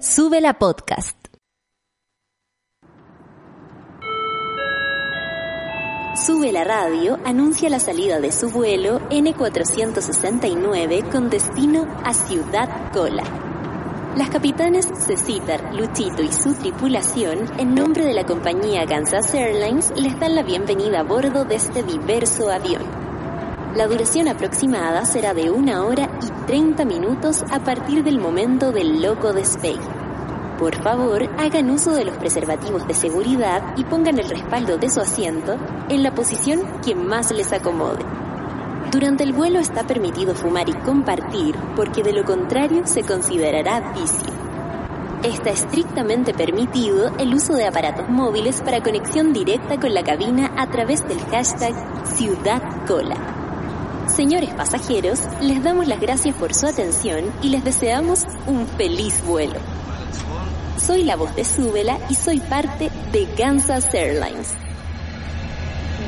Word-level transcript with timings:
Sube 0.00 0.40
la 0.40 0.54
podcast. 0.54 1.16
Sube 6.14 6.52
la 6.52 6.62
radio 6.62 7.18
anuncia 7.24 7.68
la 7.68 7.80
salida 7.80 8.20
de 8.20 8.30
su 8.30 8.48
vuelo 8.50 9.00
N469 9.10 11.10
con 11.10 11.30
destino 11.30 11.84
a 12.04 12.14
Ciudad 12.14 12.92
Cola. 12.92 13.24
Las 14.16 14.30
capitanes 14.30 14.88
Cecitar, 15.04 15.74
Luchito 15.74 16.22
y 16.22 16.30
su 16.30 16.54
tripulación, 16.54 17.50
en 17.58 17.74
nombre 17.74 18.04
de 18.04 18.14
la 18.14 18.24
compañía 18.24 18.86
Kansas 18.86 19.34
Airlines, 19.34 19.92
les 19.96 20.16
dan 20.20 20.36
la 20.36 20.44
bienvenida 20.44 21.00
a 21.00 21.02
bordo 21.02 21.44
de 21.44 21.56
este 21.56 21.82
diverso 21.82 22.52
avión. 22.52 23.07
La 23.74 23.86
duración 23.86 24.28
aproximada 24.28 25.04
será 25.04 25.34
de 25.34 25.50
una 25.50 25.84
hora 25.84 26.08
y 26.22 26.46
30 26.46 26.84
minutos 26.86 27.44
a 27.50 27.60
partir 27.60 28.02
del 28.02 28.18
momento 28.18 28.72
del 28.72 29.02
loco 29.02 29.34
despegue. 29.34 29.78
Por 30.58 30.74
favor, 30.82 31.28
hagan 31.38 31.70
uso 31.70 31.92
de 31.92 32.04
los 32.04 32.16
preservativos 32.16 32.88
de 32.88 32.94
seguridad 32.94 33.74
y 33.76 33.84
pongan 33.84 34.18
el 34.18 34.28
respaldo 34.28 34.78
de 34.78 34.88
su 34.88 35.00
asiento 35.00 35.56
en 35.88 36.02
la 36.02 36.14
posición 36.14 36.80
que 36.80 36.94
más 36.94 37.30
les 37.30 37.52
acomode. 37.52 38.04
Durante 38.90 39.22
el 39.22 39.34
vuelo 39.34 39.60
está 39.60 39.86
permitido 39.86 40.34
fumar 40.34 40.68
y 40.68 40.72
compartir 40.72 41.54
porque 41.76 42.02
de 42.02 42.14
lo 42.14 42.24
contrario 42.24 42.86
se 42.86 43.02
considerará 43.02 43.92
vicio. 43.92 44.32
Está 45.22 45.50
estrictamente 45.50 46.32
permitido 46.32 47.12
el 47.18 47.34
uso 47.34 47.54
de 47.54 47.66
aparatos 47.66 48.08
móviles 48.08 48.62
para 48.62 48.82
conexión 48.82 49.32
directa 49.32 49.78
con 49.78 49.92
la 49.92 50.02
cabina 50.02 50.52
a 50.56 50.68
través 50.70 51.06
del 51.06 51.20
hashtag 51.26 51.74
Ciudad 52.06 52.62
Cola. 52.86 53.37
Señores 54.14 54.50
pasajeros, 54.54 55.20
les 55.40 55.62
damos 55.62 55.86
las 55.86 56.00
gracias 56.00 56.34
por 56.34 56.54
su 56.54 56.66
atención 56.66 57.32
y 57.42 57.50
les 57.50 57.62
deseamos 57.62 58.24
un 58.46 58.66
feliz 58.66 59.22
vuelo. 59.24 59.60
Soy 60.84 61.04
la 61.04 61.16
voz 61.16 61.34
de 61.36 61.44
Súbela 61.44 61.98
y 62.08 62.14
soy 62.14 62.40
parte 62.40 62.90
de 63.12 63.28
Kansas 63.36 63.92
Airlines. 63.92 64.54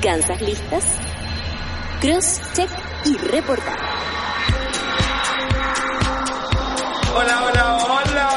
¿Gansas 0.03 0.41
listas? 0.41 0.85
Cross, 2.01 2.41
check 2.55 2.71
y 3.05 3.17
reportar. 3.17 3.79
Hola, 7.15 7.43
hola, 7.45 7.77
hola. 7.85 8.29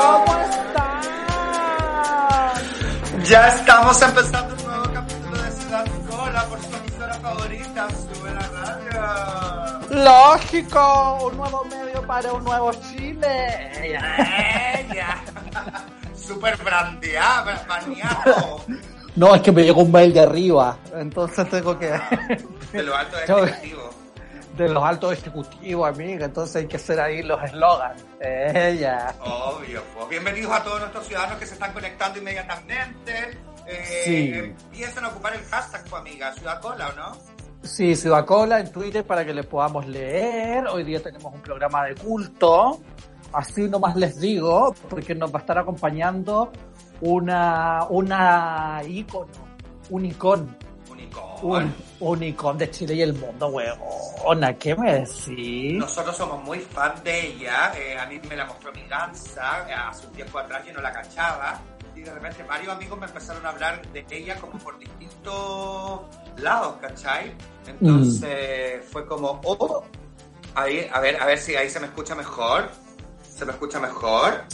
¿Cómo 0.00 0.36
están? 0.38 1.02
Ya 3.24 3.48
estamos 3.48 4.02
empezando 4.02 4.57
Lógico, 9.90 11.18
un 11.30 11.36
nuevo 11.36 11.64
medio 11.64 12.02
para 12.06 12.32
un 12.32 12.44
nuevo 12.44 12.70
Chile. 12.72 13.70
Ella. 13.82 15.22
Super 16.14 16.56
brandeada, 16.58 17.64
baneado. 17.68 18.64
No, 19.16 19.34
es 19.34 19.42
que 19.42 19.50
me 19.50 19.62
llegó 19.64 19.82
un 19.82 19.90
mail 19.90 20.12
de 20.12 20.20
arriba, 20.20 20.76
entonces 20.94 21.48
tengo 21.48 21.78
que... 21.78 21.86
De 22.72 22.82
lo 22.82 22.94
alto 22.96 23.16
Yo- 23.26 23.44
ejecutivo. 23.44 23.90
De 24.56 24.68
los 24.68 24.82
altos 24.84 25.12
ejecutivos, 25.12 25.88
amiga, 25.88 26.26
entonces 26.26 26.56
hay 26.56 26.66
que 26.66 26.76
hacer 26.76 27.00
ahí 27.00 27.22
los 27.22 27.40
eslogans. 27.44 28.04
Ella. 28.20 29.14
Obvio, 29.20 29.82
pues. 29.94 30.08
Bienvenidos 30.08 30.52
a 30.52 30.64
todos 30.64 30.80
nuestros 30.80 31.06
ciudadanos 31.06 31.38
que 31.38 31.46
se 31.46 31.54
están 31.54 31.72
conectando 31.72 32.18
inmediatamente. 32.18 33.38
Eh, 33.66 34.02
Sí. 34.04 34.32
Empiecen 34.34 35.04
a 35.04 35.08
ocupar 35.08 35.34
el 35.36 35.44
hashtag, 35.44 35.84
tu 35.84 35.94
amiga, 35.96 36.32
Ciudad 36.34 36.60
Cola, 36.60 36.88
¿o 36.88 36.92
no? 36.94 37.16
Sí, 37.68 37.94
Ciudad 37.94 38.24
Cola 38.24 38.60
en 38.60 38.72
Twitter 38.72 39.04
para 39.04 39.24
que 39.26 39.34
les 39.34 39.44
podamos 39.44 39.86
leer. 39.86 40.66
Hoy 40.68 40.84
día 40.84 41.02
tenemos 41.02 41.32
un 41.34 41.40
programa 41.42 41.84
de 41.84 41.94
culto. 41.96 42.80
Así 43.32 43.68
nomás 43.68 43.94
les 43.94 44.18
digo, 44.18 44.74
porque 44.88 45.14
nos 45.14 45.30
va 45.32 45.36
a 45.38 45.40
estar 45.40 45.58
acompañando 45.58 46.50
una, 47.02 47.84
una 47.90 48.80
ícono, 48.88 49.28
un 49.90 50.06
icón, 50.06 50.56
un, 51.42 51.74
un 52.00 52.22
icón 52.22 52.56
de 52.56 52.70
Chile 52.70 52.94
y 52.94 53.02
el 53.02 53.12
mundo, 53.12 53.48
huevona. 53.48 54.54
¿Qué 54.54 54.74
me 54.74 55.00
decís? 55.00 55.74
Nosotros 55.78 56.16
somos 56.16 56.42
muy 56.42 56.60
fan 56.60 56.94
de 57.04 57.26
ella. 57.28 57.70
eh, 57.78 57.98
a 57.98 58.06
mí 58.06 58.18
me 58.28 58.34
la 58.34 58.46
mostró 58.46 58.72
mi 58.72 58.82
gansa 58.88 59.66
eh, 59.68 59.74
hace 59.74 60.06
un 60.06 60.14
tiempo 60.14 60.38
atrás, 60.38 60.64
yo 60.66 60.72
no 60.72 60.80
la 60.80 60.90
cachaba. 60.90 61.60
Y 61.98 62.02
de 62.02 62.14
repente 62.14 62.44
varios 62.44 62.72
amigos 62.72 62.96
me 62.98 63.06
empezaron 63.06 63.44
a 63.44 63.48
hablar 63.48 63.82
de 63.88 64.06
ella 64.10 64.36
como 64.40 64.52
por 64.58 64.78
distintos 64.78 66.00
lados, 66.36 66.76
¿cachai? 66.80 67.34
Entonces 67.66 68.84
fue 68.92 69.04
como, 69.04 69.40
oh, 69.44 69.82
ahí, 70.54 70.88
a 70.92 71.00
ver, 71.00 71.20
a 71.20 71.26
ver 71.26 71.38
si 71.38 71.56
ahí 71.56 71.68
se 71.68 71.80
me 71.80 71.86
escucha 71.86 72.14
mejor. 72.14 72.70
¿Se 73.36 73.44
me 73.44 73.50
escucha 73.52 73.80
mejor? 73.80 74.44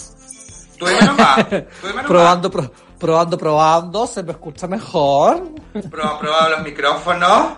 Tú 0.78 0.86
nomás. 1.04 1.46
Tú 1.48 1.86
nomás. 1.88 2.06
Probando, 2.06 2.50
pro- 2.50 2.72
probando, 2.98 3.36
probando, 3.36 4.06
se 4.06 4.22
me 4.22 4.32
escucha 4.32 4.66
mejor. 4.66 5.42
Prueba, 5.90 6.18
prueba 6.18 6.48
los 6.48 6.62
micrófonos. 6.62 7.56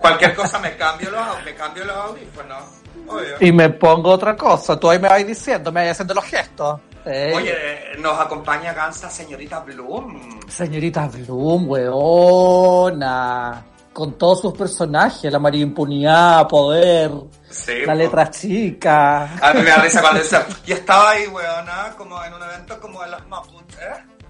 Cualquier 0.00 0.36
cosa 0.36 0.60
me 0.60 0.76
cambio 0.76 1.10
los, 1.10 1.44
me 1.44 1.52
cambio 1.56 1.84
los 1.84 1.96
audífonos. 1.96 2.62
Obvio. 3.08 3.36
Y 3.40 3.50
me 3.50 3.70
pongo 3.70 4.10
otra 4.10 4.36
cosa. 4.36 4.78
Tú 4.78 4.88
ahí 4.88 5.00
me 5.00 5.08
vas 5.08 5.26
diciendo, 5.26 5.72
me 5.72 5.82
vas 5.82 5.90
haciendo 5.92 6.14
los 6.14 6.24
gestos. 6.24 6.80
Eh, 7.04 7.32
Oye, 7.34 7.54
nos 7.98 8.18
acompaña 8.20 8.72
Gansa 8.72 9.10
señorita 9.10 9.60
Bloom. 9.60 10.40
Señorita 10.48 11.08
Bloom, 11.08 11.68
weona. 11.68 13.64
Con 13.92 14.16
todos 14.16 14.40
sus 14.40 14.56
personajes, 14.56 15.30
la 15.30 15.38
María 15.38 15.62
Impunidad, 15.62 16.48
Poder, 16.48 17.10
Sí. 17.50 17.72
la 17.84 17.94
letra 17.94 18.30
chica. 18.30 19.24
A 19.40 19.52
mí 19.52 19.60
me 19.62 19.68
da 19.70 19.82
risa 19.82 20.00
cuando 20.00 20.20
dice, 20.22 20.38
y 20.66 20.72
estaba 20.72 21.10
ahí, 21.10 21.26
weona, 21.26 21.92
como 21.98 22.22
en 22.24 22.32
un 22.32 22.42
evento 22.42 22.80
como 22.80 23.04
en 23.04 23.10
las 23.10 23.26
Mapuche. 23.28 23.76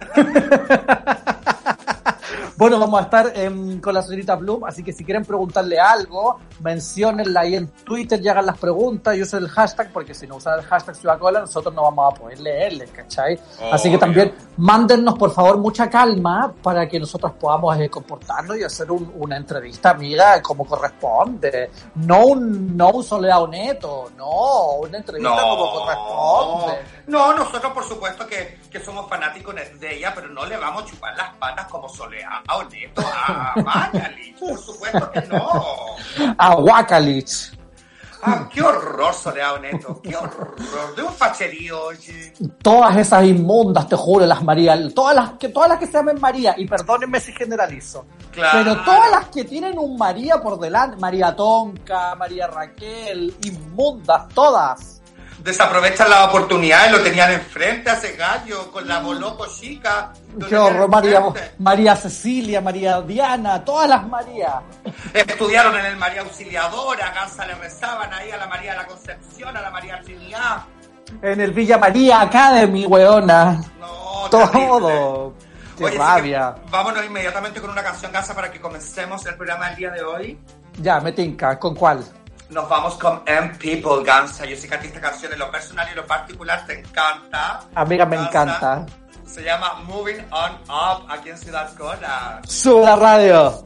Bueno, 2.56 2.78
vamos 2.78 3.00
a 3.00 3.04
estar 3.04 3.32
em, 3.34 3.80
con 3.80 3.94
la 3.94 4.02
señorita 4.02 4.36
Bloom, 4.36 4.64
así 4.64 4.82
que 4.82 4.92
si 4.92 5.04
quieren 5.04 5.24
preguntarle 5.24 5.78
algo, 5.80 6.38
menciónenla 6.60 7.40
ahí 7.40 7.56
en 7.56 7.68
Twitter 7.68 8.20
y 8.22 8.28
hagan 8.28 8.46
las 8.46 8.58
preguntas 8.58 9.16
y 9.16 9.22
usen 9.22 9.40
el 9.44 9.48
hashtag, 9.48 9.92
porque 9.92 10.14
si 10.14 10.26
no 10.26 10.36
usan 10.36 10.58
el 10.58 10.64
hashtag 10.64 10.94
Ciudad 10.96 11.18
Cola, 11.18 11.40
nosotros 11.40 11.74
no 11.74 11.82
vamos 11.82 12.12
a 12.12 12.16
poder 12.20 12.40
leerles, 12.40 12.90
¿cachai? 12.90 13.38
Así 13.72 13.90
que 13.90 13.98
también 13.98 14.34
mándennos, 14.56 15.18
por 15.18 15.32
favor, 15.32 15.58
mucha 15.58 15.88
calma 15.90 16.52
para 16.62 16.88
que 16.88 16.98
nosotros 17.00 17.32
podamos 17.40 17.76
eh, 17.78 17.88
comportarnos 17.88 18.56
y 18.56 18.62
hacer 18.64 18.90
un- 18.90 19.12
una 19.16 19.36
entrevista 19.36 19.90
amiga 19.90 20.40
como 20.42 20.64
corresponde. 20.66 21.70
No 21.96 22.26
un, 22.26 22.76
no 22.76 22.90
un 22.90 23.02
soleado 23.04 23.46
neto, 23.48 24.10
no, 24.16 24.76
una 24.82 24.98
entrevista 24.98 25.30
como 25.42 25.70
corresponde. 25.72 26.82
no, 27.06 27.34
nosotros 27.34 27.72
por 27.72 27.84
supuesto 27.84 28.26
que, 28.26 28.60
que 28.70 28.80
somos 28.80 29.08
fanáticos 29.08 29.54
de 29.78 29.96
ella, 29.96 30.12
pero 30.14 30.28
no 30.28 30.44
le 30.46 30.56
vamos 30.56 30.82
a 30.84 30.86
chupar 30.86 31.16
las 31.16 31.34
patas 31.36 31.66
como 31.66 31.88
soleado 31.88 32.21
a 32.24 32.42
Mañalich, 33.62 34.38
por 34.38 34.58
supuesto 34.58 35.10
que 35.12 35.20
no. 35.22 35.62
A 36.38 36.56
Wakalich. 36.56 37.52
Ah, 38.24 38.48
qué 38.54 38.62
horror 38.62 39.12
soleado 39.12 39.58
neto, 39.58 40.00
qué 40.00 40.14
horror, 40.16 40.54
de 40.94 41.02
un 41.02 41.12
facherío, 41.12 41.86
oye. 41.86 42.32
Todas 42.62 42.96
esas 42.96 43.24
inmundas, 43.24 43.88
te 43.88 43.96
juro, 43.96 44.24
las 44.26 44.44
María, 44.44 44.78
todas 44.94 45.16
las 45.16 45.30
que 45.32 45.48
todas 45.48 45.68
las 45.70 45.78
que 45.80 45.86
se 45.86 45.94
llamen 45.94 46.20
María, 46.20 46.54
y 46.56 46.68
perdónenme 46.68 47.18
si 47.18 47.32
generalizo, 47.32 48.06
Claro. 48.30 48.58
pero 48.62 48.84
todas 48.84 49.10
las 49.10 49.26
que 49.26 49.42
tienen 49.42 49.76
un 49.76 49.96
María 49.96 50.40
por 50.40 50.60
delante, 50.60 50.98
María 50.98 51.34
Tonca, 51.34 52.14
María 52.14 52.46
Raquel, 52.46 53.34
inmundas, 53.42 54.28
todas. 54.28 55.01
Desaprovechan 55.42 56.08
la 56.08 56.24
oportunidad 56.26 56.88
y 56.88 56.92
lo 56.92 57.02
tenían 57.02 57.32
enfrente 57.32 57.90
a 57.90 57.94
ese 57.94 58.12
gallo 58.16 58.70
con 58.70 58.86
la 58.86 59.00
boloco 59.00 59.46
chica. 59.46 60.12
Qué 60.48 60.56
horror, 60.56 60.88
María. 60.88 61.20
María 61.58 61.96
Cecilia, 61.96 62.60
María 62.60 63.00
Diana, 63.00 63.64
todas 63.64 63.88
las 63.88 64.06
María. 64.06 64.62
Estudiaron 65.12 65.76
en 65.76 65.86
el 65.86 65.96
María 65.96 66.20
Auxiliadora, 66.20 67.08
a 67.08 67.12
Gansa 67.12 67.44
le 67.46 67.56
rezaban 67.56 68.12
ahí 68.12 68.30
a 68.30 68.36
la 68.36 68.46
María 68.46 68.72
de 68.72 68.78
la 68.78 68.86
Concepción, 68.86 69.56
a 69.56 69.60
la 69.60 69.70
María 69.70 70.00
Trinidad. 70.02 70.62
En 71.20 71.40
el 71.40 71.50
Villa 71.50 71.76
María 71.76 72.20
Academy, 72.20 72.86
weona. 72.86 73.60
No, 73.80 74.28
terrible. 74.30 74.68
Todo. 74.68 75.34
Qué 75.76 75.84
Oye, 75.84 75.92
sí 75.94 75.98
que 75.98 76.04
rabia. 76.04 76.54
vámonos 76.70 77.04
inmediatamente 77.04 77.60
con 77.60 77.70
una 77.70 77.82
canción 77.82 78.12
Gansa 78.12 78.32
para 78.34 78.52
que 78.52 78.60
comencemos 78.60 79.26
el 79.26 79.34
programa 79.34 79.68
del 79.70 79.76
día 79.76 79.90
de 79.90 80.04
hoy. 80.04 80.38
Ya, 80.80 81.00
me 81.00 81.10
tinca. 81.10 81.58
¿Con 81.58 81.74
cuál? 81.74 82.04
Nos 82.52 82.68
vamos 82.68 82.94
con 82.96 83.22
M 83.24 83.48
People, 83.58 84.04
Gansa. 84.04 84.44
Yo 84.44 84.54
sé 84.56 84.68
que 84.68 84.74
a 84.74 84.80
ti 84.80 84.88
esta 84.88 85.00
canción 85.00 85.32
en 85.32 85.38
lo 85.38 85.50
personal 85.50 85.86
y 85.88 85.90
en 85.92 85.96
lo 85.96 86.06
particular 86.06 86.66
te 86.66 86.78
encanta. 86.80 87.60
Amiga, 87.74 88.04
me 88.04 88.16
encanta. 88.16 88.84
Se 89.24 89.42
llama 89.42 89.80
Moving 89.84 90.26
On 90.30 90.52
Up 90.68 91.06
aquí 91.08 91.30
en 91.30 91.38
Ciudad 91.38 91.74
Cola. 91.76 92.42
Sube 92.46 92.84
la 92.84 92.96
radio. 92.96 93.64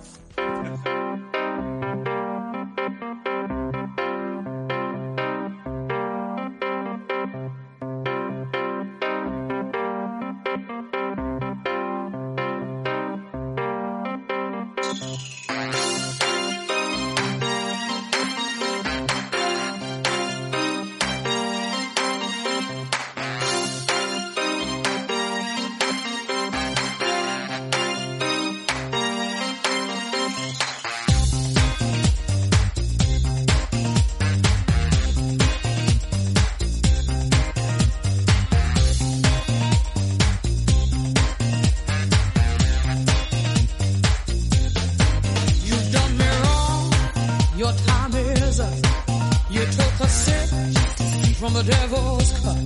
from 51.46 51.54
the 51.54 51.62
devil's 51.62 52.32
cut. 52.40 52.58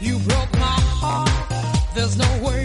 You 0.00 0.18
broke 0.18 0.52
my 0.52 0.78
heart. 1.00 1.94
There's 1.94 2.16
no 2.18 2.46
way. 2.46 2.61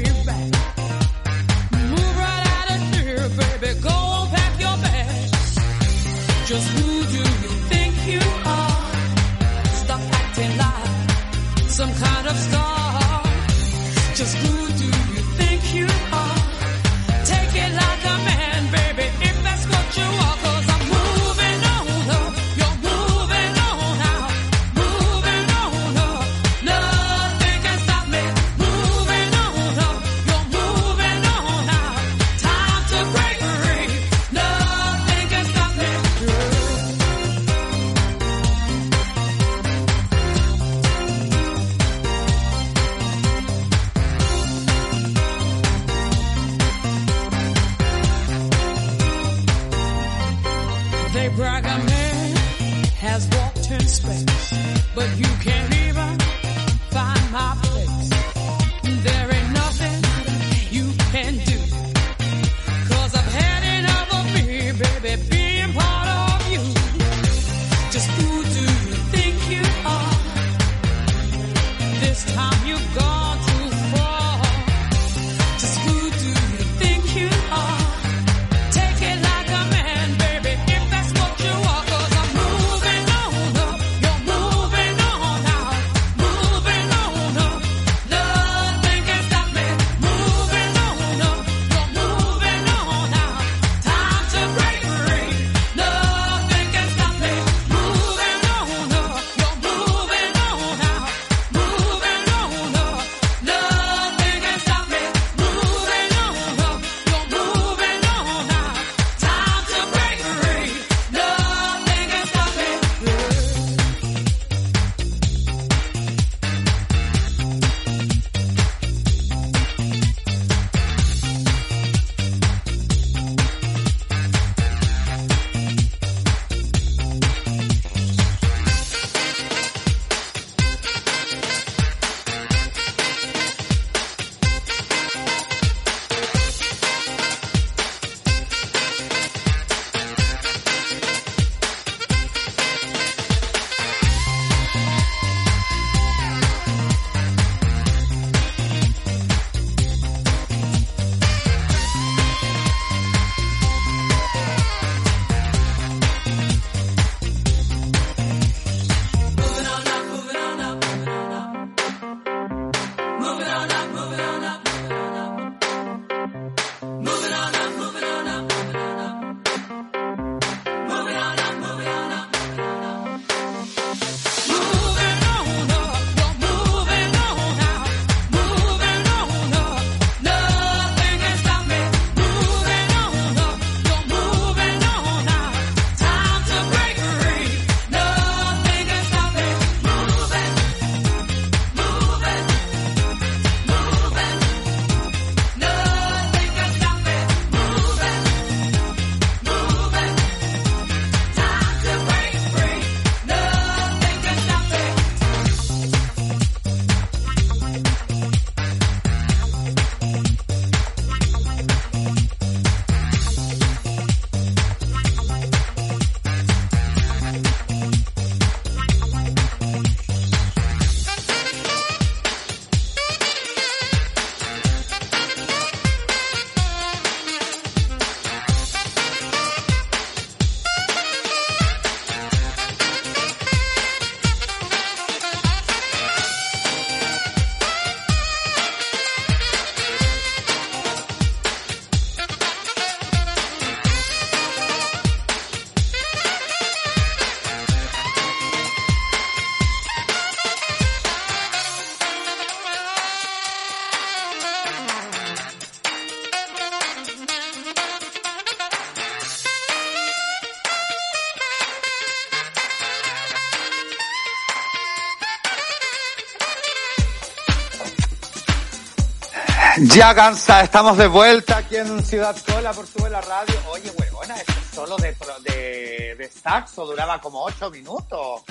Ya, 269.98 270.14
Gansa, 270.14 270.62
estamos 270.62 270.96
de 270.96 271.08
vuelta 271.08 271.58
aquí 271.58 271.76
en 271.76 272.06
Ciudad 272.06 272.36
Cola 272.46 272.72
por 272.72 272.86
Sube 272.86 273.10
la 273.10 273.20
Radio. 273.20 273.56
Oye, 273.72 273.92
huevona, 273.98 274.36
este 274.36 274.54
solo 274.72 274.96
de, 274.98 275.16
de, 275.44 276.16
de 276.16 276.30
saxo 276.30 276.86
duraba 276.86 277.20
como 277.20 277.44
ocho 277.44 277.72
minutos. 277.72 278.44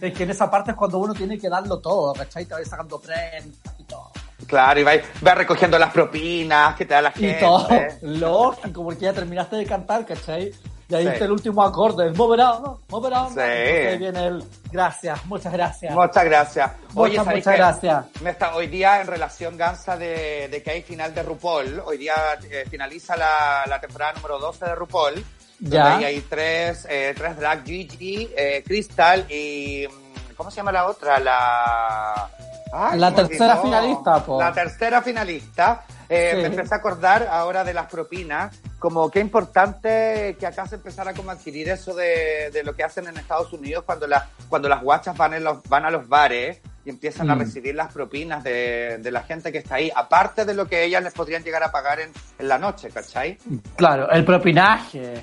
es 0.00 0.14
que 0.14 0.22
en 0.22 0.30
esa 0.30 0.50
parte 0.50 0.70
es 0.70 0.76
cuando 0.78 0.96
uno 0.96 1.12
tiene 1.12 1.38
que 1.38 1.50
darlo 1.50 1.78
todo, 1.78 2.14
¿cachai? 2.14 2.46
Te 2.46 2.54
va 2.54 2.64
sacando 2.64 2.98
tren 2.98 3.54
y 3.76 3.84
todo. 3.84 4.10
Claro, 4.46 4.80
y 4.80 4.82
va, 4.82 4.92
va 5.26 5.34
recogiendo 5.34 5.78
las 5.78 5.92
propinas 5.92 6.74
que 6.74 6.86
te 6.86 6.94
da 6.94 7.02
la 7.02 7.12
gente. 7.12 7.36
Y 7.36 7.40
todo, 7.40 7.68
lógico, 8.00 8.82
porque 8.82 9.04
ya 9.04 9.12
terminaste 9.12 9.56
de 9.56 9.66
cantar, 9.66 10.06
¿cachai? 10.06 10.50
Y 10.88 10.94
ahí 10.94 11.06
está 11.06 11.24
el 11.24 11.32
último 11.32 11.62
acorde, 11.62 12.06
el 12.06 12.14
mover 12.14 12.40
on, 12.40 12.78
mover 12.88 13.12
on. 13.14 13.32
Sí. 13.32 13.40
Ahí 13.40 13.98
viene 13.98 14.26
el 14.26 14.44
gracias, 14.70 15.24
muchas 15.26 15.52
gracias. 15.52 15.94
Muchas 15.94 16.24
gracias. 16.24 16.70
Oye, 16.94 17.18
muchas, 17.18 17.34
muchas 17.34 17.56
gracias. 17.56 18.06
Me 18.20 18.30
está, 18.30 18.54
hoy 18.54 18.66
día 18.66 19.00
en 19.00 19.06
relación, 19.06 19.56
Gansa, 19.56 19.96
de, 19.96 20.48
de 20.48 20.62
que 20.62 20.70
hay 20.72 20.82
final 20.82 21.14
de 21.14 21.22
RuPaul, 21.22 21.80
hoy 21.84 21.96
día 21.96 22.14
eh, 22.50 22.64
finaliza 22.70 23.16
la, 23.16 23.64
la, 23.66 23.80
temporada 23.80 24.12
número 24.14 24.38
12 24.38 24.64
de 24.64 24.74
RuPaul. 24.74 25.24
Ya. 25.60 26.00
Y 26.00 26.04
hay 26.04 26.20
tres, 26.20 26.86
eh, 26.90 27.14
tres 27.16 27.36
drag, 27.38 27.64
Gigi, 27.64 28.30
eh, 28.36 28.62
Crystal 28.66 29.24
y... 29.30 29.86
Mm, 29.88 30.34
¿Cómo 30.36 30.50
se 30.50 30.56
llama 30.56 30.72
la 30.72 30.86
otra? 30.86 31.18
La... 31.20 32.28
Ay, 32.72 32.98
la 32.98 33.14
tercera 33.14 33.56
finalista. 33.58 34.24
La 34.38 34.52
tercera 34.52 35.00
finalista. 35.00 35.84
Eh, 36.08 36.32
Me 36.36 36.46
empecé 36.46 36.74
a 36.74 36.78
acordar 36.78 37.28
ahora 37.30 37.64
de 37.64 37.72
las 37.72 37.86
propinas, 37.86 38.54
como 38.84 39.10
qué 39.10 39.18
importante 39.18 40.36
que 40.38 40.46
acá 40.46 40.66
se 40.66 40.74
empezara 40.74 41.14
como 41.14 41.30
a 41.30 41.32
adquirir 41.32 41.70
eso 41.70 41.94
de, 41.94 42.50
de 42.52 42.62
lo 42.62 42.74
que 42.76 42.84
hacen 42.84 43.06
en 43.06 43.16
Estados 43.16 43.50
Unidos 43.54 43.82
cuando, 43.86 44.06
la, 44.06 44.28
cuando 44.50 44.68
las 44.68 44.82
guachas 44.82 45.16
van, 45.16 45.32
en 45.32 45.42
los, 45.42 45.62
van 45.70 45.86
a 45.86 45.90
los 45.90 46.06
bares 46.06 46.60
y 46.84 46.90
empiezan 46.90 47.30
a 47.30 47.34
recibir 47.34 47.74
las 47.74 47.90
propinas 47.90 48.44
de, 48.44 48.98
de, 48.98 49.10
la 49.10 49.22
gente 49.22 49.50
que 49.50 49.56
está 49.56 49.76
ahí, 49.76 49.90
aparte 49.96 50.44
de 50.44 50.52
lo 50.52 50.68
que 50.68 50.84
ellas 50.84 51.02
les 51.02 51.14
podrían 51.14 51.42
llegar 51.42 51.62
a 51.62 51.72
pagar 51.72 51.98
en, 51.98 52.10
en 52.38 52.46
la 52.46 52.58
noche, 52.58 52.90
¿cachai? 52.90 53.38
Claro, 53.74 54.10
el 54.10 54.22
propinaje. 54.22 55.14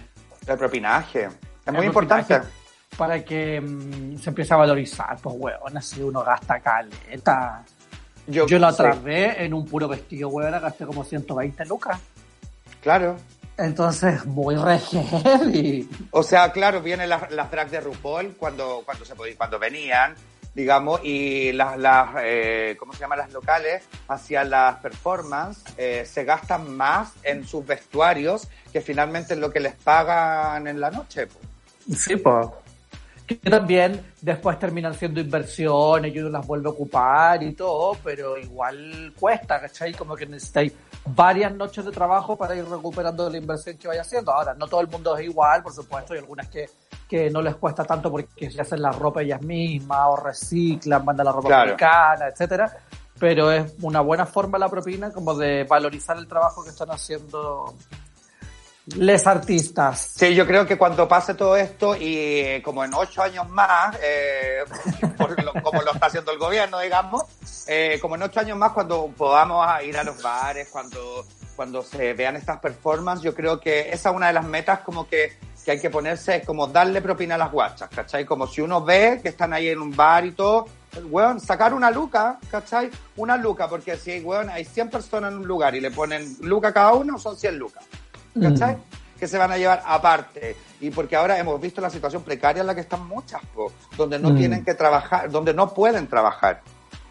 El 0.48 0.58
propinaje. 0.58 1.30
Es 1.64 1.72
muy 1.72 1.86
importante. 1.86 2.42
Para 2.98 3.24
que 3.24 3.62
mmm, 3.62 4.18
se 4.18 4.32
empiece 4.32 4.56
a 4.56 4.58
valorizar, 4.58 5.16
pues, 5.22 5.36
weón, 5.38 5.78
así 5.78 6.02
uno 6.02 6.24
gasta 6.24 6.60
caleta. 6.60 7.64
Yo, 8.26 8.48
Yo 8.48 8.58
la 8.58 8.70
otra 8.70 8.94
sí. 8.94 9.00
vez 9.04 9.36
en 9.38 9.54
un 9.54 9.68
puro 9.68 9.88
vestido, 9.88 10.30
weón, 10.30 10.60
gasté 10.60 10.88
como 10.88 11.04
120 11.04 11.64
lucas. 11.66 12.00
Claro. 12.82 13.18
Entonces, 13.62 14.26
muy 14.26 14.56
y 15.54 15.88
O 16.12 16.24
sea, 16.24 16.52
claro, 16.52 16.82
vienen 16.82 17.10
las, 17.10 17.32
las 17.32 17.52
drags 17.52 17.72
de 17.72 17.80
RuPaul 17.80 18.36
cuando, 18.38 18.82
cuando, 18.84 19.06
se 19.06 19.16
podía, 19.16 19.38
cuando 19.38 19.60
venían, 19.60 20.16
digamos, 20.56 21.02
y 21.04 21.52
las, 21.52 21.78
las 21.78 22.10
eh, 22.24 22.76
¿cómo 22.80 22.94
se 22.94 23.00
llama? 23.00 23.16
Las 23.16 23.32
locales, 23.32 23.84
hacia 24.08 24.44
las 24.44 24.78
performances, 24.78 25.64
eh, 25.78 26.06
se 26.06 26.24
gastan 26.24 26.76
más 26.76 27.14
en 27.24 27.48
sus 27.48 27.66
vestuarios 27.66 28.48
que 28.74 28.82
finalmente 28.82 29.36
es 29.36 29.40
lo 29.40 29.52
que 29.52 29.60
les 29.60 29.76
pagan 29.76 30.68
en 30.68 30.80
la 30.80 30.90
noche. 30.90 31.28
Po. 31.28 31.40
Sí, 31.96 32.16
pues 32.16 32.48
que 33.40 33.50
también 33.50 34.02
después 34.22 34.60
terminan 34.60 34.94
siendo 34.94 35.20
inversiones 35.20 36.14
y 36.14 36.20
uno 36.20 36.30
las 36.30 36.46
vuelve 36.46 36.68
a 36.68 36.72
ocupar 36.72 37.42
y 37.44 37.54
todo, 37.54 37.98
pero 38.04 38.38
igual 38.38 39.14
cuesta, 39.18 39.62
¿cachai? 39.62 39.94
Como 39.94 40.16
que 40.16 40.26
necesitáis 40.26 40.74
varias 41.06 41.54
noches 41.54 41.84
de 41.86 41.92
trabajo 41.92 42.38
para 42.38 42.56
ir 42.56 42.68
recuperando 42.68 43.30
la 43.30 43.38
inversión 43.38 43.78
que 43.78 43.88
vaya 43.88 44.02
haciendo. 44.02 44.32
Ahora, 44.32 44.54
no 44.54 44.68
todo 44.68 44.82
el 44.82 44.88
mundo 44.88 45.18
es 45.18 45.26
igual, 45.26 45.64
por 45.64 45.74
supuesto, 45.74 46.14
hay 46.14 46.20
algunas 46.20 46.48
que, 46.48 46.70
que 47.08 47.30
no 47.30 47.42
les 47.42 47.56
cuesta 47.56 47.84
tanto 47.84 48.12
porque 48.12 48.52
se 48.52 48.62
hacen 48.62 48.82
la 48.82 48.92
ropa 48.92 49.22
ellas 49.22 49.42
mismas 49.42 50.00
o 50.08 50.16
reciclan, 50.16 51.04
mandan 51.04 51.26
la 51.26 51.32
ropa 51.32 51.48
claro. 51.48 51.64
americana, 51.64 52.28
etcétera. 52.28 52.78
Pero 53.20 53.52
es 53.52 53.76
una 53.82 54.02
buena 54.02 54.26
forma 54.26 54.58
la 54.58 54.70
propina 54.70 55.12
como 55.12 55.36
de 55.36 55.64
valorizar 55.64 56.18
el 56.18 56.28
trabajo 56.28 56.64
que 56.64 56.70
están 56.70 56.90
haciendo 56.90 57.76
les 58.86 59.28
artistas. 59.28 60.14
Sí, 60.16 60.34
yo 60.34 60.46
creo 60.48 60.66
que 60.66 60.78
cuando 60.78 61.08
pase 61.08 61.36
todo 61.36 61.56
esto 61.56 61.96
y 61.96 62.18
eh, 62.18 62.62
como 62.64 62.84
en 62.84 62.94
ocho 62.94 63.22
años 63.22 63.48
más, 63.50 63.96
eh, 64.02 64.64
lo, 65.44 65.54
como 65.62 65.82
lo 65.82 65.94
está 65.94 66.08
haciendo 66.08 66.32
el 66.32 66.40
gobierno, 66.40 66.80
digamos, 66.80 67.24
eh, 67.68 68.00
como 68.02 68.16
en 68.16 68.24
ocho 68.24 68.40
años 68.40 68.58
más 68.58 68.72
cuando 68.72 69.08
podamos 69.16 69.66
ir 69.84 69.98
a 69.98 70.04
los 70.04 70.22
bares, 70.22 70.68
cuando, 70.70 71.26
cuando 71.56 71.84
se 71.84 72.14
vean 72.14 72.36
estas 72.36 72.60
performances, 72.60 73.24
yo 73.24 73.36
creo 73.36 73.60
que 73.60 73.92
esa 73.92 74.10
es 74.10 74.16
una 74.16 74.28
de 74.28 74.34
las 74.34 74.46
metas 74.46 74.80
como 74.80 75.08
que, 75.08 75.38
que 75.64 75.72
hay 75.72 75.80
que 75.80 75.92
ponerse, 75.92 76.38
es 76.38 76.46
como 76.46 76.66
darle 76.68 77.02
propina 77.02 77.36
a 77.36 77.38
las 77.38 77.52
guachas, 77.52 77.90
¿cachai? 77.90 78.26
Como 78.26 78.48
si 78.48 78.62
uno 78.62 78.84
ve 78.84 79.20
que 79.22 79.30
están 79.30 79.54
ahí 79.54 79.70
en 79.70 79.80
un 79.80 79.96
bar 79.96 80.26
y 80.26 80.32
todo, 80.32 80.66
weón, 81.10 81.40
sacar 81.40 81.74
una 81.76 81.92
luca, 81.92 82.40
¿cachai? 82.50 82.90
Una 83.16 83.38
luca, 83.38 83.70
porque 83.70 83.96
si, 83.96 84.20
weón, 84.22 84.50
hay 84.50 84.66
100 84.66 84.90
personas 84.90 85.32
en 85.32 85.38
un 85.38 85.48
lugar 85.48 85.76
y 85.76 85.82
le 85.82 85.92
ponen 85.92 86.36
luca 86.42 86.74
cada 86.74 86.94
uno, 86.94 87.20
son 87.20 87.38
100 87.38 87.58
lucas. 87.60 87.86
¿Cachai? 88.40 88.76
Mm. 88.76 89.20
Que 89.20 89.28
se 89.28 89.38
van 89.38 89.52
a 89.52 89.58
llevar 89.58 89.84
aparte. 89.86 90.56
Y 90.80 90.90
porque 90.90 91.16
ahora 91.16 91.38
hemos 91.38 91.60
visto 91.62 91.80
la 91.80 91.90
situación 91.90 92.24
precaria 92.24 92.62
en 92.62 92.68
la 92.68 92.76
que 92.76 92.82
están 92.82 93.08
muchas, 93.08 93.42
po, 93.54 93.72
donde 93.96 94.18
no 94.18 94.32
mm. 94.32 94.38
tienen 94.38 94.66
que 94.66 94.74
trabajar, 94.74 95.30
donde 95.30 95.54
no 95.54 95.74
pueden 95.74 96.08
trabajar. 96.08 96.62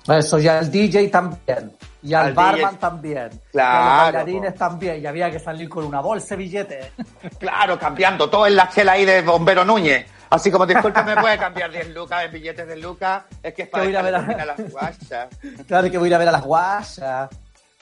Eso, 0.09 0.39
y 0.39 0.49
al 0.49 0.71
DJ 0.71 1.09
también. 1.09 1.73
Y 2.03 2.15
al, 2.15 2.29
al 2.29 2.35
barman 2.35 2.71
DJ. 2.71 2.81
también. 2.81 3.31
Claro. 3.53 3.53
Y 3.53 3.87
a 3.87 3.95
los 3.95 4.13
bailarines 4.13 4.53
po. 4.53 4.59
también. 4.59 5.03
Y 5.03 5.07
había 5.07 5.31
que 5.31 5.39
salir 5.39 5.69
con 5.69 5.85
una 5.85 6.01
bolsa 6.01 6.35
de 6.35 6.37
billetes. 6.37 6.87
Claro, 7.39 7.79
cambiando 7.79 8.29
todo 8.29 8.47
en 8.47 8.57
la 8.57 8.69
chela 8.69 8.93
ahí 8.93 9.05
de 9.05 9.23
Bombero 9.23 9.65
Núñez. 9.65 10.07
Así 10.31 10.51
como, 10.51 10.65
disculpe, 10.65 11.03
¿me 11.03 11.17
puede 11.17 11.37
cambiar 11.37 11.71
10 11.73 11.91
lucas 11.91 12.25
en 12.25 12.33
billetes 12.33 12.67
de 12.67 12.77
lucas? 12.77 13.25
Es 13.43 13.53
que 13.53 13.63
es 13.63 13.69
para 13.69 13.85
que 13.85 13.89
voy 13.89 13.97
a, 13.97 14.03
ver 14.03 14.15
a... 14.15 14.45
las 14.45 14.71
guayas. 14.71 15.29
Claro, 15.67 15.91
que 15.91 15.99
voy 15.99 16.07
a 16.07 16.09
ir 16.09 16.15
a 16.15 16.19
ver 16.19 16.29
a 16.29 16.33
las 16.33 16.45
guayas. 16.45 17.31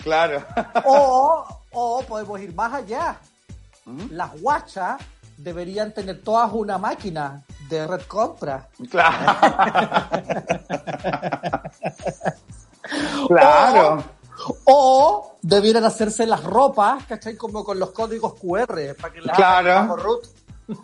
Claro. 0.02 0.42
O, 0.84 1.46
o 1.72 2.02
podemos 2.02 2.40
ir 2.40 2.54
más 2.54 2.72
allá 2.72 3.18
las 4.10 4.40
guachas 4.40 5.00
deberían 5.36 5.94
tener 5.94 6.22
todas 6.22 6.52
una 6.52 6.78
máquina 6.78 7.42
de 7.68 7.86
red 7.86 8.02
compra. 8.02 8.68
Claro. 8.90 9.36
claro. 13.28 14.04
O, 14.64 14.64
o, 14.64 15.36
debieran 15.42 15.84
hacerse 15.84 16.26
las 16.26 16.44
ropas, 16.44 17.04
¿cachai? 17.06 17.36
Como 17.36 17.64
con 17.64 17.78
los 17.78 17.90
códigos 17.90 18.34
QR, 18.34 18.94
para 19.00 19.14
que 19.14 19.20
las 19.20 19.36
claro. 19.36 19.96
root. 19.96 20.26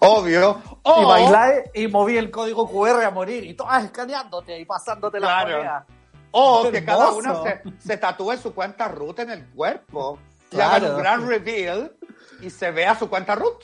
Obvio. 0.01 0.63
O, 0.83 1.03
y 1.03 1.05
bailar 1.05 1.71
y 1.75 1.89
moví 1.89 2.17
el 2.17 2.31
código 2.31 2.67
QR 2.69 3.05
a 3.05 3.11
morir 3.11 3.45
y 3.45 3.55
todas 3.55 3.85
escaneándote 3.85 4.59
y 4.59 4.65
pasándote 4.65 5.19
claro. 5.19 5.49
la 5.51 5.57
moneda. 5.57 5.87
O 6.31 6.71
que 6.71 6.85
cada 6.85 7.13
uno 7.13 7.45
se, 7.45 7.63
se, 7.79 7.97
tatúe 7.97 8.37
su 8.39 8.55
cuenta 8.55 8.89
root 8.89 9.21
en 9.21 9.31
el 9.31 9.47
cuerpo. 9.51 10.19
Claro. 10.49 10.73
Y 10.73 10.77
hagan 10.77 10.95
un 10.95 10.99
gran 11.01 11.29
reveal 11.29 11.93
y 12.41 12.51
se 12.51 12.71
vea 12.71 12.99
su 12.99 13.09
cuenta 13.09 13.35
root. 13.35 13.63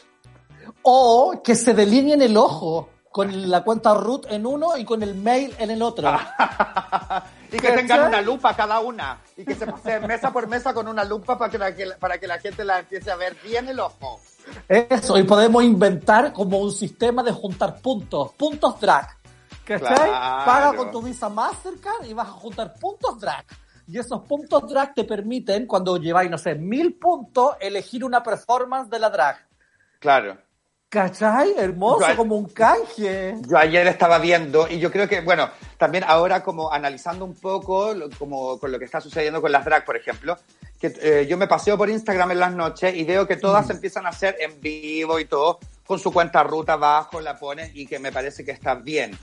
O 0.82 1.40
que 1.42 1.54
se 1.54 1.74
delineen 1.74 2.22
el 2.22 2.36
ojo 2.36 2.88
con 3.10 3.50
la 3.50 3.64
cuenta 3.64 3.92
root 3.94 4.26
en 4.30 4.46
uno 4.46 4.76
y 4.76 4.84
con 4.84 5.02
el 5.02 5.14
mail 5.14 5.54
en 5.58 5.70
el 5.70 5.82
otro. 5.82 6.10
y 7.52 7.56
que 7.56 7.72
tengan 7.72 8.06
una 8.06 8.20
lupa 8.20 8.54
cada 8.54 8.80
una. 8.80 9.18
Y 9.36 9.44
que 9.44 9.54
se 9.54 9.66
pase 9.66 9.98
mesa 10.00 10.32
por 10.32 10.46
mesa 10.46 10.72
con 10.72 10.86
una 10.86 11.04
lupa 11.04 11.36
para 11.36 11.50
que, 11.74 11.86
la, 11.86 11.96
para 11.98 12.18
que 12.18 12.26
la 12.26 12.38
gente 12.38 12.64
la 12.64 12.78
empiece 12.78 13.10
a 13.10 13.16
ver 13.16 13.36
bien 13.42 13.68
el 13.68 13.80
ojo. 13.80 14.20
Eso, 14.68 15.18
y 15.18 15.24
podemos 15.24 15.62
inventar 15.64 16.32
como 16.32 16.58
un 16.58 16.72
sistema 16.72 17.22
de 17.22 17.32
juntar 17.32 17.80
puntos, 17.80 18.32
puntos 18.32 18.80
drag. 18.80 19.08
¿Cachai? 19.64 19.94
Claro. 19.94 20.44
Paga 20.44 20.76
con 20.76 20.90
tu 20.90 21.02
Visa 21.02 21.28
Mastercard 21.28 22.06
y 22.06 22.14
vas 22.14 22.28
a 22.28 22.32
juntar 22.32 22.74
puntos 22.74 23.20
drag. 23.20 23.44
Y 23.90 23.98
esos 23.98 24.22
puntos 24.22 24.68
drag 24.68 24.94
te 24.94 25.02
permiten, 25.02 25.66
cuando 25.66 25.96
lleváis, 25.96 26.30
no 26.30 26.38
sé, 26.38 26.54
mil 26.54 26.94
puntos, 26.94 27.56
elegir 27.60 28.04
una 28.04 28.22
performance 28.22 28.88
de 28.88 29.00
la 29.00 29.10
drag. 29.10 29.36
Claro. 29.98 30.38
¿Cachai? 30.88 31.54
Hermoso, 31.56 32.08
yo, 32.08 32.16
como 32.16 32.36
un 32.36 32.46
canje. 32.50 33.34
Yo 33.48 33.58
ayer 33.58 33.88
estaba 33.88 34.20
viendo, 34.20 34.68
y 34.68 34.78
yo 34.78 34.92
creo 34.92 35.08
que, 35.08 35.22
bueno, 35.22 35.50
también 35.76 36.04
ahora 36.06 36.40
como 36.44 36.72
analizando 36.72 37.24
un 37.24 37.34
poco 37.34 37.92
como 38.16 38.60
con 38.60 38.70
lo 38.70 38.78
que 38.78 38.84
está 38.84 39.00
sucediendo 39.00 39.42
con 39.42 39.50
las 39.50 39.64
drag, 39.64 39.84
por 39.84 39.96
ejemplo, 39.96 40.36
que 40.80 40.92
eh, 41.02 41.26
yo 41.28 41.36
me 41.36 41.48
paseo 41.48 41.76
por 41.76 41.90
Instagram 41.90 42.30
en 42.30 42.38
las 42.38 42.52
noches 42.52 42.94
y 42.94 43.02
veo 43.02 43.26
que 43.26 43.38
todas 43.38 43.66
mm. 43.66 43.72
empiezan 43.72 44.06
a 44.06 44.10
hacer 44.10 44.36
en 44.38 44.60
vivo 44.60 45.18
y 45.18 45.24
todo, 45.24 45.58
con 45.84 45.98
su 45.98 46.12
cuenta 46.12 46.44
ruta 46.44 46.74
abajo, 46.74 47.20
la 47.20 47.36
ponen 47.36 47.72
y 47.74 47.86
que 47.86 47.98
me 47.98 48.12
parece 48.12 48.44
que 48.44 48.52
está 48.52 48.76
bien. 48.76 49.18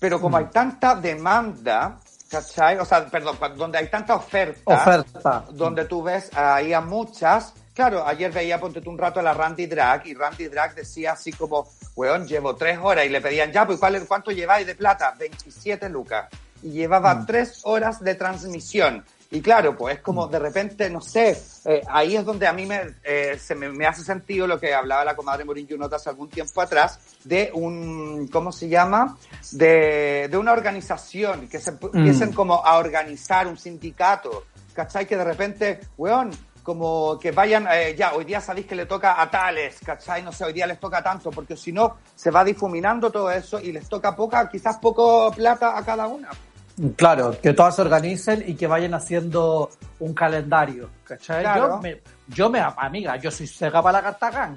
Pero 0.00 0.20
como 0.20 0.36
mm. 0.36 0.40
hay 0.40 0.46
tanta 0.46 0.96
demanda, 0.96 2.00
¿Cachai? 2.30 2.78
O 2.78 2.84
sea, 2.84 3.04
perdón, 3.06 3.36
donde 3.56 3.78
hay 3.78 3.88
tanta 3.88 4.14
oferta, 4.14 4.62
oferta. 4.64 5.44
donde 5.50 5.84
tú 5.86 6.02
ves 6.02 6.30
ahí 6.36 6.72
a 6.72 6.80
muchas. 6.80 7.52
Claro, 7.74 8.06
ayer 8.06 8.30
veía, 8.30 8.60
ponte 8.60 8.80
tú 8.80 8.90
un 8.90 8.98
rato 8.98 9.18
a 9.18 9.22
la 9.22 9.34
Randy 9.34 9.66
Drag 9.66 10.06
y 10.06 10.14
Randy 10.14 10.46
Drag 10.46 10.74
decía 10.74 11.12
así 11.12 11.32
como, 11.32 11.68
weón, 11.96 12.28
llevo 12.28 12.54
tres 12.54 12.78
horas 12.80 13.04
y 13.04 13.08
le 13.08 13.20
pedían, 13.20 13.50
ya, 13.50 13.66
pues 13.66 13.80
¿cuál, 13.80 14.06
¿cuánto 14.06 14.30
lleváis 14.30 14.66
de 14.66 14.76
plata? 14.76 15.14
27 15.18 15.88
lucas. 15.88 16.28
Y 16.62 16.70
llevaba 16.70 17.14
mm. 17.14 17.26
tres 17.26 17.60
horas 17.64 18.00
de 18.00 18.14
transmisión. 18.14 19.04
Y 19.32 19.40
claro, 19.40 19.76
pues 19.76 19.96
es 19.96 20.02
como 20.02 20.26
de 20.26 20.40
repente, 20.40 20.90
no 20.90 21.00
sé, 21.00 21.40
eh, 21.64 21.82
ahí 21.88 22.16
es 22.16 22.24
donde 22.24 22.48
a 22.48 22.52
mí 22.52 22.66
me, 22.66 22.96
eh, 23.04 23.38
se 23.38 23.54
me, 23.54 23.68
me, 23.68 23.86
hace 23.86 24.02
sentido 24.02 24.44
lo 24.44 24.58
que 24.58 24.74
hablaba 24.74 25.04
la 25.04 25.14
comadre 25.14 25.44
Morín 25.44 25.68
Junot 25.68 25.92
hace 25.92 26.10
algún 26.10 26.28
tiempo 26.28 26.60
atrás, 26.60 26.98
de 27.22 27.48
un, 27.54 28.26
¿cómo 28.26 28.50
se 28.50 28.68
llama? 28.68 29.16
De, 29.52 30.26
de 30.28 30.36
una 30.36 30.52
organización, 30.52 31.48
que 31.48 31.60
se 31.60 31.70
empiecen 31.70 32.32
como 32.32 32.54
a 32.54 32.76
organizar 32.78 33.46
un 33.46 33.56
sindicato, 33.56 34.46
¿cachai? 34.74 35.06
Que 35.06 35.16
de 35.16 35.24
repente, 35.24 35.80
weón, 35.96 36.32
como 36.64 37.16
que 37.20 37.30
vayan, 37.30 37.68
eh, 37.70 37.94
ya, 37.96 38.14
hoy 38.14 38.24
día 38.24 38.40
sabéis 38.40 38.66
que 38.66 38.74
le 38.74 38.86
toca 38.86 39.22
a 39.22 39.30
tales, 39.30 39.76
¿cachai? 39.84 40.24
No 40.24 40.32
sé, 40.32 40.44
hoy 40.44 40.52
día 40.52 40.66
les 40.66 40.80
toca 40.80 41.04
tanto, 41.04 41.30
porque 41.30 41.56
si 41.56 41.70
no, 41.70 41.98
se 42.16 42.32
va 42.32 42.42
difuminando 42.42 43.12
todo 43.12 43.30
eso 43.30 43.60
y 43.60 43.70
les 43.70 43.88
toca 43.88 44.16
poca, 44.16 44.48
quizás 44.48 44.78
poco 44.78 45.30
plata 45.30 45.78
a 45.78 45.84
cada 45.84 46.08
una. 46.08 46.30
Claro, 46.96 47.36
que 47.40 47.52
todas 47.52 47.76
se 47.76 47.82
organicen 47.82 48.42
y 48.46 48.54
que 48.54 48.66
vayan 48.66 48.94
haciendo 48.94 49.70
un 49.98 50.14
calendario, 50.14 50.88
¿cachai? 51.04 51.42
Claro. 51.42 51.68
Yo, 51.68 51.78
me, 51.82 52.00
yo 52.28 52.50
me, 52.50 52.60
amiga, 52.60 53.16
yo 53.16 53.30
soy 53.30 53.46
seca 53.46 53.82
para 53.82 53.98
la 53.98 54.04
Cartagán. 54.04 54.56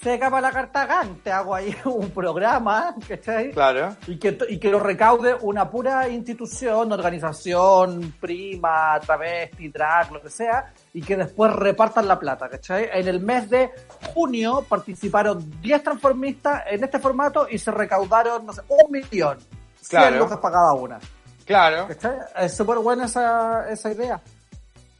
Seca 0.00 0.30
para 0.30 0.42
la 0.48 0.50
Cartagán, 0.52 1.16
te 1.24 1.30
hago 1.32 1.54
ahí 1.54 1.74
un 1.84 2.10
programa, 2.10 2.94
¿cachai? 3.06 3.50
Claro. 3.50 3.96
Y 4.06 4.16
que, 4.18 4.38
y 4.48 4.58
que 4.58 4.70
lo 4.70 4.78
recaude 4.80 5.34
una 5.42 5.68
pura 5.68 6.08
institución, 6.08 6.92
organización, 6.92 8.14
prima, 8.20 8.98
travesti, 9.04 9.68
drag, 9.68 10.12
lo 10.12 10.22
que 10.22 10.30
sea, 10.30 10.72
y 10.94 11.02
que 11.02 11.16
después 11.16 11.52
repartan 11.52 12.06
la 12.06 12.18
plata, 12.18 12.48
¿cachai? 12.48 12.88
En 12.92 13.08
el 13.08 13.20
mes 13.20 13.50
de 13.50 13.70
junio 14.14 14.64
participaron 14.68 15.60
10 15.60 15.82
transformistas 15.82 16.62
en 16.70 16.84
este 16.84 16.98
formato 16.98 17.46
y 17.50 17.58
se 17.58 17.70
recaudaron, 17.72 18.46
no 18.46 18.52
sé, 18.52 18.62
un 18.68 18.90
millón. 18.92 19.38
100 19.80 20.00
Claro. 20.00 20.18
lucas 20.18 20.38
para 20.38 20.54
cada 20.54 20.72
una. 20.74 20.98
Claro. 21.46 21.88
¿Cachai? 21.88 22.18
Es 22.40 22.56
súper 22.56 22.78
buena 22.78 23.06
esa, 23.06 23.68
esa 23.70 23.90
idea. 23.92 24.20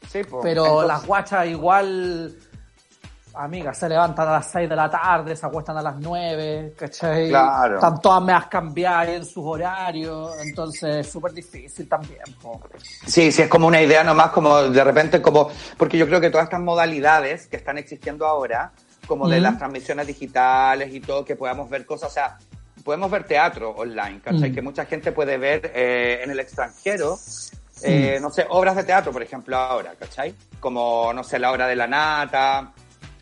Sí, 0.09 0.23
pues. 0.23 0.41
Pero 0.43 0.65
Entonces- 0.65 0.87
las 0.87 1.05
guachas 1.05 1.47
igual, 1.47 2.35
amigas, 3.33 3.77
se 3.77 3.87
levantan 3.87 4.27
a 4.27 4.31
las 4.33 4.51
6 4.51 4.67
de 4.69 4.75
la 4.75 4.89
tarde, 4.89 5.35
se 5.37 5.45
acuestan 5.45 5.77
a 5.77 5.81
las 5.81 5.95
9, 5.97 6.73
¿cachai? 6.77 7.29
Claro. 7.29 7.75
Están 7.75 8.01
todas 8.01 8.21
meas 8.21 8.47
cambiadas 8.47 9.07
en 9.07 9.25
sus 9.25 9.45
horarios, 9.45 10.33
entonces 10.41 10.97
es 10.97 11.09
súper 11.11 11.31
difícil 11.31 11.87
también. 11.87 12.21
po. 12.41 12.59
Sí, 13.07 13.31
sí, 13.31 13.43
es 13.43 13.47
como 13.47 13.67
una 13.67 13.81
idea 13.81 14.03
nomás, 14.03 14.31
como 14.31 14.61
de 14.63 14.83
repente, 14.83 15.21
como, 15.21 15.49
porque 15.77 15.97
yo 15.97 16.05
creo 16.07 16.19
que 16.19 16.29
todas 16.29 16.45
estas 16.45 16.59
modalidades 16.59 17.47
que 17.47 17.55
están 17.55 17.77
existiendo 17.77 18.25
ahora, 18.27 18.73
como 19.07 19.29
de 19.29 19.39
Mm. 19.39 19.43
las 19.43 19.57
transmisiones 19.57 20.07
digitales 20.07 20.93
y 20.93 20.99
todo, 20.99 21.23
que 21.23 21.35
podamos 21.37 21.69
ver 21.69 21.85
cosas, 21.85 22.09
o 22.09 22.13
sea, 22.13 22.37
podemos 22.83 23.09
ver 23.11 23.23
teatro 23.23 23.71
online, 23.71 24.21
¿cachai? 24.23 24.51
Mm. 24.51 24.55
Que 24.55 24.61
mucha 24.61 24.85
gente 24.85 25.11
puede 25.11 25.37
ver 25.37 25.71
eh, 25.73 26.21
en 26.23 26.31
el 26.31 26.39
extranjero, 26.39 27.17
eh, 27.83 28.17
Mm. 28.19 28.21
no 28.21 28.29
sé, 28.29 28.45
obras 28.49 28.75
de 28.75 28.83
teatro, 28.83 29.11
por 29.11 29.23
ejemplo, 29.23 29.57
ahora, 29.57 29.93
¿cachai? 29.97 30.33
Como, 30.59 31.11
no 31.13 31.23
sé, 31.23 31.39
la 31.39 31.51
obra 31.51 31.67
de 31.67 31.75
la 31.75 31.87
nata 31.87 32.73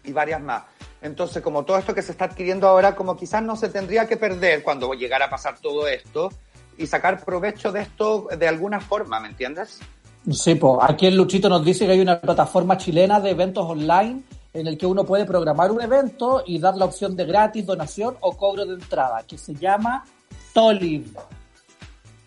y 0.04 0.12
varias 0.12 0.42
más. 0.42 0.63
Entonces, 1.01 1.42
como 1.42 1.63
todo 1.63 1.78
esto 1.78 1.94
que 1.96 2.01
se 2.01 2.12
está 2.12 2.25
adquiriendo 2.25 2.68
ahora, 2.68 2.94
como 2.96 3.16
quizás 3.16 3.42
no 3.42 3.56
se 3.56 3.70
tendría 3.70 4.08
que 4.08 4.18
perder 4.18 4.63
cuando 4.63 4.94
llegara 4.94 5.25
a 5.25 5.30
pasar 5.30 5.58
todo 5.60 5.88
esto 5.88 6.30
y 6.78 6.88
sacar 6.88 7.24
provecho 7.24 7.72
de 7.72 7.82
esto 7.82 8.28
de 8.38 8.48
alguna 8.48 8.82
forma, 8.82 9.20
¿me 9.20 9.30
entiendes? 9.30 9.80
Sí, 10.29 10.55
pues 10.55 10.74
aquí 10.81 11.07
el 11.07 11.16
Luchito 11.16 11.48
nos 11.48 11.64
dice 11.64 11.86
que 11.86 11.94
hay 11.94 12.01
una 12.01 12.20
plataforma 12.20 12.77
chilena 12.77 13.22
de 13.22 13.29
eventos 13.31 13.66
online 13.66 14.22
en 14.53 14.68
el 14.68 14.77
que 14.77 14.85
uno 14.85 15.05
puede 15.05 15.25
programar 15.25 15.72
un 15.72 15.81
evento 15.81 16.44
y 16.46 16.59
dar 16.59 16.75
la 16.75 16.85
opción 16.85 17.16
de 17.16 17.25
gratis, 17.25 17.66
donación 17.66 18.16
o 18.22 18.35
cobro 18.35 18.66
de 18.66 18.74
entrada, 18.74 19.24
que 19.24 19.38
se 19.38 19.53
llama 19.53 20.05
Tolib. 20.53 21.16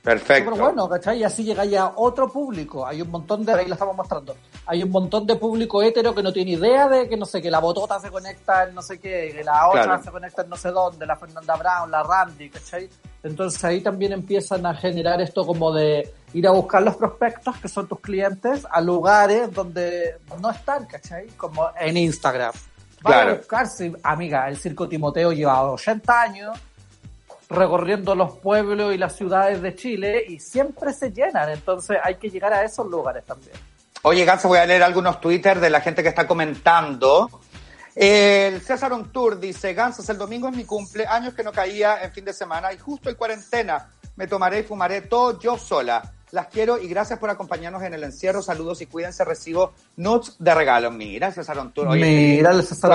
Perfecto. 0.03 0.51
Pero 0.51 0.65
bueno, 0.65 0.89
¿cachai? 0.89 1.19
Y 1.21 1.25
así 1.25 1.45
llegáis 1.45 1.77
a 1.77 1.93
otro 1.97 2.29
público. 2.29 2.85
Hay 2.85 3.01
un 3.01 3.11
montón 3.11 3.45
de, 3.45 3.53
ahí 3.53 3.67
lo 3.67 3.75
estamos 3.75 3.97
mostrando, 3.97 4.35
hay 4.67 4.83
un 4.83 4.91
montón 4.91 5.27
de 5.27 5.37
público 5.37 5.81
hetero 5.81 6.13
que 6.13 6.23
no 6.25 6.33
tiene 6.33 6.53
idea 6.53 6.89
de 6.89 7.09
que, 7.09 7.17
no 7.17 7.25
sé, 7.25 7.41
que 7.41 7.51
la 7.51 7.61
botota 7.61 8.01
se 8.01 8.11
conecta 8.11 8.65
en 8.65 8.75
no 8.75 8.83
sé 8.83 8.99
qué, 8.99 9.33
que 9.33 9.45
la 9.45 9.69
otra 9.69 9.85
Claro. 9.85 10.03
se 10.03 10.11
conecta 10.11 10.43
en 10.43 10.49
no 10.49 10.57
sé 10.57 10.71
dónde, 10.71 11.07
la 11.07 11.15
Fernanda 11.17 11.55
Brown, 11.55 11.91
la 11.91 12.03
Randy, 12.03 12.51
¿cachai? 12.51 12.89
Entonces 13.23 13.63
ahí 13.63 13.81
también 13.81 14.13
empiezan 14.13 14.67
a 14.67 14.75
generar 14.75 15.21
esto 15.21 15.47
como 15.47 15.73
de 15.73 16.13
ir 16.33 16.49
a 16.49 16.51
buscar 16.51 16.83
los 16.83 16.97
prospectos, 16.97 17.57
que 17.59 17.69
son 17.69 17.87
tus 17.87 18.01
clientes, 18.01 18.67
a 18.69 18.81
lugares 18.81 19.53
donde 19.53 20.17
no 20.41 20.51
están, 20.51 20.85
¿cachai? 20.87 21.29
Como 21.37 21.69
en 21.79 21.97
Instagram. 21.97 22.53
Claro. 23.01 23.33
a 23.33 23.35
buscarse, 23.35 23.93
amiga, 24.05 24.49
el 24.49 24.57
Circo 24.57 24.89
Timoteo 24.89 25.33
lleva 25.33 25.71
80 25.73 26.21
años, 26.23 26.59
recorriendo 27.53 28.15
los 28.15 28.39
pueblos 28.39 28.95
y 28.95 28.99
las 28.99 29.17
ciudades 29.17 29.63
de 29.63 29.75
Chile 29.75 30.25
y 30.29 30.41
siempre 30.41 30.93
se 30.93 31.13
llenan, 31.13 31.51
entonces 31.51 31.99
hay 32.03 32.17
que 32.17 32.31
llegar 32.31 32.53
a 32.53 32.65
esos 32.65 32.87
lugares 32.87 33.25
también. 33.25 33.53
Oye, 34.03 34.25
Ganso, 34.25 34.49
voy 34.49 34.59
a 34.59 34.67
leer 34.67 34.83
algunos 34.83 35.21
Twitter 35.21 35.61
de 35.61 35.71
la 35.71 35.81
gente 35.81 36.03
que 36.03 36.09
está 36.09 36.27
comentando. 36.27 37.29
El 37.95 38.61
César 38.63 38.93
On 38.93 39.13
Tour 39.13 39.39
dice, 39.39 39.75
Gansos, 39.75 40.09
el 40.09 40.19
domingo 40.19 40.49
es 40.49 40.57
mi 40.57 40.65
cumple, 40.65 41.07
años 41.07 41.35
que 41.35 41.45
no 41.45 41.53
caía 41.53 42.03
en 42.03 42.11
fin 42.11 42.25
de 42.25 42.33
semana 42.33 42.73
y 42.73 42.79
justo 42.79 43.11
en 43.11 43.17
cuarentena 43.17 43.89
me 44.23 44.29
tomaré 44.29 44.61
y 44.61 44.63
fumaré 44.63 45.01
todo 45.01 45.41
yo 45.41 45.59
sola. 45.59 46.01
Las 46.31 46.47
quiero 46.47 46.79
y 46.79 46.87
gracias 46.87 47.19
por 47.19 47.29
acompañarnos 47.29 47.83
en 47.83 47.93
el 47.93 48.05
encierro. 48.05 48.41
Saludos 48.41 48.81
y 48.81 48.87
cuídense. 48.87 49.25
Recibo 49.25 49.73
nuts 49.97 50.37
de 50.39 50.55
regalo. 50.55 50.93
Mira, 50.93 51.33
César. 51.33 51.59
Oye, 51.59 52.01
Mira, 52.37 52.51
feliz- 52.53 52.69
César. 52.69 52.91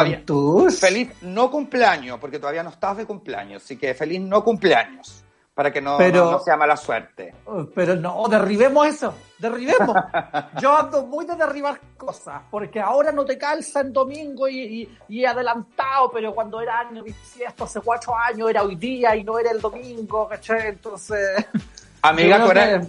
Feliz 0.80 1.10
no 1.24 1.52
cumpleaños, 1.52 2.18
porque 2.20 2.40
todavía 2.40 2.64
no 2.64 2.70
estás 2.70 2.96
de 2.96 3.06
cumpleaños. 3.06 3.62
Así 3.62 3.76
que 3.76 3.94
feliz 3.94 4.22
no 4.22 4.42
cumpleaños, 4.42 5.22
para 5.58 5.72
que 5.74 5.82
no, 5.82 5.98
Pero- 5.98 6.26
no, 6.26 6.32
no 6.34 6.40
sea 6.40 6.56
mala 6.56 6.78
suerte. 6.78 7.34
Pero 7.74 7.96
no, 7.96 8.28
derribemos 8.30 8.86
eso, 8.86 9.12
derribemos. 9.40 9.98
Yo 10.62 10.78
ando 10.78 11.04
muy 11.08 11.26
de 11.26 11.36
derribar 11.36 11.82
cosas, 11.98 12.44
porque 12.52 12.80
ahora 12.80 13.12
no 13.12 13.26
te 13.26 13.40
calza 13.40 13.80
en 13.82 13.92
domingo 13.92 14.48
y, 14.48 14.60
y, 14.84 14.98
y 15.10 15.26
adelantado, 15.26 16.12
pero 16.12 16.36
cuando 16.36 16.62
era 16.62 16.82
año 16.82 17.02
bisiesto, 17.02 17.64
hace 17.64 17.82
cuatro 17.82 18.16
años, 18.16 18.52
era 18.52 18.62
hoy 18.62 18.76
día 18.76 19.16
y 19.16 19.24
no 19.24 19.40
era 19.40 19.50
el 19.50 19.60
domingo, 19.60 20.28
¿cachai? 20.28 20.68
Entonces... 20.68 21.44
Amiga, 22.04 22.44
tú 22.46 22.52
eres- 22.52 22.88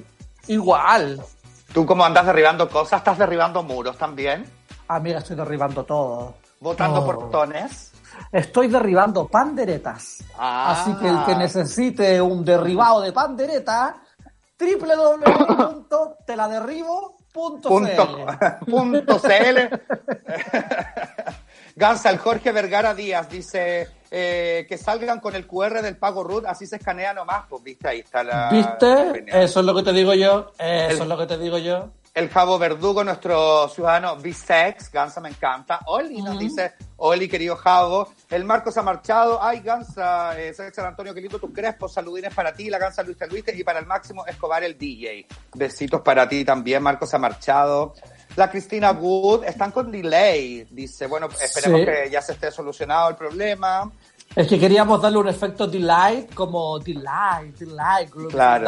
Igual. 0.49 1.23
¿Tú 1.73 1.87
como 1.87 2.05
andas 2.05 2.27
derribando 2.27 2.69
cosas? 2.69 2.99
¿Estás 3.01 3.17
derribando 3.17 3.63
muros 3.63 3.97
también? 3.97 4.45
Amiga, 4.89 5.21
estoy 5.21 5.37
derribando 5.37 5.85
todo. 5.85 6.35
¿Botando 6.61 7.01
Oh. 7.01 7.07
portones? 7.07 7.93
Estoy 8.31 8.69
derribando 8.69 9.27
panderetas. 9.29 10.23
Ah. 10.37 10.73
Así 10.73 10.93
que 10.97 11.09
el 11.09 11.25
que 11.25 11.35
necesite 11.35 12.21
un 12.21 12.45
derribado 12.45 13.01
de 13.01 13.11
pandereta, 13.13 13.97
www.teladerribo.cl 14.59 17.15
Punto, 17.31 18.27
punto 18.67 19.21
CL. 19.21 19.69
Gansa, 21.77 22.11
el 22.11 22.19
Jorge 22.19 22.51
Vergara 22.51 22.93
Díaz 22.95 23.29
dice 23.29 23.89
eh, 24.11 24.67
que 24.69 24.77
salgan 24.77 25.21
con 25.21 25.37
el 25.37 25.47
QR 25.47 25.81
del 25.81 25.97
pago 25.97 26.25
RUT, 26.25 26.47
así 26.47 26.67
se 26.67 26.75
escanea 26.77 27.15
nomás, 27.15 27.45
pues 27.49 27.63
viste, 27.63 27.87
ahí 27.87 28.01
está 28.01 28.25
la... 28.25 28.49
¿Viste? 28.51 29.11
opinión. 29.11 29.39
Eso 29.39 29.61
es 29.61 29.67
lo 29.67 29.75
que 29.75 29.83
te 29.85 29.93
digo 29.93 30.15
yo. 30.15 30.51
Eso 30.59 30.97
El- 30.97 31.03
es 31.03 31.07
lo 31.07 31.19
que 31.19 31.27
te 31.27 31.39
digo 31.39 31.59
yo. 31.59 31.91
El 32.19 32.31
Javo 32.31 32.59
Verdugo, 32.59 33.05
nuestro 33.05 33.69
ciudadano 33.69 34.17
bisex, 34.17 34.91
Gansa 34.91 35.21
me 35.21 35.29
encanta. 35.29 35.79
Oli 35.87 36.21
nos 36.21 36.37
dice, 36.37 36.73
Oli 36.97 37.29
querido 37.29 37.55
Javo. 37.55 38.13
El 38.29 38.45
Marcos 38.45 38.77
ha 38.77 38.83
marchado. 38.83 39.41
Ay, 39.41 39.61
Gansa, 39.61 40.37
eh, 40.37 40.53
San 40.53 40.85
Antonio, 40.85 41.15
qué 41.15 41.21
lindo 41.21 41.39
tus 41.39 41.53
crespos. 41.53 41.93
Saludines 41.93 42.35
para 42.35 42.53
ti, 42.53 42.69
la 42.71 42.79
Gansa 42.79 43.05
Luis 43.05 43.17
Luis 43.31 43.45
y 43.55 43.63
para 43.63 43.79
el 43.79 43.87
Máximo 43.87 44.27
Escobar, 44.27 44.65
el 44.65 44.77
DJ. 44.77 45.29
Besitos 45.55 46.01
para 46.01 46.29
ti 46.29 46.45
también, 46.45 46.83
Marcos 46.83 47.15
ha 47.15 47.19
marchado. 47.19 47.95
La 48.35 48.51
Cristina 48.51 48.91
Wood, 48.91 49.45
están 49.45 49.71
con 49.71 49.89
delay. 49.89 50.67
Dice, 50.73 51.07
bueno, 51.07 51.29
esperemos 51.41 51.81
Sí. 51.83 51.87
que 51.87 52.11
ya 52.11 52.21
se 52.21 52.33
esté 52.33 52.51
solucionado 52.51 53.11
el 53.11 53.15
problema. 53.15 53.93
Es 54.35 54.49
que 54.49 54.59
queríamos 54.59 55.01
darle 55.01 55.19
un 55.19 55.29
efecto 55.29 55.69
delight, 55.69 56.35
como 56.35 56.81
delight, 56.81 57.57
delight. 57.59 58.11
Claro. 58.29 58.65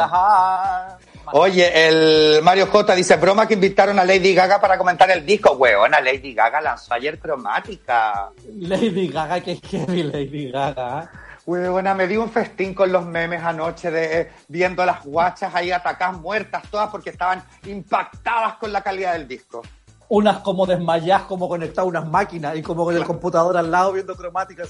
Oye, 1.33 1.87
el 1.87 2.41
Mario 2.41 2.67
J 2.67 2.95
dice, 2.95 3.15
broma 3.15 3.47
que 3.47 3.53
invitaron 3.53 3.97
a 3.99 4.05
Lady 4.05 4.33
Gaga 4.33 4.59
para 4.59 4.77
comentar 4.77 5.09
el 5.11 5.25
disco. 5.25 5.53
Weona, 5.53 6.01
Lady 6.01 6.33
Gaga 6.33 6.61
lanzó 6.61 6.93
ayer 6.93 7.19
cromática. 7.19 8.31
Lady 8.57 9.07
Gaga, 9.07 9.39
que 9.41 9.55
heavy 9.55 10.03
Lady 10.03 10.51
Gaga. 10.51 11.09
Huevona, 11.45 11.95
me 11.95 12.07
di 12.07 12.17
un 12.17 12.29
festín 12.29 12.73
con 12.73 12.91
los 12.91 13.05
memes 13.05 13.41
anoche 13.41 13.89
de 13.89 14.21
eh, 14.21 14.31
viendo 14.47 14.83
a 14.83 14.85
las 14.85 15.03
guachas 15.03 15.53
ahí 15.55 15.71
atacadas 15.71 16.19
muertas 16.19 16.63
todas 16.69 16.89
porque 16.89 17.09
estaban 17.09 17.43
impactadas 17.65 18.55
con 18.57 18.71
la 18.71 18.81
calidad 18.81 19.13
del 19.13 19.27
disco. 19.27 19.63
Unas 20.09 20.39
como 20.39 20.65
desmayadas, 20.65 21.23
como 21.23 21.49
conectadas 21.49 21.85
a 21.85 21.89
unas 21.89 22.07
máquinas 22.07 22.55
y 22.57 22.61
como 22.61 22.83
con 22.83 22.95
el 22.95 23.05
computador 23.05 23.57
al 23.57 23.71
lado 23.71 23.93
viendo 23.93 24.15
cromáticas. 24.15 24.69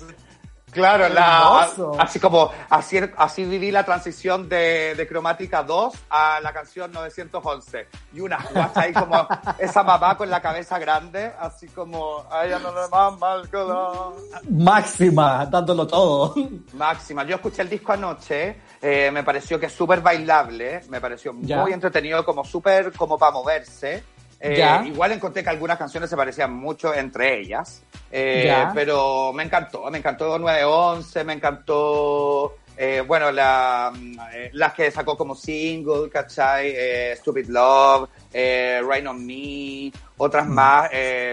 Claro, 0.72 1.10
la, 1.10 1.70
así 2.00 2.20
como 2.20 2.50
así, 2.70 3.00
así 3.18 3.46
viví 3.46 3.72
la 3.72 3.84
transición 3.84 4.48
de, 4.48 4.96
de 4.96 5.08
Cromática 5.08 5.64
2 5.64 5.94
a 6.10 6.40
la 6.42 6.54
canción 6.54 6.92
911. 6.92 7.88
Y 8.14 8.22
unas 8.22 8.52
guachas 8.54 8.78
ahí 8.78 8.94
como 8.94 9.28
esa 9.60 9.84
mamá 9.84 10.16
con 10.18 10.30
la 10.30 10.42
cabeza 10.42 10.80
grande, 10.80 11.34
así 11.40 11.68
como 11.68 12.26
a 12.32 12.46
ella 12.46 12.60
no 12.60 12.70
le 12.74 13.18
mal 13.20 13.50
que 13.50 13.58
la-". 13.58 14.10
Máxima, 14.50 15.46
dándolo 15.46 15.86
todo. 15.88 16.36
Máxima. 16.74 17.24
Yo 17.24 17.36
escuché 17.36 17.62
el 17.62 17.70
disco 17.70 17.92
anoche, 17.94 18.62
eh, 18.82 19.10
me 19.12 19.24
pareció 19.24 19.60
que 19.60 19.66
es 19.68 19.74
súper 19.74 20.02
bailable, 20.02 20.82
me 20.90 21.02
pareció 21.02 21.34
Ya. 21.42 21.62
muy 21.62 21.74
entretenido, 21.74 22.24
como 22.26 22.44
súper 22.44 22.92
como 22.94 23.18
para 23.18 23.32
moverse. 23.32 24.04
Eh, 24.44 24.82
igual 24.88 25.12
encontré 25.12 25.44
que 25.44 25.50
algunas 25.50 25.78
canciones 25.78 26.10
se 26.10 26.18
parecían 26.18 26.52
mucho 26.54 26.94
entre 26.94 27.40
ellas. 27.40 27.84
Eh, 28.12 28.66
pero 28.74 29.32
me 29.34 29.44
encantó. 29.44 29.90
Me 29.92 30.00
encantó 30.00 30.38
911, 30.40 31.24
me 31.24 31.34
encantó. 31.34 32.56
eh, 32.78 33.04
bueno, 33.06 33.32
la, 33.32 33.92
mm, 33.96 34.16
las 34.54 34.74
que 34.74 34.90
sacó 34.90 35.16
como 35.16 35.36
single, 35.36 36.10
¿cachai? 36.10 36.74
Stupid 37.18 37.48
Love, 37.50 38.10
Rain 38.34 39.06
on 39.08 39.24
Me, 39.26 39.92
otras 40.18 40.48
Mm. 40.48 40.52
más. 40.52 40.90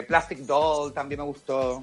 Plastic 0.07 0.41
Doll 0.41 0.93
también 0.93 1.21
me 1.21 1.27
gustó. 1.27 1.83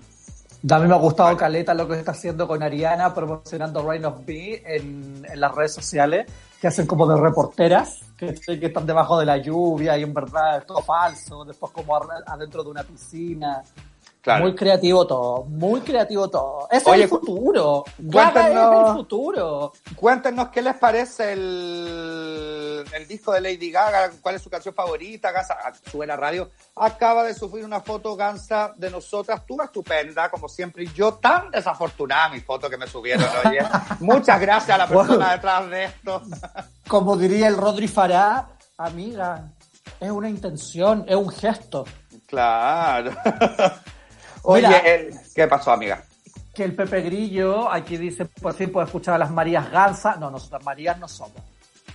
A 0.70 0.80
mí 0.80 0.88
me 0.88 0.94
ha 0.94 0.98
gustado 0.98 1.36
Caleta 1.38 1.74
lo 1.74 1.88
que 1.88 1.96
está 2.00 2.12
haciendo 2.12 2.48
con 2.48 2.62
Ariana 2.64 3.14
promocionando 3.14 3.88
Rain 3.88 4.06
of 4.06 4.20
Me 4.28 4.56
en, 4.66 5.26
en 5.32 5.40
las 5.40 5.54
redes 5.56 5.74
sociales, 5.74 6.26
que 6.60 6.68
hacen 6.68 6.88
como 6.88 7.08
de 7.08 7.20
reporteras, 7.20 8.02
que, 8.18 8.34
que 8.34 8.66
están 8.66 8.86
debajo 8.86 9.20
de 9.20 9.26
la 9.26 9.38
lluvia 9.38 9.98
y 9.98 10.04
en 10.04 10.14
verdad 10.14 10.58
es 10.60 10.66
todo 10.66 10.82
falso, 10.82 11.44
después 11.46 11.72
como 11.72 11.96
adentro 12.26 12.64
de 12.64 12.70
una 12.70 12.84
piscina. 12.84 13.62
Claro. 14.26 14.46
Muy 14.46 14.56
creativo 14.56 15.06
todo, 15.06 15.44
muy 15.44 15.82
creativo 15.82 16.28
todo. 16.28 16.68
Ese 16.72 16.90
Oye, 16.90 17.04
es 17.04 17.04
el 17.04 17.10
futuro. 17.10 17.84
Gaga 18.00 18.48
es 18.48 18.88
el 18.88 18.96
futuro. 18.96 19.72
Cuéntenos 19.96 20.50
qué 20.50 20.64
les 20.64 20.74
parece 20.78 21.34
el, 21.34 22.84
el 22.92 23.08
disco 23.08 23.34
de 23.34 23.42
Lady 23.42 23.70
Gaga, 23.70 24.10
cuál 24.20 24.34
es 24.34 24.42
su 24.42 24.50
canción 24.50 24.74
favorita. 24.74 25.32
Gansa, 25.32 25.56
ah, 25.64 25.72
sube 25.92 26.08
la 26.08 26.16
radio. 26.16 26.50
Acaba 26.76 27.24
de 27.24 27.36
subir 27.36 27.64
una 27.64 27.82
foto, 27.82 28.16
Gansa, 28.16 28.74
de 28.76 28.90
nosotras. 28.90 29.46
Tú 29.46 29.62
estupenda, 29.62 30.28
como 30.32 30.50
siempre. 30.50 30.86
Y 30.86 30.94
yo 30.94 31.14
tan 31.14 31.52
desafortunada 31.52 32.30
mi 32.30 32.40
foto 32.40 32.68
que 32.68 32.78
me 32.78 32.88
subieron, 32.88 33.28
oye. 33.46 33.60
Muchas 34.00 34.42
gracias 34.42 34.74
a 34.74 34.80
la 34.80 34.88
persona 34.88 35.34
detrás 35.34 35.70
de 35.70 35.84
esto. 35.84 36.24
Como 36.88 37.16
diría 37.16 37.48
el 37.48 37.58
Rodri 37.58 37.88
Fará, 37.88 38.50
amiga, 38.76 39.52
es 40.00 40.10
una 40.10 40.30
intención, 40.30 41.06
es 41.08 41.16
un 41.16 41.30
gesto. 41.30 41.86
Claro. 42.26 43.12
Oye, 44.46 44.68
Mira. 44.68 44.80
el- 44.80 45.14
¿qué 45.34 45.48
pasó, 45.48 45.72
amiga? 45.72 46.04
que 46.54 46.64
el 46.64 46.74
Pepe 46.74 47.02
Grillo, 47.02 47.70
aquí 47.70 47.98
dice, 47.98 48.24
por 48.26 48.54
fin 48.54 48.72
puedo 48.72 48.86
escuchar 48.86 49.16
a 49.16 49.18
las 49.18 49.30
Marías 49.30 49.70
Gansa. 49.70 50.16
No, 50.16 50.32
nosotras 50.32 50.64
Marías 50.64 50.98
no 50.98 51.06
somos. 51.08 51.34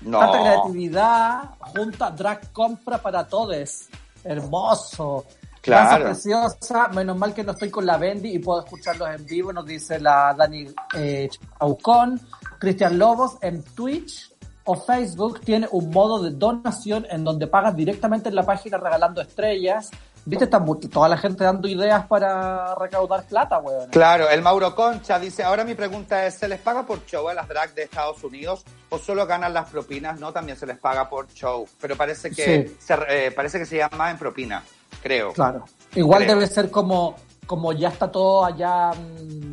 No. 0.03 0.19
Tanta 0.21 0.39
creatividad, 0.39 1.43
junta 1.75 2.11
drag 2.11 2.53
compra 2.53 2.99
para 2.99 3.27
todos. 3.27 3.87
Hermoso. 4.23 5.25
Claro. 5.63 5.91
Gansa 5.91 6.05
preciosa, 6.05 6.89
menos 6.89 7.17
mal 7.17 7.33
que 7.35 7.43
no 7.43 7.53
estoy 7.53 7.71
con 7.71 7.87
la 7.87 7.97
Bendy 7.97 8.35
y 8.35 8.39
puedo 8.39 8.63
escucharlos 8.63 9.09
en 9.15 9.25
vivo, 9.27 9.51
nos 9.53 9.65
dice 9.67 9.99
la 9.99 10.35
Dani 10.37 10.67
eh, 10.95 11.29
Chaucón. 11.59 12.21
Cristian 12.59 12.99
Lobos 12.99 13.39
en 13.41 13.63
Twitch 13.63 14.31
o 14.65 14.75
Facebook 14.77 15.41
tiene 15.41 15.69
un 15.71 15.91
modo 15.91 16.23
de 16.23 16.31
donación 16.33 17.07
en 17.11 17.25
donde 17.25 17.47
pagas 17.47 17.75
directamente 17.75 18.29
en 18.29 18.35
la 18.35 18.45
página 18.45 18.77
regalando 18.77 19.21
estrellas. 19.23 19.91
¿Viste? 20.25 20.45
Está 20.45 20.63
toda 20.91 21.09
la 21.09 21.17
gente 21.17 21.45
dando 21.45 21.67
ideas 21.67 22.07
para 22.07 22.75
recaudar 22.75 23.25
plata, 23.25 23.59
weón. 23.59 23.89
Claro, 23.91 24.29
el 24.29 24.43
Mauro 24.43 24.75
Concha 24.75 25.19
dice, 25.19 25.43
ahora 25.43 25.65
mi 25.65 25.75
pregunta 25.75 26.27
es, 26.27 26.35
¿se 26.35 26.47
les 26.49 26.61
paga 26.61 26.85
por 26.85 27.05
show 27.07 27.29
a 27.29 27.35
las 27.35 27.49
drag 27.49 27.75
de 27.75 27.85
Estados 27.85 28.23
Unidos 28.23 28.65
o 28.91 28.99
solo 28.99 29.27
ganan 29.27 29.55
las 29.55 29.69
propinas? 29.71 30.21
No, 30.21 30.33
también 30.33 30.59
se 30.59 30.67
les 30.67 30.79
paga 30.79 31.09
por 31.09 31.29
show, 31.33 31.67
pero 31.81 31.97
parece 31.97 32.31
que 32.31 32.69
Sí. 32.69 32.77
se, 32.79 32.95
eh, 33.09 33.31
parece 33.33 33.59
que 33.59 33.67
se 33.67 33.79
llama 33.79 34.11
en 34.11 34.19
propina, 34.19 34.63
creo. 35.03 35.33
Claro. 35.33 35.65
Igual 35.95 36.25
Creo. 36.25 36.35
debe 36.37 36.47
ser 36.47 36.71
como, 36.71 37.17
como 37.47 37.73
ya 37.73 37.89
está 37.89 38.11
todo 38.11 38.45
allá 38.45 38.91
mm, 38.93 39.50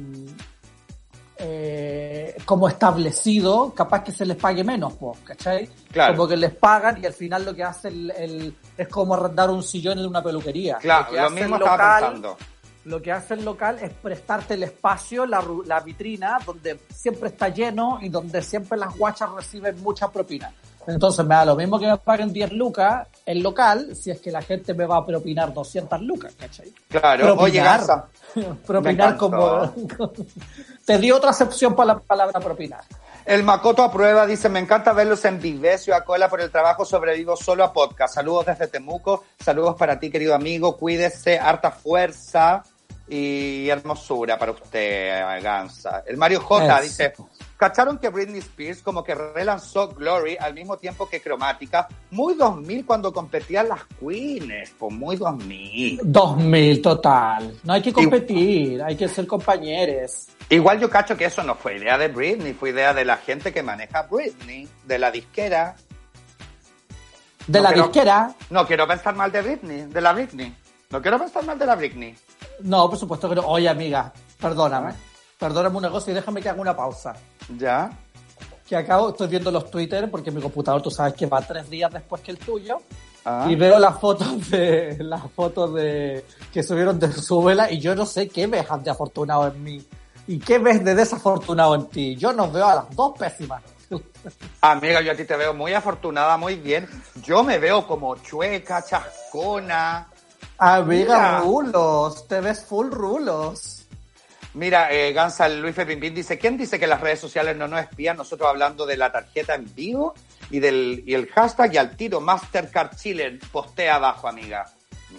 como 2.48 2.70
establecido, 2.70 3.74
capaz 3.76 4.06
que 4.06 4.14
se 4.14 4.26
les 4.26 4.38
pague 4.38 4.64
menos, 4.64 4.94
pues, 4.94 5.20
¿cachai? 5.26 5.68
Claro. 5.92 6.16
Como 6.16 6.30
que 6.30 6.38
les 6.38 6.56
pagan 6.56 6.98
y 7.04 7.06
al 7.06 7.12
final 7.12 7.44
lo 7.44 7.54
que 7.54 7.62
hace 7.62 7.90
el, 7.90 8.10
el- 8.12 8.56
es 8.78 8.88
como 8.88 9.16
arrendar 9.16 9.50
un 9.50 9.62
sillón 9.62 10.00
en 10.00 10.06
una 10.06 10.24
peluquería. 10.24 10.78
Claro, 10.78 11.12
lo 11.14 11.22
hace 11.26 11.36
mismo 11.36 11.56
el 11.58 11.62
estaba 11.62 11.78
local- 11.78 12.04
pensando. 12.14 12.38
Lo 12.86 13.02
que 13.02 13.12
hace 13.12 13.34
el 13.34 13.44
local 13.44 13.80
es 13.82 13.92
prestarte 13.96 14.54
el 14.54 14.64
espacio, 14.64 15.26
la, 15.26 15.44
la 15.66 15.82
vitrina, 15.82 16.38
donde 16.46 16.80
siempre 16.90 17.28
está 17.28 17.50
lleno 17.50 18.00
y 18.02 18.08
donde 18.08 18.42
siempre 18.42 18.78
las 18.78 18.98
guachas 18.98 19.30
reciben 19.32 19.84
mucha 19.84 20.10
propina. 20.10 20.54
Entonces 20.88 21.26
me 21.26 21.36
da 21.36 21.44
lo 21.46 21.56
mismo 21.56 21.78
que 21.80 21.86
me 21.86 21.98
paguen 21.98 22.32
10 22.32 22.54
lucas 22.54 23.08
el 23.26 23.44
local, 23.44 23.94
si 23.94 24.10
es 24.10 24.22
que 24.22 24.32
la 24.32 24.42
gente 24.42 24.74
me 24.74 24.86
va 24.86 24.98
a 24.98 25.06
propinar 25.06 25.54
200 25.54 26.02
lucas, 26.02 26.34
¿cachai? 26.40 26.74
Claro, 26.88 27.36
oye, 27.36 27.60
Propinar. 27.62 27.80
Gansa, 27.80 28.08
propinar 28.66 29.18
como... 29.18 29.74
Te 30.86 30.98
di 30.98 31.12
otra 31.12 31.32
acepción 31.32 31.76
para 31.76 31.96
la 31.96 32.00
palabra 32.00 32.40
propinar. 32.40 32.80
el 33.26 33.44
Makoto 33.44 33.84
aprueba, 33.84 34.26
dice, 34.26 34.48
me 34.48 34.60
encanta 34.60 34.94
verlos 34.94 35.26
en 35.26 35.42
Vivecio 35.42 35.94
a 35.94 36.06
cola 36.06 36.30
por 36.30 36.40
el 36.40 36.50
trabajo, 36.50 36.86
sobrevivo 36.86 37.36
solo 37.36 37.66
a 37.66 37.74
podcast. 37.74 38.16
Saludos 38.16 38.46
desde 38.46 38.68
Temuco, 38.68 39.26
saludos 39.38 39.76
para 39.76 40.00
ti, 40.00 40.10
querido 40.10 40.34
amigo, 40.34 40.78
cuídese, 40.78 41.38
harta 41.38 41.72
fuerza 41.72 42.64
y 43.10 43.68
hermosura 43.68 44.40
para 44.40 44.54
usted, 44.54 45.42
Gansa. 45.42 46.04
El 46.06 46.16
Mario 46.16 46.40
J 46.40 46.66
Eso. 46.76 46.84
dice, 46.84 47.14
¿cacharon 47.58 47.98
que 47.98 48.10
Britney 48.10 48.40
Spears 48.40 48.82
como 48.82 49.04
que 49.04 49.16
relanzó 49.16 49.90
Glory 49.90 50.38
al 50.40 50.54
mismo 50.54 50.78
tiempo 50.78 51.10
que 51.10 51.22
Cromática? 51.22 51.88
Muy 52.12 52.36
2000 52.36 52.86
cuando 52.86 53.12
competían 53.12 53.70
las 53.70 53.82
Queens, 54.00 54.74
pues 54.78 54.94
muy 54.94 55.18
2000. 55.18 56.00
2000 56.04 56.82
total. 56.82 57.58
No 57.64 57.74
hay 57.74 57.82
que 57.82 57.92
competir, 57.92 58.82
hay 58.82 58.96
que 58.96 59.08
ser 59.08 59.28
compañeros. 59.28 60.28
Igual 60.50 60.80
yo 60.80 60.90
cacho 60.90 61.18
que 61.18 61.26
eso 61.26 61.44
no 61.44 61.56
fue 61.56 61.78
idea 61.78 61.98
de 61.98 62.08
Britney, 62.08 62.54
fue 62.54 62.70
idea 62.70 62.94
de 62.94 63.04
la 63.04 63.18
gente 63.18 63.52
que 63.52 63.64
maneja 63.64 64.04
Britney, 64.04 64.68
de 64.86 65.00
la 65.00 65.12
disquera. 65.12 65.76
De 67.48 67.60
No, 67.60 67.64
la 67.64 67.72
disquera, 67.72 68.36
No 68.50 68.66
quiero 68.68 68.88
pensar 68.88 69.16
mal 69.16 69.32
de 69.32 69.42
Britney, 69.42 69.82
de 69.84 70.02
la 70.02 70.14
Britney. 70.14 70.56
No 70.90 71.02
quiero 71.02 71.20
pensar 71.20 71.44
mal 71.44 71.58
de 71.60 71.66
la 71.66 71.76
Britney. 71.76 72.16
no, 72.62 72.90
por 72.90 72.98
supuesto 72.98 73.28
que 73.28 73.36
no. 73.36 73.42
Oye, 73.42 73.68
amiga, 73.68 74.14
perdóname. 74.40 74.94
Perdóname 75.38 75.78
una 75.78 75.90
cosa 75.90 76.12
y 76.12 76.14
déjame 76.14 76.42
que 76.42 76.50
haga 76.50 76.62
una 76.62 76.76
pausa. 76.76 77.14
¿Ya? 77.58 77.92
Que 78.68 78.76
acabo, 78.76 79.10
estoy 79.10 79.28
viendo 79.28 79.52
los 79.52 79.72
Twitter, 79.72 80.10
porque 80.12 80.32
mi 80.32 80.42
computador, 80.42 80.82
tú 80.82 80.92
sabes 80.92 81.14
que 81.14 81.26
va 81.26 81.42
tres 81.42 81.70
días 81.70 81.92
después 81.92 82.22
que 82.22 82.32
el 82.32 82.38
tuyo. 82.38 82.80
Ah. 83.24 83.46
Y 83.50 83.56
veo 83.56 83.78
las 83.80 84.00
fotos 84.00 84.50
de 84.50 84.98
las 85.00 85.30
fotos 85.32 85.74
de 85.74 86.26
que 86.52 86.64
subieron 86.64 87.00
de 87.00 87.12
su 87.12 87.42
vela 87.44 87.70
y 87.70 87.80
yo 87.80 87.94
no 87.94 88.06
sé 88.06 88.30
qué 88.30 88.48
ves 88.48 88.66
de 88.84 88.90
afortunado 88.90 89.48
en 89.48 89.64
mí 89.64 89.86
y 90.28 90.40
qué 90.40 90.60
ves 90.60 90.84
de 90.84 90.96
desafortunado 90.96 91.76
en 91.76 91.88
ti. 91.88 92.16
Yo 92.16 92.34
nos 92.34 92.52
veo 92.52 92.66
a 92.66 92.76
las 92.76 92.96
dos 92.96 93.18
pésimas. 93.18 93.64
Amiga, 94.62 95.02
yo 95.02 95.14
a 95.14 95.16
ti 95.16 95.26
te 95.26 95.38
veo 95.38 95.54
muy 95.54 95.74
afortunada, 95.74 96.38
muy 96.38 96.56
bien. 96.56 96.88
Yo 97.24 97.44
me 97.44 97.58
veo 97.58 97.88
como 97.88 98.16
chueca, 98.18 98.84
chascona. 98.84 100.08
Amiga, 100.58 101.16
Mira. 101.18 101.40
rulos, 101.42 102.28
te 102.28 102.42
ves 102.42 102.66
full 102.66 102.90
rulos. 102.90 103.87
Mira, 104.58 104.92
eh, 104.92 105.14
Gansa 105.14 105.48
Luis 105.48 105.76
Pimpín 105.76 106.16
dice, 106.16 106.40
¿quién 106.40 106.58
dice 106.58 106.80
que 106.80 106.88
las 106.88 107.00
redes 107.00 107.20
sociales 107.20 107.56
no 107.56 107.68
nos 107.68 107.80
espían? 107.80 108.18
Nosotros 108.18 108.50
hablando 108.50 108.88
de 108.88 108.98
la 108.98 109.12
tarjeta 109.12 109.54
en 109.54 109.72
vivo 109.76 110.16
y 110.50 110.60
del 110.60 111.04
y 111.06 111.14
el 111.14 111.28
hashtag 111.28 111.76
y 111.76 111.78
al 111.78 111.96
tiro 111.96 112.20
Mastercard 112.22 112.96
Chile 112.96 113.40
postea 113.52 113.96
abajo, 113.96 114.28
amiga. 114.28 114.66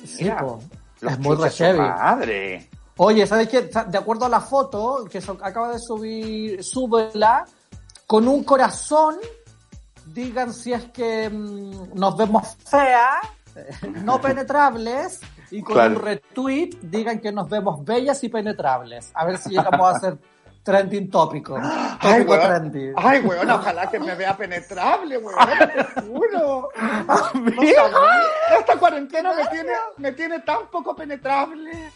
Sí, 0.05 0.25
Mira, 0.25 0.43
los 1.01 1.13
es 1.13 1.19
muy 1.21 1.37
madre. 1.77 2.69
Oye, 2.97 3.29
¿sabes 3.29 3.49
qué? 3.49 3.63
De 3.87 3.99
acuerdo 3.99 4.27
a 4.27 4.29
la 4.29 4.41
foto 4.41 5.05
que 5.09 5.21
so- 5.21 5.39
acaba 5.41 5.71
de 5.71 5.79
subir, 5.79 6.65
súbela 6.65 7.47
con 8.09 8.27
un 8.27 8.43
corazón. 8.43 9.19
Digan 10.07 10.53
si 10.53 10.73
es 10.73 10.87
que 10.87 11.31
mm, 11.31 11.95
nos 11.95 12.17
vemos 12.17 12.57
feas, 12.69 13.25
eh, 13.55 13.69
no 14.03 14.21
penetrables, 14.21 15.21
y 15.51 15.63
con 15.63 15.75
Claro. 15.75 15.97
un 15.97 16.03
retweet 16.03 16.71
digan 16.83 17.19
que 17.21 17.33
nos 17.33 17.49
vemos 17.49 17.85
bellas 17.85 18.23
y 18.25 18.29
penetrables. 18.29 19.11
A 19.15 19.25
ver 19.25 19.39
si 19.39 19.51
llegamos 19.51 19.81
a 19.93 19.97
hacer 19.97 20.19
trending 20.63 21.11
tópico. 21.11 21.57
Ay, 22.01 22.23
Tópico 22.25 22.33
weón. 22.33 22.47
trending. 22.47 22.93
Ay, 22.97 23.21
weón, 23.21 23.51
ojalá 23.51 23.91
que 23.91 23.99
me 23.99 24.15
vea 24.15 24.37
penetrable, 24.37 25.17
weón, 25.19 25.39
te 25.59 26.01
juro. 26.03 26.69
No. 27.35 28.59
Esta 28.59 28.77
cuarentena 28.79 29.33
me 29.35 29.47
tiene, 29.47 29.73
me 29.97 30.13
tiene 30.13 30.41
tan 30.41 30.67
poco 30.71 30.95
penetrable. 30.95 31.93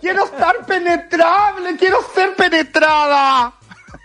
Quiero 0.00 0.24
estar 0.24 0.64
penetrable, 0.66 1.76
quiero 1.76 1.98
ser 2.14 2.34
penetrada. 2.36 3.52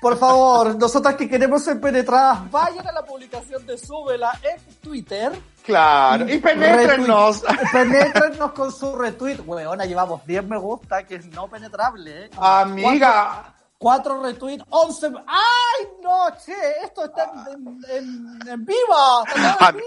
Por 0.01 0.17
favor, 0.17 0.75
nosotras 0.77 1.15
que 1.15 1.27
queremos 1.27 1.63
ser 1.63 1.81
penetradas, 1.81 2.49
vayan 2.51 2.87
a 2.87 2.91
la 2.91 3.03
publicación 3.03 3.65
de 3.65 3.77
Súbela 3.77 4.31
en 4.43 4.61
Twitter. 4.75 5.31
Claro, 5.65 6.29
y 6.29 6.37
penétrenos. 6.37 7.43
Retweet- 7.43 7.71
Penétrenos 7.71 8.51
con 8.53 8.71
su 8.71 8.95
retweet. 8.95 9.39
Weona, 9.45 9.85
llevamos 9.85 10.25
10 10.25 10.43
me 10.45 10.57
gusta, 10.57 11.03
que 11.03 11.15
es 11.15 11.25
no 11.25 11.47
penetrable. 11.47 12.25
¿eh? 12.25 12.29
Amiga, 12.37 13.53
4 13.77 14.23
retweets, 14.23 14.63
11. 14.69 15.07
¡Ay, 15.27 15.87
no, 16.01 16.29
che! 16.43 16.53
Esto 16.83 17.05
está 17.05 17.31
en, 17.51 17.79
en, 17.89 18.49
en 18.49 18.65
vivo. 18.65 19.23
Está 19.27 19.69
en 19.69 19.81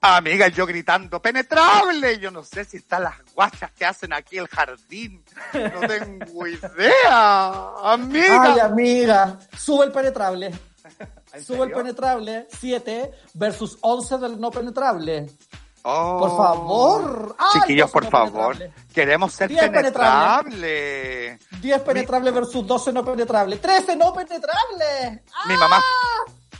amiga, 0.00 0.48
yo 0.48 0.66
gritando, 0.66 1.20
penetrable. 1.20 2.18
Yo 2.18 2.30
no 2.30 2.42
sé 2.42 2.64
si 2.64 2.78
están 2.78 3.02
las 3.02 3.16
guachas 3.34 3.70
que 3.72 3.84
hacen 3.84 4.12
aquí 4.12 4.38
el 4.38 4.48
jardín. 4.48 5.22
No 5.52 5.86
tengo 5.86 6.46
idea. 6.46 7.72
Amiga. 7.82 8.42
Ay, 8.42 8.60
amiga. 8.60 9.38
Sube 9.56 9.84
el 9.86 9.92
penetrable. 9.92 10.46
¿En 11.32 11.44
Sube 11.44 11.66
el 11.66 11.72
penetrable, 11.72 12.46
7 12.50 13.10
versus 13.34 13.76
11 13.82 14.18
del 14.18 14.40
no 14.40 14.50
penetrable. 14.50 15.26
Oh. 15.88 16.18
Por 16.18 16.36
favor. 16.36 17.36
Ay, 17.38 17.60
Chiquillos, 17.60 17.88
por 17.92 18.10
favor. 18.10 18.56
Queremos 18.92 19.32
ser 19.32 19.48
Diez 19.48 19.68
penetrables. 19.70 21.38
10 21.60 21.80
penetrables 21.82 22.34
versus 22.34 22.66
12 22.66 22.92
no 22.92 23.04
penetrables. 23.04 23.60
13 23.60 23.94
no 23.94 24.12
penetrables. 24.12 25.20
¡Ah! 25.32 25.44
Mi 25.46 25.56
mamá, 25.56 25.80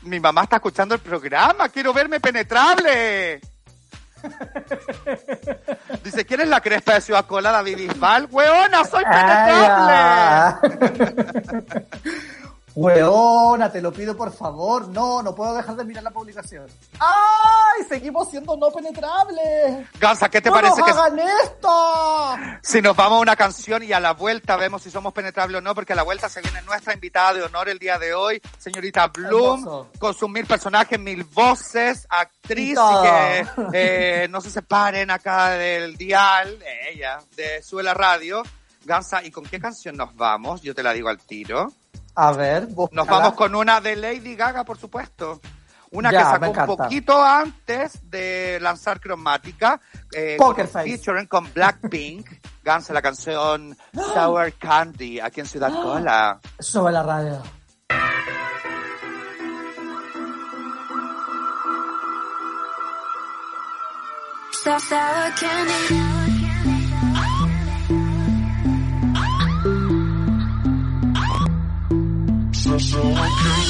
mi 0.02 0.20
mamá 0.20 0.44
está 0.44 0.56
escuchando 0.56 0.94
el 0.94 1.00
programa. 1.00 1.68
Quiero 1.70 1.92
verme 1.92 2.20
penetrable. 2.20 3.40
Dice, 6.04 6.24
¿quién 6.24 6.42
es 6.42 6.48
la 6.48 6.60
crespa 6.60 6.94
de 6.94 7.00
Ciudad 7.00 7.26
Cola, 7.26 7.50
David 7.50 7.78
Bisbal? 7.78 8.28
¡Hueona, 8.30 8.84
soy 8.84 9.02
penetrable! 9.02 10.60
Weona, 12.76 13.72
te 13.72 13.80
lo 13.80 13.90
pido 13.90 14.14
por 14.14 14.30
favor. 14.32 14.88
No, 14.88 15.22
no 15.22 15.34
puedo 15.34 15.54
dejar 15.54 15.76
de 15.76 15.84
mirar 15.84 16.02
la 16.02 16.10
publicación. 16.10 16.66
¡Ay! 17.00 17.84
Seguimos 17.88 18.28
siendo 18.30 18.54
no 18.56 18.70
penetrables. 18.70 19.88
Gansa, 19.98 20.28
¿qué 20.28 20.42
te 20.42 20.50
¡No 20.50 20.56
parece 20.56 20.76
nos 20.80 20.84
que 20.84 20.90
hagan 20.92 21.18
esto! 21.18 22.36
si 22.62 22.82
nos 22.82 22.94
vamos 22.94 23.18
a 23.18 23.22
una 23.22 23.34
canción 23.36 23.82
y 23.82 23.92
a 23.94 24.00
la 24.00 24.12
vuelta 24.12 24.56
vemos 24.56 24.82
si 24.82 24.90
somos 24.90 25.14
penetrables 25.14 25.58
o 25.58 25.62
no? 25.62 25.74
Porque 25.74 25.94
a 25.94 25.96
la 25.96 26.02
vuelta 26.02 26.28
se 26.28 26.42
viene 26.42 26.60
nuestra 26.62 26.92
invitada 26.92 27.32
de 27.32 27.42
honor 27.44 27.70
el 27.70 27.78
día 27.78 27.98
de 27.98 28.12
hoy, 28.12 28.42
señorita 28.58 29.06
Bloom, 29.08 29.60
Hermoso. 29.60 29.90
con 29.98 30.12
sus 30.14 30.28
mil 30.28 30.44
personajes, 30.44 30.98
mil 31.00 31.24
voces, 31.24 32.06
actriz, 32.10 32.78
Y 32.78 33.02
que 33.02 33.46
eh, 33.72 34.28
no 34.28 34.42
se 34.42 34.50
separen 34.50 35.10
acá 35.10 35.50
del 35.50 35.96
dial, 35.96 36.58
de 36.58 36.90
ella, 36.92 37.20
de 37.36 37.62
Sube 37.62 37.82
la 37.82 37.94
Radio. 37.94 38.42
Gansa, 38.84 39.24
¿y 39.24 39.30
con 39.32 39.44
qué 39.44 39.58
canción 39.58 39.96
nos 39.96 40.14
vamos? 40.14 40.62
Yo 40.62 40.72
te 40.74 40.82
la 40.82 40.92
digo 40.92 41.08
al 41.08 41.18
tiro. 41.18 41.72
A 42.16 42.32
ver, 42.32 42.62
Nos 42.68 42.74
búscala. 42.74 43.10
vamos 43.10 43.34
con 43.34 43.54
una 43.54 43.80
de 43.80 43.94
Lady 43.94 44.34
Gaga, 44.34 44.64
por 44.64 44.78
supuesto. 44.78 45.40
Una 45.90 46.10
Ya, 46.10 46.18
que 46.18 46.24
sacó 46.24 46.72
un 46.72 46.76
poquito 46.76 47.22
antes 47.24 48.10
de 48.10 48.58
lanzar 48.60 49.00
Cromática. 49.00 49.80
Eh, 50.12 50.36
Poker 50.38 50.64
con, 50.64 50.72
Face. 50.72 50.96
Featuring 50.96 51.26
con 51.26 51.52
Blackpink. 51.52 52.26
Guns 52.64 52.90
la 52.90 53.02
canción 53.02 53.76
Sour 53.92 54.52
Candy, 54.54 55.20
aquí 55.20 55.40
en 55.40 55.46
Ciudad 55.46 55.70
Cola. 55.72 56.40
Sube 56.58 56.90
la 56.90 57.02
radio. 57.02 57.42
Sour, 64.50 64.80
sour 64.80 65.32
candy. 65.38 66.15
so 72.78 73.00
I 73.00 73.28
can 73.40 73.65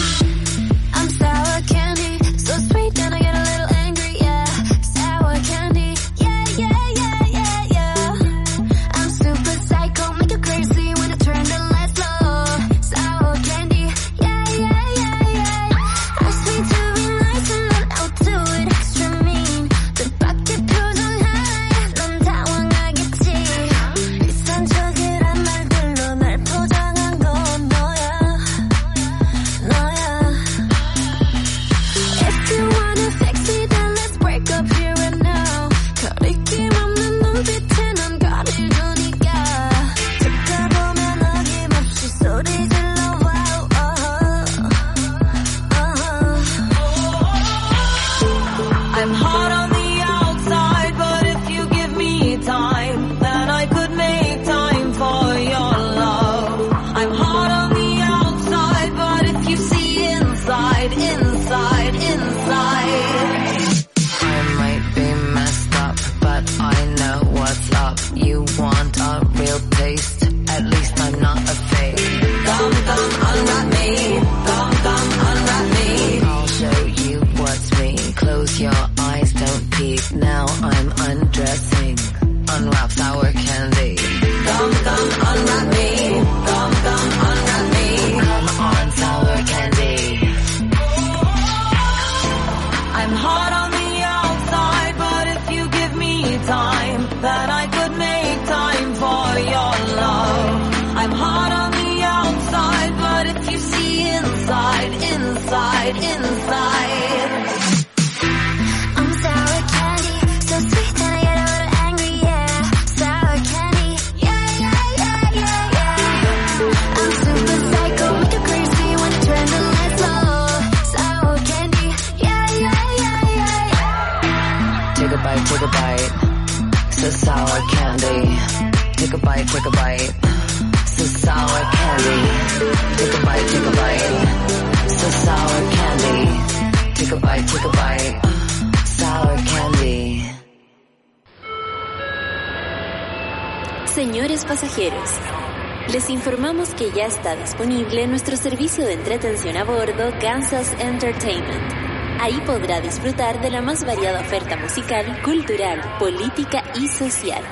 disponible 147.66 148.06
nuestro 148.06 148.36
servicio 148.36 148.84
de 148.84 148.92
entretención 148.92 149.56
a 149.56 149.64
bordo 149.64 150.12
Kansas 150.20 150.72
Entertainment. 150.78 151.72
Ahí 152.20 152.40
podrá 152.46 152.80
disfrutar 152.80 153.40
de 153.40 153.50
la 153.50 153.60
más 153.60 153.84
variada 153.84 154.20
oferta 154.20 154.56
musical, 154.56 155.20
cultural, 155.22 155.80
política 155.98 156.62
y 156.76 156.86
social. 156.86 157.42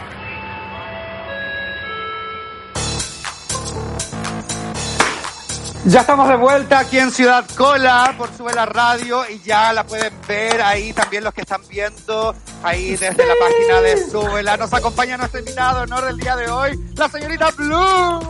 Ya 5.86 6.00
estamos 6.00 6.28
de 6.28 6.36
vuelta 6.36 6.78
aquí 6.78 6.98
en 6.98 7.10
Ciudad 7.10 7.44
Cola 7.56 8.14
por 8.16 8.32
Sube 8.36 8.54
la 8.54 8.66
Radio 8.66 9.28
y 9.28 9.40
ya 9.40 9.72
la 9.72 9.84
pueden 9.84 10.14
ver 10.28 10.62
ahí 10.62 10.92
también 10.92 11.24
los 11.24 11.34
que 11.34 11.40
están 11.40 11.62
viendo 11.68 12.34
ahí 12.62 12.92
desde 12.92 13.26
la 13.26 13.34
página 13.40 13.80
de 13.80 14.10
Súbela. 14.10 14.56
Nos 14.56 14.72
acompaña 14.72 15.16
nuestro 15.16 15.40
invitado 15.40 15.78
de 15.78 15.82
honor 15.82 16.04
del 16.06 16.18
día 16.18 16.36
de 16.36 16.48
hoy, 16.48 16.78
la 16.94 17.08
señorita 17.08 17.50
Blue. 17.50 18.20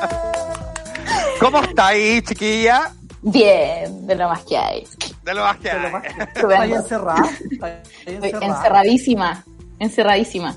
¿Cómo 1.40 1.58
está 1.60 1.88
ahí, 1.88 2.22
chiquilla? 2.22 2.92
Bien, 3.22 4.06
de 4.06 4.14
lo 4.14 4.28
más 4.28 4.42
que 4.44 4.56
hay. 4.56 4.86
De 5.24 5.34
lo 5.34 5.42
más 5.42 5.56
que 5.58 5.70
hay. 5.70 5.92
Estupendo. 6.34 6.76
encerrada. 6.76 7.22
Estoy 7.50 8.14
encerrada. 8.14 8.46
encerradísima, 8.46 9.44
encerradísima. 9.78 10.56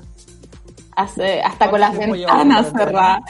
Hace- 0.96 1.40
hasta 1.42 1.70
con 1.70 1.80
las 1.80 1.90
¿Cuánto 1.90 2.14
tiempo 2.14 2.16
llevas 2.16 2.36
ventanas 2.38 2.72
cerradas. 2.72 3.20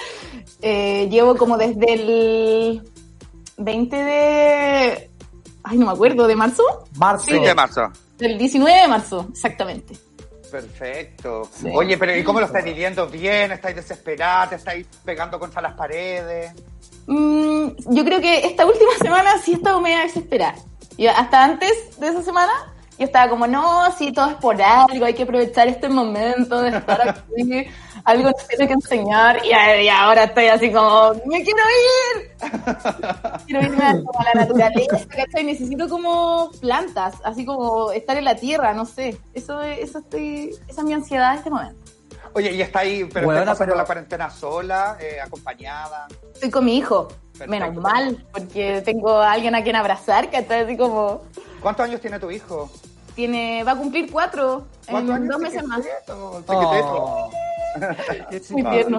Eh, 0.63 1.09
llevo 1.11 1.37
como 1.37 1.57
desde 1.57 1.93
el 1.95 2.83
20 3.57 3.97
de... 3.97 5.11
Ay, 5.63 5.79
no 5.79 5.87
me 5.87 5.93
acuerdo, 5.93 6.27
¿de 6.27 6.37
marzo? 6.37 6.63
Marzo. 6.97 7.27
5 7.29 7.45
de 7.47 7.55
marzo. 7.55 7.91
Del 8.19 8.37
19 8.39 8.81
de 8.83 8.89
marzo, 8.89 9.27
exactamente. 9.33 9.95
Perfecto. 10.51 11.49
Sí. 11.53 11.69
Oye, 11.73 11.97
pero 11.97 12.17
¿y 12.17 12.25
cómo 12.25 12.41
lo 12.41 12.47
estáis 12.47 12.65
viviendo? 12.65 13.07
¿Bien? 13.07 13.53
¿Estáis 13.53 13.77
desesperadas? 13.77 14.51
¿Te 14.51 14.57
estáis 14.57 14.87
pegando 15.05 15.39
contra 15.39 15.63
las 15.63 15.75
paredes? 15.75 16.53
Mm, 17.07 17.69
yo 17.91 18.05
creo 18.05 18.21
que 18.21 18.47
esta 18.47 18.67
última 18.67 18.93
semana 19.01 19.39
sí 19.39 19.53
he 19.53 19.55
estado 19.55 19.81
media 19.81 20.01
desesperada. 20.01 20.57
Y 20.97 21.07
hasta 21.07 21.45
antes 21.45 21.99
de 21.99 22.09
esa 22.09 22.23
semana 22.23 22.53
Yo 22.99 23.07
estaba 23.07 23.31
como, 23.31 23.47
no, 23.47 23.91
sí, 23.97 24.13
todo 24.13 24.29
es 24.31 24.37
por 24.37 24.61
algo, 24.61 25.07
hay 25.07 25.15
que 25.15 25.23
aprovechar 25.23 25.69
este 25.69 25.89
momento 25.89 26.61
de 26.61 26.77
estar 26.77 27.09
aquí, 27.09 27.67
algo 28.05 28.31
nos 28.31 28.47
tiene 28.49 28.67
que 28.67 28.73
enseñar, 28.75 29.41
y, 29.45 29.49
y 29.85 29.89
ahora 29.89 30.25
estoy 30.25 30.47
así 30.47 30.73
como, 30.73 31.13
¡me 31.27 31.43
quiero 31.43 31.63
ir! 32.17 32.31
Quiero 33.47 33.63
irme 33.67 33.85
a, 33.85 33.93
como 33.93 34.21
a 34.21 34.25
la 34.35 34.41
naturaleza, 34.43 34.99
¿cachai? 35.09 35.45
Necesito 35.45 35.89
como 35.89 36.51
plantas, 36.61 37.15
así 37.25 37.45
como 37.45 37.91
estar 37.93 38.17
en 38.17 38.25
la 38.25 38.35
tierra, 38.37 38.73
no 38.73 38.87
sé. 38.87 39.17
Eso, 39.35 39.61
es- 39.63 39.79
eso 39.81 39.99
estoy, 39.99 40.51
esa 40.69 40.81
es 40.81 40.85
mi 40.87 40.93
ansiedad 40.95 41.33
en 41.33 41.39
este 41.39 41.51
momento. 41.51 41.77
Oye, 42.33 42.53
y 42.53 42.63
está 42.63 42.81
ahí, 42.81 43.05
pero 43.13 43.27
Bueno, 43.27 43.41
pasando 43.41 43.59
pero- 43.73 43.77
la 43.77 43.85
cuarentena 43.85 44.31
sola, 44.31 44.97
eh, 45.01 45.21
acompañada. 45.21 46.07
Estoy 46.35 46.51
con 46.51 46.65
mi 46.65 46.77
hijo, 46.77 47.09
Perfecto. 47.37 47.51
menos 47.51 47.75
mal, 47.77 48.25
porque 48.33 48.83
tengo 48.85 49.11
a 49.19 49.33
alguien 49.33 49.55
a 49.57 49.63
quien 49.63 49.75
abrazar, 49.77 50.31
¿cachai? 50.31 50.61
Así 50.65 50.77
como, 50.77 51.23
¿Cuántos 51.61 51.85
años 51.87 52.01
tiene 52.01 52.19
tu 52.21 52.31
hijo? 52.31 52.71
tiene, 53.17 53.65
va 53.65 53.73
a 53.73 53.77
cumplir 53.77 54.11
cuatro 54.11 54.65
en 54.87 54.93
¿Cuántos 54.93 55.17
años? 55.17 55.29
dos 55.29 55.41
meses 55.41 55.65
más. 55.67 55.81
Oh. 56.09 57.31
Qué 58.31 58.41
Muy 58.53 58.63
tierno. 58.63 58.99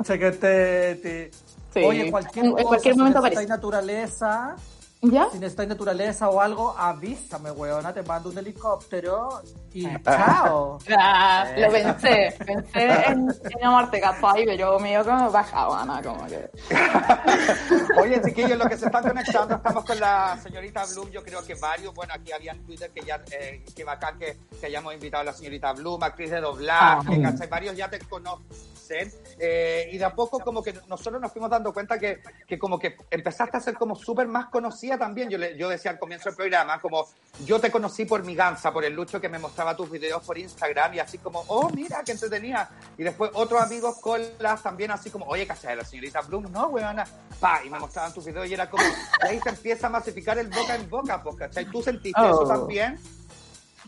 Sí. 1.73 1.79
Oye, 1.84 2.12
cualquier 2.12 2.45
En- 2.45 2.51
cualquier 2.51 2.95
momento 2.97 3.19
aparece. 3.19 3.47
naturaleza, 3.47 4.55
¿Ya? 5.04 5.28
si 5.32 5.40
necesitáis 5.40 5.68
naturaleza 5.70 6.30
o 6.30 6.40
algo, 6.40 6.76
avísame, 6.78 7.50
weona, 7.52 7.92
te 7.92 8.04
mando 8.04 8.30
un 8.30 8.38
helicóptero 8.38 9.42
y 9.74 9.88
chao. 10.04 10.78
Ah, 10.98 11.46
Eh. 11.56 11.62
lo 11.62 11.72
pensé, 11.72 12.36
pensé 12.46 12.84
en, 13.08 13.28
en 13.50 13.66
amarte, 13.66 14.00
¿cachai? 14.00 14.46
Pero 14.46 14.80
me 14.80 14.90
dio 14.92 15.04
como 15.04 15.32
bajaba, 15.32 15.86
¿no? 15.86 16.02
Como 16.04 16.28
que... 16.28 16.50
Oye, 18.00 18.22
chiquillos, 18.24 18.58
los 18.58 18.68
que 18.68 18.78
se 18.78 18.86
están 18.86 19.04
conectando, 19.04 19.56
estamos 19.56 19.86
con 19.86 20.00
la 20.00 20.38
señorita 20.42 20.86
Bloom. 20.86 21.10
Yo 21.10 21.24
creo 21.24 21.44
que 21.44 21.56
varios, 21.56 21.94
bueno, 21.94 22.14
aquí 22.16 22.32
había 22.32 22.52
en 22.52 22.64
Twitter 22.66 22.92
que 22.92 23.02
ya, 23.02 23.22
eh, 23.32 23.64
que 23.76 23.84
bacán 23.84 24.18
que, 24.20 24.38
que 24.60 24.66
hayamos 24.68 24.94
invitado 24.94 25.22
a 25.22 25.26
la 25.26 25.34
señorita 25.34 25.74
Bloom, 25.74 26.04
actriz 26.04 26.32
de 26.32 26.42
doblaje, 26.42 27.22
Ah. 27.26 27.34
Varios 27.50 27.76
ya 27.76 27.90
te 27.90 28.00
conocen. 28.00 29.12
eh, 29.40 29.88
y 29.92 29.98
de 29.98 30.04
a 30.06 30.14
poco, 30.14 30.40
como 30.40 30.62
que 30.62 30.74
nosotros 30.88 31.22
nos 31.22 31.32
fuimos 31.32 31.50
dando 31.50 31.74
cuenta 31.74 31.98
que, 31.98 32.22
que 32.46 32.60
como 32.60 32.78
que 32.78 32.98
empezaste 33.10 33.56
a 33.58 33.60
ser 33.62 33.76
como 33.76 33.96
súper 33.96 34.28
más 34.28 34.48
conocida 34.48 34.90
también. 34.97 35.30
Yo, 35.30 35.38
le- 35.38 35.58
yo 35.58 35.69
decía 35.69 35.91
al 35.91 35.99
comienzo 35.99 36.30
del 36.30 36.36
programa, 36.36 36.80
como 36.82 37.08
yo 37.45 37.60
te 37.60 37.71
conocí 37.71 38.06
por 38.06 38.23
mi 38.23 38.36
gansa, 38.36 38.71
por 38.71 38.84
el 38.86 38.93
lucho 38.93 39.19
que 39.21 39.30
me 39.30 39.39
mostraba 39.39 39.75
tus 39.75 39.89
videos 39.89 40.23
por 40.23 40.38
Instagram 40.38 40.93
y 40.95 40.99
así 40.99 41.17
como, 41.17 41.43
oh, 41.47 41.69
mira, 41.69 42.01
qué 42.06 42.12
entretenida. 42.13 42.69
Y 42.97 43.04
después 43.04 43.32
otros 43.34 43.62
amigos 43.62 43.97
colas 43.99 44.62
también 44.63 44.91
así 44.91 45.10
como, 45.10 45.25
oye, 45.25 45.45
¿cachai? 45.47 45.75
La 45.75 45.86
señorita 45.86 46.21
Bloom, 46.21 46.51
no, 46.51 46.67
weona. 46.67 47.06
Pa, 47.39 47.62
y 47.65 47.69
me 47.69 47.80
mostraban 47.80 48.13
tus 48.13 48.25
videos 48.25 48.47
y 48.47 48.54
era 48.54 48.69
como, 48.69 48.84
y 48.84 49.27
ahí 49.27 49.39
se 49.41 49.49
empieza 49.49 49.88
a 49.88 49.89
masificar 49.89 50.38
el 50.38 50.47
boca 50.47 50.75
en 50.75 50.89
boca, 50.89 51.21
pues, 51.23 51.36
¿cachai? 51.38 51.65
¿Tú 51.65 51.82
sentiste 51.82 52.19
eso 52.21 52.41
Oh. 52.41 52.47
también? 52.47 52.99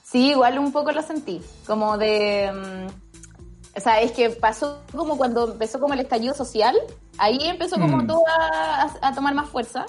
Sí, 0.04 0.32
igual 0.32 0.60
un 0.60 0.72
poco 0.72 0.92
lo 0.92 1.02
sentí, 1.02 1.42
como 1.66 1.98
de... 1.98 2.52
mm, 2.52 3.23
o 3.76 3.80
sea, 3.80 4.02
es 4.02 4.12
que 4.12 4.30
pasó 4.30 4.80
como 4.96 5.18
cuando 5.18 5.52
empezó 5.54 5.80
como 5.80 5.94
el 5.94 6.00
estallido 6.02 6.34
social, 6.34 6.76
ahí 7.18 7.38
empezó 7.44 7.76
como 7.78 7.98
Mm. 7.98 8.08
todo 8.08 8.24
a, 9.02 9.14
tomar 9.16 9.34
más 9.34 9.50
fuerza. 9.50 9.86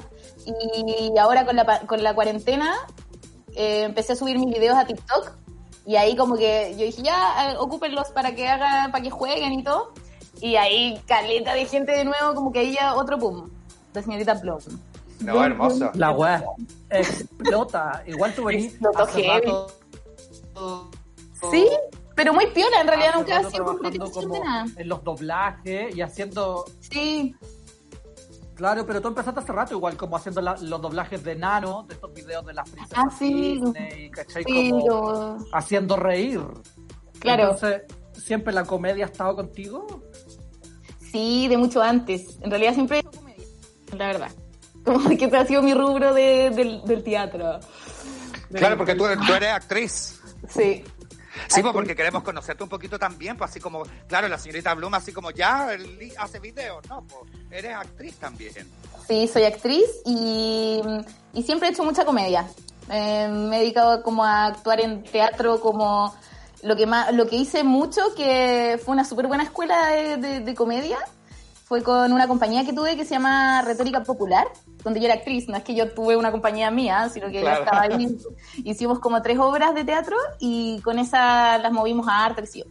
Y 0.47 1.17
ahora 1.19 1.45
con 1.47 1.57
la, 1.57 1.81
con 1.87 2.03
la 2.03 2.15
cuarentena 2.15 2.75
eh, 3.55 3.83
empecé 3.85 4.13
a 4.15 4.17
subir 4.17 4.39
mis 4.39 4.53
videos 4.55 4.77
a 4.77 4.87
TikTok 4.87 5.33
y 5.87 5.97
ahí 5.97 6.17
como 6.17 6.37
que 6.37 6.75
yo 6.79 6.85
dije, 6.85 7.03
ya, 7.03 7.51
eh, 7.53 7.57
ocúpenlos 7.59 8.09
para 8.11 8.35
que 8.35 8.49
hagan, 8.49 8.91
para 8.91 9.03
que 9.03 9.11
jueguen 9.11 9.53
y 9.53 9.63
todo. 9.63 9.93
Y 10.41 10.57
ahí 10.57 11.01
caleta 11.07 11.55
de 11.55 11.65
gente 11.67 11.93
de 11.93 12.05
nuevo, 12.05 12.35
como 12.35 12.51
que 12.53 12.61
ahí 12.61 12.73
ya 12.75 12.95
otro 12.97 13.17
boom, 13.19 13.51
de 13.93 14.03
señorita 14.03 14.41
Plum. 14.41 14.59
No, 15.21 15.45
hermoso. 15.45 15.91
La 15.95 16.11
weá 16.11 16.43
explota. 16.91 18.03
Igual 18.07 18.35
tú 18.35 18.45
venís 18.45 18.73
Explotó 18.73 18.99
hace 19.05 19.23
heavy. 19.23 19.47
rato- 19.47 19.73
Sí, 21.51 21.69
pero 22.15 22.33
muy 22.33 22.47
piola, 22.49 22.81
en 22.81 22.87
realidad 22.87 23.11
hace 23.11 23.19
nunca 23.19 23.39
ha 23.39 23.51
sido 23.51 24.29
de 24.33 24.41
nada. 24.41 24.65
en 24.77 24.89
los 24.89 25.03
doblajes 25.05 25.95
y 25.97 26.01
haciendo 26.03 26.65
Sí, 26.81 27.35
Claro, 28.55 28.87
pero 28.87 29.01
tú 29.03 29.09
empezaste 29.09 29.41
hace 29.41 29.51
rato 29.53 29.75
igual 29.75 29.97
como 29.97 30.17
haciendo 30.17 30.41
la- 30.41 30.57
los 30.57 30.81
doblajes 30.81 31.25
de 31.25 31.35
Nano, 31.35 31.85
de 31.89 31.95
estos 31.95 32.15
videos 32.15 32.47
de 32.47 32.55
las 32.55 32.71
princesas 32.71 33.05
Ah, 33.05 33.11
sí. 33.19 33.59
Disney, 33.61 34.11
¿cachai? 34.11 34.45
Como 34.45 35.39
haciendo 35.53 35.97
reír. 35.97 36.41
Claro. 37.19 37.43
Entonces, 37.51 37.83
¿siempre 38.13 38.53
la 38.53 38.65
comedia 38.65 39.07
ha 39.07 39.09
estado 39.09 39.35
contigo? 39.35 40.05
Sí, 41.01 41.49
de 41.49 41.57
mucho 41.57 41.83
antes. 41.83 42.39
En 42.43 42.51
realidad 42.51 42.75
siempre 42.75 42.99
he 42.99 43.01
hecho 43.01 43.11
comedia, 43.11 43.45
la 43.99 44.07
verdad. 44.07 44.31
Como 44.85 44.99
que 45.19 45.25
ese 45.25 45.37
ha 45.37 45.47
sido 45.47 45.61
mi 45.61 45.75
rubro 45.75 46.15
de- 46.15 46.51
del, 46.51 46.81
del 46.85 47.03
teatro. 47.03 47.59
Claro, 48.53 48.77
porque 48.77 48.95
tú, 48.95 49.05
tú 49.27 49.33
eres 49.33 49.51
actriz. 49.51 50.21
Sí. 50.49 50.85
Sí, 51.49 51.63
pues 51.63 51.73
porque 51.73 51.95
queremos 51.97 52.23
conocerte 52.23 52.63
un 52.63 52.69
poquito 52.69 52.99
también, 52.99 53.37
pues 53.37 53.51
así 53.51 53.61
como, 53.61 53.83
claro, 54.07 54.29
la 54.29 54.39
señorita 54.39 54.75
Bloom, 54.75 54.95
así 54.95 55.13
como 55.13 55.31
ya 55.31 55.69
hace 56.19 56.39
videos, 56.41 56.87
¿no? 56.89 57.05
Pues 57.07 57.31
eres 57.51 57.75
actriz 57.77 58.17
también. 58.17 58.53
Sí, 59.07 59.29
soy 59.29 59.45
actriz 59.45 59.85
y, 60.07 60.81
y 61.33 61.43
siempre 61.43 61.69
he 61.69 61.73
hecho 61.73 61.85
mucha 61.85 62.05
comedia. 62.05 62.47
Eh, 62.91 63.29
me 63.29 63.57
he 63.57 63.61
dedicado 63.61 64.03
como 64.03 64.25
a 64.25 64.47
actuar 64.47 64.81
en 64.81 65.03
teatro 65.05 65.61
como 65.61 66.15
lo 66.63 66.77
que 66.77 66.87
más, 66.87 67.13
lo 67.15 67.27
que 67.27 67.37
hice 67.37 67.63
mucho, 67.65 68.15
que 68.15 68.81
fue 68.85 68.93
una 68.93 69.05
súper 69.05 69.27
buena 69.27 69.43
escuela 69.45 69.89
de, 69.89 70.17
de- 70.17 70.41
de 70.41 70.55
comedia, 70.55 70.99
fue 71.65 71.83
con 71.83 72.13
una 72.13 72.29
compañía 72.29 72.65
que 72.65 72.73
tuve 72.75 72.95
que 72.95 73.05
se 73.05 73.15
llama 73.15 73.63
Retórica 73.63 74.03
Popular, 74.03 74.47
donde 74.85 75.01
yo 75.01 75.07
era 75.07 75.15
actriz, 75.15 75.49
no 75.49 75.57
es 75.57 75.65
que 75.65 75.75
yo 75.75 75.91
tuve 75.93 76.17
una 76.17 76.31
compañía 76.31 76.71
mía, 76.71 77.09
sino 77.09 77.29
que 77.31 77.41
Claro. 77.41 77.57
yo 77.57 77.65
estaba 77.65 77.83
ahí, 77.83 78.19
hicimos 78.65 78.99
como 78.99 79.23
tres 79.23 79.39
obras 79.39 79.75
de 79.75 79.83
teatro 79.85 80.17
y 80.39 80.81
con 80.83 80.99
esa 80.99 81.57
las 81.59 81.73
movimos 81.73 82.07
a 82.07 82.27
arte, 82.27 82.45
yo, 82.55 82.65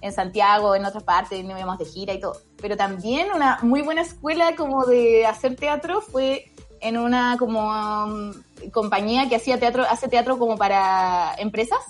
en 0.00 0.12
Santiago, 0.12 0.76
en 0.76 0.84
otras 0.84 1.02
partes, 1.02 1.44
nos 1.44 1.58
íbamos 1.58 1.78
de 1.78 1.84
gira 1.86 2.14
y 2.14 2.20
todo. 2.20 2.40
Pero 2.60 2.76
también 2.76 3.28
una 3.34 3.58
muy 3.62 3.82
buena 3.82 4.02
escuela 4.02 4.54
como 4.54 4.84
de 4.84 5.26
hacer 5.26 5.56
teatro 5.56 6.00
fue 6.00 6.52
en 6.80 6.98
una 6.98 7.36
como 7.38 7.68
um, 8.04 8.32
compañía 8.70 9.28
que 9.28 9.36
hacía 9.36 9.58
teatro, 9.58 9.84
hace 9.88 10.06
teatro 10.06 10.38
como 10.38 10.56
para 10.56 11.34
empresas. 11.38 11.80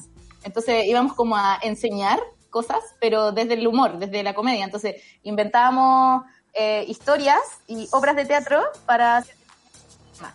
Entonces 0.42 0.86
íbamos 0.86 1.12
como 1.12 1.36
a 1.36 1.58
enseñar 1.62 2.18
cosas, 2.48 2.78
pero 3.00 3.32
desde 3.32 3.54
el 3.54 3.66
humor, 3.66 3.98
desde 3.98 4.22
la 4.22 4.32
comedia. 4.32 4.64
Entonces 4.64 5.02
inventábamos 5.22 6.22
eh, 6.58 6.84
historias 6.88 7.40
y 7.66 7.88
obras 7.92 8.16
de 8.16 8.24
teatro 8.24 8.62
para 8.86 9.24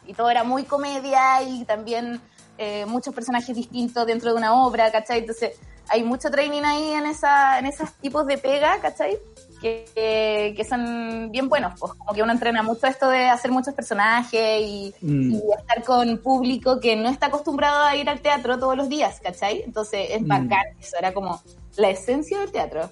y 0.05 0.13
todo 0.13 0.29
era 0.29 0.43
muy 0.43 0.63
comedia 0.63 1.41
y 1.41 1.65
también 1.65 2.21
eh, 2.57 2.86
muchos 2.86 3.13
personajes 3.15 3.55
distintos 3.55 4.05
dentro 4.05 4.29
de 4.31 4.38
una 4.38 4.53
obra, 4.63 4.91
¿cachai? 4.91 5.19
Entonces 5.19 5.57
hay 5.89 6.03
mucho 6.03 6.29
training 6.29 6.62
ahí 6.63 6.91
en, 6.91 7.05
esa, 7.07 7.57
en 7.57 7.65
esos 7.65 7.91
tipos 7.93 8.25
de 8.27 8.38
pega, 8.38 8.79
¿cachai? 8.79 9.17
Que, 9.60 9.86
que, 9.95 10.53
que 10.55 10.63
son 10.63 11.31
bien 11.31 11.49
buenos, 11.49 11.73
pues 11.79 11.93
como 11.93 12.13
que 12.13 12.21
uno 12.21 12.31
entrena 12.31 12.62
mucho 12.63 12.86
esto 12.88 13.10
de 13.10 13.27
hacer 13.29 13.51
muchos 13.51 13.73
personajes 13.73 14.62
y, 14.62 14.93
Mm. 15.01 15.31
y 15.34 15.41
estar 15.60 15.84
con 15.84 16.17
público 16.19 16.79
que 16.79 16.95
no 16.95 17.10
está 17.10 17.27
acostumbrado 17.27 17.84
a 17.86 17.95
ir 17.95 18.07
al 18.10 18.21
teatro 18.21 18.60
todos 18.60 18.77
los 18.77 18.88
días, 18.89 19.19
¿cachai? 19.21 19.63
Entonces 19.63 20.10
es 20.12 20.21
Mm. 20.21 20.27
bacán, 20.27 20.65
eso 20.79 20.97
era 20.99 21.13
como 21.13 21.41
la 21.77 21.89
esencia 21.89 22.39
del 22.39 22.51
teatro. 22.51 22.89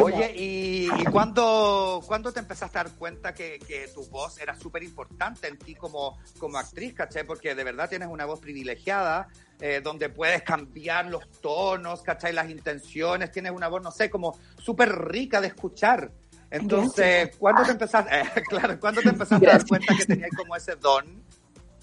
Oye, 0.00 0.32
¿y, 0.36 0.88
y 0.98 1.04
cuándo, 1.04 2.02
cuándo 2.06 2.32
te 2.32 2.40
empezaste 2.40 2.78
a 2.78 2.84
dar 2.84 2.92
cuenta 2.92 3.34
que, 3.34 3.58
que 3.58 3.88
tu 3.94 4.04
voz 4.06 4.38
era 4.40 4.54
súper 4.54 4.82
importante 4.82 5.48
en 5.48 5.58
ti 5.58 5.74
como, 5.74 6.18
como 6.38 6.58
actriz, 6.58 6.94
¿cachai? 6.94 7.24
Porque 7.24 7.54
de 7.54 7.64
verdad 7.64 7.88
tienes 7.88 8.08
una 8.08 8.24
voz 8.24 8.40
privilegiada, 8.40 9.28
eh, 9.60 9.80
donde 9.82 10.08
puedes 10.08 10.42
cambiar 10.42 11.06
los 11.06 11.30
tonos, 11.40 12.02
¿cachai? 12.02 12.32
Las 12.32 12.50
intenciones, 12.50 13.30
tienes 13.30 13.52
una 13.52 13.68
voz, 13.68 13.82
no 13.82 13.90
sé, 13.90 14.10
como 14.10 14.38
súper 14.58 14.90
rica 14.92 15.40
de 15.40 15.48
escuchar. 15.48 16.10
Entonces, 16.50 17.36
¿cuándo 17.38 17.62
te 17.64 17.72
empezaste, 17.72 18.10
eh, 18.20 18.42
claro, 18.48 18.78
¿cuándo 18.78 19.00
te 19.00 19.08
empezaste 19.08 19.48
a 19.48 19.52
dar 19.52 19.66
cuenta 19.66 19.94
que 19.96 20.04
tenías 20.04 20.30
como 20.36 20.54
ese 20.56 20.76
don? 20.76 21.24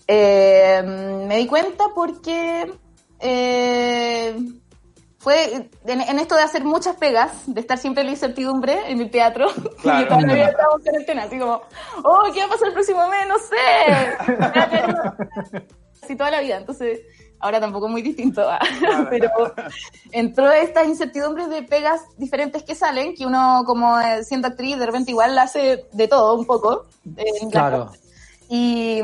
Eh, 0.08 0.84
me 1.28 1.38
di 1.38 1.48
cuenta 1.48 1.86
porque 1.96 2.72
eh, 3.20 4.36
fue 5.24 5.70
en, 5.86 6.02
en 6.02 6.20
esto 6.20 6.36
de 6.36 6.42
hacer 6.44 6.66
muchas 6.66 6.98
pegas, 6.98 7.32
de 7.48 7.62
estar 7.62 7.78
siempre 7.78 8.02
en 8.02 8.08
la 8.08 8.14
incertidumbre 8.14 8.92
en 8.92 9.00
el 9.00 9.10
teatro. 9.10 9.48
Claro. 9.82 10.02
Yo 10.02 10.08
toda 10.08 10.22
la 10.22 10.34
vida 10.34 10.50
estaba 10.50 10.74
en 10.76 10.82
cuarentena, 10.84 11.24
así 11.24 11.40
como, 11.40 11.62
oh, 12.04 12.24
¿qué 12.34 12.40
va 12.42 12.46
a 12.46 12.50
pasar 12.50 12.68
el 12.68 12.74
próximo 12.74 13.08
mes? 13.08 13.28
No 13.28 13.36
sé. 13.40 13.56
Así 16.04 16.16
toda 16.18 16.32
la 16.32 16.42
vida. 16.42 16.58
Entonces, 16.58 17.00
ahora 17.40 17.60
tampoco 17.62 17.88
muy 17.88 18.02
distinto. 18.02 18.46
Pero 19.10 19.30
entró 20.12 20.52
estas 20.52 20.88
incertidumbres 20.88 21.50
de 21.50 21.64
pegas 21.64 22.02
diferentes 22.18 22.64
que 22.64 22.76
salen, 22.76 23.16
que 23.16 23.26
uno 23.26 23.64
como 23.66 24.00
eh, 24.00 24.24
siendo 24.24 24.48
actriz 24.50 24.78
de 24.78 24.86
repente 24.86 25.12
igual 25.12 25.38
hace 25.38 25.86
de 25.94 26.08
todo 26.08 26.36
un 26.38 26.46
poco. 26.46 26.86
eh, 27.18 27.24
Claro. 27.52 27.92
y, 28.50 29.02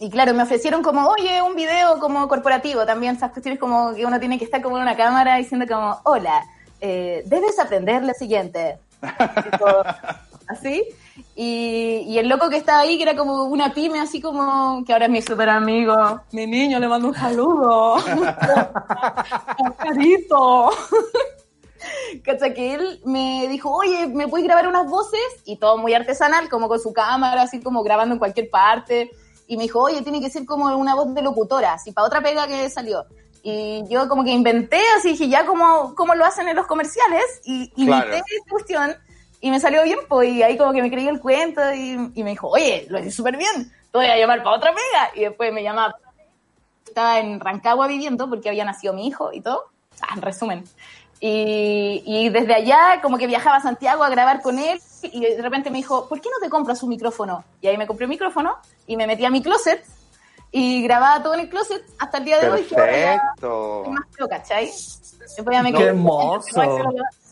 y 0.00 0.10
claro, 0.10 0.34
me 0.34 0.42
ofrecieron 0.42 0.82
como, 0.82 1.08
oye, 1.08 1.40
un 1.42 1.54
video 1.54 1.98
como 1.98 2.28
corporativo 2.28 2.84
también, 2.84 3.16
esas 3.16 3.32
cuestiones 3.32 3.58
como 3.58 3.94
que 3.94 4.04
uno 4.04 4.20
tiene 4.20 4.38
que 4.38 4.44
estar 4.44 4.60
como 4.60 4.76
en 4.76 4.82
una 4.82 4.96
cámara 4.96 5.36
diciendo 5.36 5.66
como, 5.66 5.98
hola, 6.04 6.44
eh, 6.80 7.22
debes 7.26 7.58
aprender 7.58 8.04
lo 8.04 8.12
siguiente. 8.12 8.78
Tipo, 9.00 9.66
así. 10.48 10.84
Y, 11.34 12.04
y 12.06 12.18
el 12.18 12.28
loco 12.28 12.50
que 12.50 12.58
estaba 12.58 12.80
ahí, 12.80 12.96
que 12.96 13.04
era 13.04 13.16
como 13.16 13.44
una 13.44 13.72
pyme, 13.72 13.98
así 13.98 14.20
como, 14.20 14.84
que 14.84 14.92
ahora 14.92 15.06
es 15.06 15.10
mi 15.10 15.22
super 15.22 15.48
amigo. 15.48 16.20
Mi 16.32 16.46
niño, 16.46 16.78
le 16.78 16.88
mando 16.88 17.08
un 17.08 17.14
saludo. 17.14 17.96
Carito. 19.78 20.70
Cacha 22.24 22.52
que 22.52 22.74
él 22.74 23.00
me 23.04 23.46
dijo, 23.48 23.70
oye, 23.70 24.08
¿me 24.08 24.28
puedes 24.28 24.46
grabar 24.46 24.68
unas 24.68 24.88
voces? 24.88 25.20
Y 25.44 25.56
todo 25.56 25.78
muy 25.78 25.94
artesanal, 25.94 26.48
como 26.48 26.68
con 26.68 26.80
su 26.80 26.92
cámara, 26.92 27.42
así 27.42 27.60
como 27.62 27.82
grabando 27.82 28.14
en 28.14 28.18
cualquier 28.18 28.50
parte. 28.50 29.10
Y 29.46 29.56
me 29.56 29.64
dijo, 29.64 29.80
oye, 29.80 30.02
tiene 30.02 30.20
que 30.20 30.30
ser 30.30 30.44
como 30.44 30.66
una 30.76 30.94
voz 30.94 31.14
de 31.14 31.22
locutora, 31.22 31.74
así 31.74 31.92
para 31.92 32.06
otra 32.06 32.20
pega 32.20 32.46
que 32.46 32.68
salió. 32.68 33.04
Y 33.42 33.84
yo 33.88 34.08
como 34.08 34.24
que 34.24 34.30
inventé, 34.30 34.80
así 34.96 35.10
dije, 35.10 35.28
ya 35.28 35.46
como, 35.46 35.94
como 35.94 36.14
lo 36.16 36.24
hacen 36.24 36.48
en 36.48 36.56
los 36.56 36.66
comerciales, 36.66 37.24
y 37.44 37.68
Claro. 37.84 38.06
imité 38.06 38.16
esta 38.18 38.50
cuestión, 38.50 38.96
y 39.40 39.50
me 39.52 39.60
salió 39.60 39.84
bien, 39.84 40.00
pues, 40.08 40.30
y 40.30 40.42
ahí 40.42 40.58
como 40.58 40.72
que 40.72 40.82
me 40.82 40.90
creí 40.90 41.06
el 41.06 41.20
cuento, 41.20 41.60
y, 41.72 42.10
y 42.14 42.24
me 42.24 42.30
dijo, 42.30 42.48
oye, 42.48 42.86
lo 42.88 42.98
hice 42.98 43.12
súper 43.12 43.36
bien, 43.36 43.70
te 43.92 43.98
voy 43.98 44.06
a 44.06 44.16
llamar 44.16 44.42
para 44.42 44.56
otra 44.56 44.70
pega. 44.74 45.10
Y 45.14 45.20
después 45.20 45.52
me 45.52 45.62
llamaba, 45.62 45.94
estaba 46.84 47.20
en 47.20 47.38
Rancagua 47.38 47.86
viviendo, 47.86 48.28
porque 48.28 48.48
había 48.48 48.64
nacido 48.64 48.94
mi 48.94 49.06
hijo 49.06 49.32
y 49.32 49.40
todo, 49.42 49.66
Ah, 50.00 50.14
en 50.14 50.22
resumen. 50.22 50.64
Y, 51.18 52.02
y 52.04 52.28
desde 52.28 52.54
allá 52.54 53.00
como 53.00 53.16
que 53.16 53.26
viajaba 53.26 53.56
a 53.56 53.62
Santiago 53.62 54.04
a 54.04 54.10
grabar 54.10 54.42
con 54.42 54.58
él 54.58 54.78
y 55.02 55.20
de 55.20 55.40
repente 55.40 55.70
me 55.70 55.78
dijo, 55.78 56.08
¿por 56.08 56.20
qué 56.20 56.28
no 56.28 56.38
te 56.40 56.50
compras 56.50 56.82
un 56.82 56.90
micrófono? 56.90 57.44
Y 57.62 57.68
ahí 57.68 57.78
me 57.78 57.86
compré 57.86 58.04
un 58.04 58.10
micrófono 58.10 58.56
y 58.86 58.96
me 58.96 59.06
metí 59.06 59.24
a 59.24 59.30
mi 59.30 59.42
closet 59.42 59.82
y 60.52 60.82
grababa 60.82 61.22
todo 61.22 61.34
en 61.34 61.40
el 61.40 61.48
closet 61.48 61.84
hasta 61.98 62.18
el 62.18 62.24
día 62.24 62.40
de 62.40 62.50
hoy. 62.50 62.66
ahora 62.70 62.98
ya 62.98 63.20
Perfecto. 63.34 63.84
más 63.90 64.06
pro, 64.14 64.28
¿cachai? 64.28 64.66
Después 64.66 65.56
ya 65.56 65.62
me 65.62 65.72
Qué 65.72 65.84
hermoso. 65.84 66.62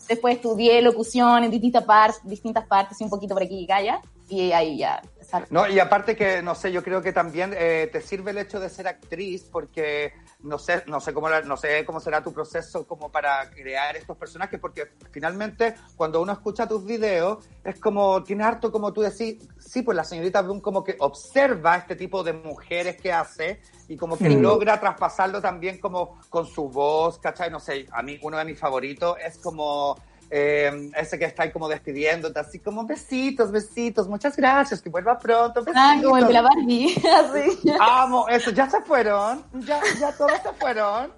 Después 0.07 0.35
estudié 0.35 0.81
locución 0.81 1.43
en 1.43 1.51
distintas 1.51 1.83
partes, 1.83 2.21
distintas 2.23 2.65
partes 2.67 2.99
y 3.01 3.03
un 3.03 3.09
poquito 3.09 3.33
por 3.33 3.43
aquí 3.43 3.65
y 3.67 3.71
allá. 3.71 3.99
Y 4.27 4.51
ahí 4.51 4.77
ya. 4.79 5.01
No, 5.49 5.67
y 5.67 5.79
aparte 5.79 6.15
que, 6.15 6.41
no 6.41 6.55
sé, 6.55 6.71
yo 6.71 6.83
creo 6.83 7.01
que 7.01 7.11
también 7.11 7.53
eh, 7.57 7.89
te 7.91 8.01
sirve 8.01 8.31
el 8.31 8.37
hecho 8.37 8.59
de 8.59 8.69
ser 8.69 8.87
actriz 8.87 9.43
porque 9.51 10.13
no 10.41 10.57
sé, 10.59 10.83
no 10.87 10.99
sé 10.99 11.13
cómo 11.13 11.29
la- 11.29 11.41
no 11.41 11.57
sé 11.57 11.83
cómo 11.85 11.99
será 11.99 12.23
tu 12.23 12.31
proceso 12.31 12.85
como 12.87 13.11
para 13.11 13.49
crear 13.49 13.95
estos 13.97 14.17
personajes, 14.17 14.59
porque 14.59 14.91
finalmente 15.11 15.75
cuando 15.95 16.21
uno 16.21 16.31
escucha 16.31 16.67
tus 16.67 16.85
videos, 16.85 17.43
es 17.63 17.79
como, 17.79 18.23
tiene 18.23 18.43
harto 18.43 18.71
como 18.71 18.93
tú 18.93 19.01
decís, 19.01 19.47
sí, 19.59 19.81
pues 19.81 19.95
la 19.95 20.03
señorita 20.03 20.41
Bloom 20.41 20.61
como 20.61 20.83
que 20.83 20.95
observa 20.99 21.75
este 21.77 21.95
tipo 21.95 22.23
de 22.23 22.33
mujeres 22.33 22.97
que 23.01 23.11
hace 23.11 23.61
y 23.87 23.97
como 23.97 24.17
que 24.17 24.29
logra 24.41 24.79
traspasarlo 24.79 25.41
también 25.41 25.79
como 25.79 26.19
con 26.29 26.45
su 26.45 26.69
voz, 26.69 27.19
¿cachai? 27.19 27.49
No 27.51 27.59
sé, 27.59 27.87
a 27.91 28.01
mí 28.03 28.19
uno 28.21 28.37
de 28.37 28.45
mis 28.45 28.59
favoritos 28.59 29.17
es 29.23 29.37
como 29.39 29.95
eh, 30.29 30.91
ese 30.97 31.17
que 31.19 31.25
está 31.25 31.43
ahí 31.43 31.51
como 31.51 31.67
despidiéndote, 31.67 32.39
así 32.39 32.59
como 32.59 32.85
besitos, 32.85 33.51
besitos, 33.51 34.07
muchas 34.07 34.35
gracias, 34.35 34.81
que 34.81 34.89
vuelva 34.89 35.17
pronto, 35.19 35.61
besitos. 35.63 35.81
Ah, 35.83 35.97
como 36.03 36.17
el 36.17 36.27
de 36.27 36.33
la 36.33 36.41
Barbie, 36.41 36.95
así. 37.15 37.71
Amo, 37.79 38.27
eso, 38.27 38.51
ya 38.51 38.69
se 38.69 38.81
fueron, 38.81 39.45
ya, 39.53 39.79
ya 39.99 40.11
todos 40.13 40.33
se 40.41 40.51
fueron. 40.53 41.11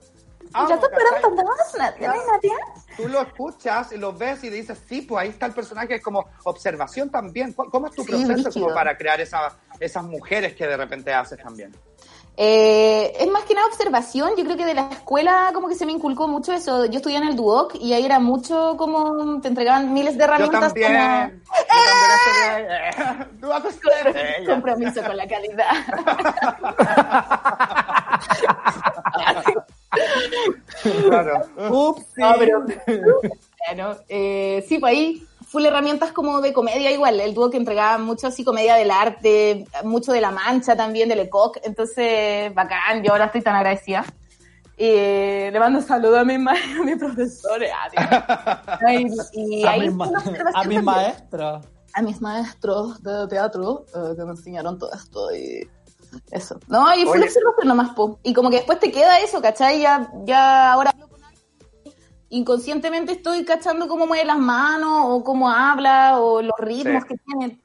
Amo, 0.53 0.70
ya 0.70 0.80
¿cachai? 0.80 0.97
esperan 0.97 1.36
todas, 1.36 1.76
Nadia. 1.78 2.14
Tú 2.95 3.08
lo 3.10 3.22
escuchas 3.22 3.91
y 3.91 3.97
lo 3.97 4.14
ves 4.14 4.43
y 4.43 4.49
dices, 4.49 4.80
sí, 4.88 5.01
pues 5.01 5.24
ahí 5.24 5.30
está 5.30 5.45
el 5.45 5.53
personaje, 5.53 5.95
es 5.95 6.01
como 6.01 6.26
observación 6.45 7.10
también. 7.10 7.51
¿Cu- 7.53 7.70
¿Cómo 7.70 7.88
es 7.88 7.93
tu 7.93 8.03
Sí, 8.03 8.10
proceso 8.12 8.49
como 8.51 8.74
para 8.74 8.97
crear 8.97 9.20
esa, 9.22 9.58
esas 9.80 10.03
mujeres 10.05 10.55
que 10.55 10.66
de 10.66 10.78
repente 10.78 11.14
haces 11.14 11.38
también? 11.38 11.76
Eh, 12.39 13.13
es 13.19 13.27
más 13.31 13.43
que 13.45 13.55
nada 13.55 13.65
observación. 13.67 14.29
Yo 14.38 14.43
creo 14.43 14.55
que 14.55 14.65
de 14.65 14.75
la 14.75 14.89
escuela 14.91 15.49
como 15.55 15.67
que 15.67 15.73
se 15.75 15.88
me 15.88 15.91
inculcó 15.91 16.27
mucho 16.27 16.53
eso. 16.53 16.85
Yo 16.85 16.97
estudié 16.97 17.17
en 17.17 17.27
el 17.27 17.35
Duoc 17.35 17.73
y 17.75 17.93
ahí 17.93 18.05
era 18.05 18.19
mucho 18.19 18.75
como 18.77 19.41
te 19.41 19.47
entregaban 19.47 19.91
miles 19.91 20.13
de 20.13 20.19
Yo 20.19 20.25
herramientas. 20.25 20.73
Yo 20.75 20.81
también 20.83 21.41
Tú 23.41 23.51
haces 23.51 23.79
como 23.81 23.95
ella. 24.15 24.45
compromiso 24.45 25.01
con 25.03 25.17
la 25.17 25.27
calidad. 25.27 25.67
Claro. 31.07 31.45
Ups, 31.69 32.05
No, 32.17 32.35
pero 32.38 32.65
bueno, 33.67 33.95
eh, 34.09 34.63
sí, 34.67 34.79
pues 34.79 34.91
ahí 34.91 35.26
full 35.50 35.66
herramientas 35.66 36.12
como 36.12 36.41
de 36.41 36.52
comedia 36.54 36.91
igual. 36.91 37.20
El 37.20 37.34
dúo 37.34 37.50
que 37.50 37.58
entregaba 37.58 37.98
mucho 37.98 38.28
así 38.28 38.43
comedia 38.43 38.76
del 38.76 38.91
arte, 38.91 39.66
mucho 39.84 40.12
de 40.12 40.22
la 40.22 40.32
mancha 40.32 40.76
también, 40.76 41.08
del 41.10 41.20
ECOC. 41.22 41.60
Entonces, 41.64 42.54
bacán, 42.54 43.02
yo 43.04 43.12
ahora 43.14 43.26
estoy 43.26 43.41
tan 43.41 43.56
agradecida. 43.56 44.06
Eh, 44.80 45.50
le 45.52 45.60
mando 45.60 45.80
un 45.80 45.86
saludo 45.86 46.20
a 46.20 46.24
mi, 46.24 46.38
ma- 46.38 46.52
a 46.80 46.84
mi 46.84 46.95
profesor. 46.95 47.62
Ay, 48.86 49.08
y 49.34 49.66
a, 49.66 49.91
ma- 49.91 50.10
a 50.54 50.64
mis 50.66 50.84
maestros. 50.84 51.66
a 51.93 52.02
mis 52.02 52.22
maestros 52.22 53.02
de 53.02 53.28
teatro 53.28 53.86
eh, 53.95 54.16
que 54.16 54.24
me 54.24 54.32
enseñaron 54.32 54.78
todo 54.78 54.91
esto 54.93 55.36
y 55.36 55.68
eso. 56.32 56.60
No, 56.68 56.93
y 56.95 57.04
fue 57.06 57.18
una 57.18 57.26
observación 57.26 57.68
nomás, 57.68 57.89
po. 57.95 58.20
Y 58.24 58.34
como 58.34 58.50
que 58.50 58.58
después 58.58 58.80
te 58.80 58.91
queda 58.91 59.20
eso, 59.20 59.41
¿cachai? 59.41 59.82
Ya, 59.82 60.10
ya 60.26 60.72
ahora 60.74 60.93
inconscientemente 62.30 63.13
estoy 63.13 63.45
cachando 63.45 63.88
cómo 63.88 64.05
mueve 64.07 64.25
las 64.25 64.38
manos 64.38 65.03
o 65.05 65.23
cómo 65.23 65.49
habla 65.49 66.19
o 66.19 66.41
los 66.41 66.55
ritmos 66.59 67.03
Sí. 67.03 67.09
que 67.09 67.15
tiene. 67.25 67.59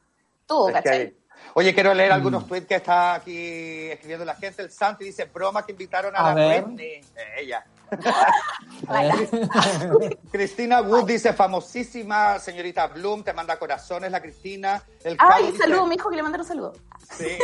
Todo, 0.47 0.69
Es 0.69 0.75
¿cachai? 0.75 0.99
hay- 1.01 1.17
Oye, 1.55 1.75
quiero 1.75 1.93
leer 1.93 2.11
Mm. 2.11 2.15
algunos 2.15 2.47
tweets 2.47 2.67
que 2.67 2.77
está 2.77 3.15
aquí 3.15 3.91
escribiendo 3.91 4.25
la 4.25 4.35
gente. 4.37 4.63
El 4.63 4.71
Santi 4.71 5.05
dice, 5.05 5.25
broma 5.27 5.67
que 5.67 5.73
invitaron 5.73 6.15
a, 6.17 6.21
A 6.21 6.29
la 6.29 6.35
ver. 6.35 6.63
Britney. 6.65 6.93
Eh, 6.95 7.03
ella. 7.41 7.65
Cristina 10.33 10.81
Wood 10.81 11.05
dice, 11.07 11.33
famosísima 11.33 12.39
señorita 12.39 12.87
Bloom, 12.87 13.23
te 13.23 13.33
manda 13.33 13.59
corazones 13.59 14.11
la 14.11 14.21
Cristina. 14.23 14.83
El 15.05 15.17
Ay, 15.19 15.47
dice- 15.49 15.59
saludo, 15.59 15.87
mi 15.87 15.97
hijo 15.97 16.09
que 16.11 16.17
le 16.17 16.23
mandaron 16.23 16.45
un 16.45 16.49
saludo. 16.49 16.73
Sí. 17.17 17.37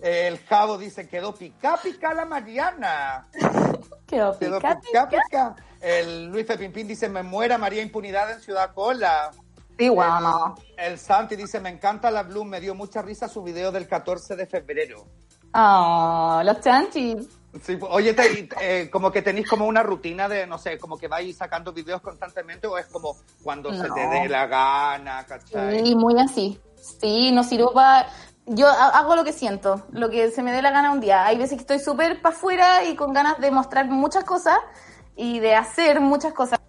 El 0.00 0.44
Cabo 0.44 0.78
dice, 0.78 1.08
quedó 1.08 1.34
pica 1.34 1.76
pica 1.82 2.14
la 2.14 2.24
Mariana. 2.24 3.26
Quedó 4.06 4.38
Quedó 4.38 4.56
pica, 4.58 4.80
pica 4.80 5.08
pica. 5.08 5.56
El 5.80 6.26
Luis 6.26 6.46
Pimpín 6.46 6.88
dice, 6.88 7.08
me 7.08 7.22
muera 7.22 7.56
María 7.58 7.82
Impunidad 7.82 8.30
en 8.32 8.40
Ciudad 8.40 8.72
Cola. 8.74 9.30
Sí, 9.78 9.88
bueno. 9.88 10.56
El, 10.76 10.92
el 10.92 10.98
Santi 10.98 11.36
dice, 11.36 11.60
me 11.60 11.68
encanta 11.70 12.10
la 12.10 12.24
Bloom, 12.24 12.48
me 12.48 12.60
dio 12.60 12.74
mucha 12.74 13.00
risa 13.02 13.28
su 13.28 13.42
video 13.42 13.70
del 13.70 13.86
14 13.86 14.34
de 14.34 14.46
febrero. 14.46 15.06
Oh, 15.54 16.40
los 16.44 16.60
chanchis. 16.60 17.28
Sí, 17.62 17.76
pues, 17.76 17.90
oye, 17.92 18.12
te- 18.12 18.48
eh, 18.60 18.90
como 18.90 19.10
que 19.10 19.22
tenéis 19.22 19.48
como 19.48 19.66
una 19.66 19.82
rutina 19.82 20.28
de, 20.28 20.46
no 20.46 20.58
sé, 20.58 20.78
como 20.78 20.98
que 20.98 21.08
vais 21.08 21.36
sacando 21.36 21.72
videos 21.72 22.02
constantemente 22.02 22.66
o 22.66 22.76
es 22.76 22.86
como 22.86 23.16
cuando 23.42 23.72
se 23.72 23.88
te 23.90 24.06
dé 24.08 24.28
la 24.28 24.46
gana, 24.46 25.24
¿cachai? 25.26 25.84
Sí, 25.84 25.94
muy 25.94 26.20
así. 26.20 26.60
Sí, 27.00 27.32
no 27.32 27.42
sirvo 27.44 27.72
para... 27.72 28.08
Yo 28.46 28.66
ha- 28.68 28.90
hago 28.98 29.14
lo 29.16 29.24
que 29.24 29.32
siento, 29.32 29.86
lo 29.90 30.10
que 30.10 30.30
se 30.30 30.42
me 30.42 30.52
dé 30.52 30.60
la 30.62 30.70
gana 30.70 30.90
un 30.92 31.00
día. 31.00 31.24
Hay 31.26 31.36
veces 31.38 31.56
que 31.56 31.62
estoy 31.62 31.78
súper 31.80 32.20
para 32.22 32.34
afuera 32.34 32.84
y 32.84 32.94
con 32.96 33.12
ganas 33.12 33.38
de 33.38 33.50
mostrar 33.50 33.86
muchas 33.88 34.24
cosas 34.24 34.58
y 35.18 35.40
de 35.40 35.54
hacer 35.54 36.00
muchas 36.00 36.32
cosas. 36.32 36.60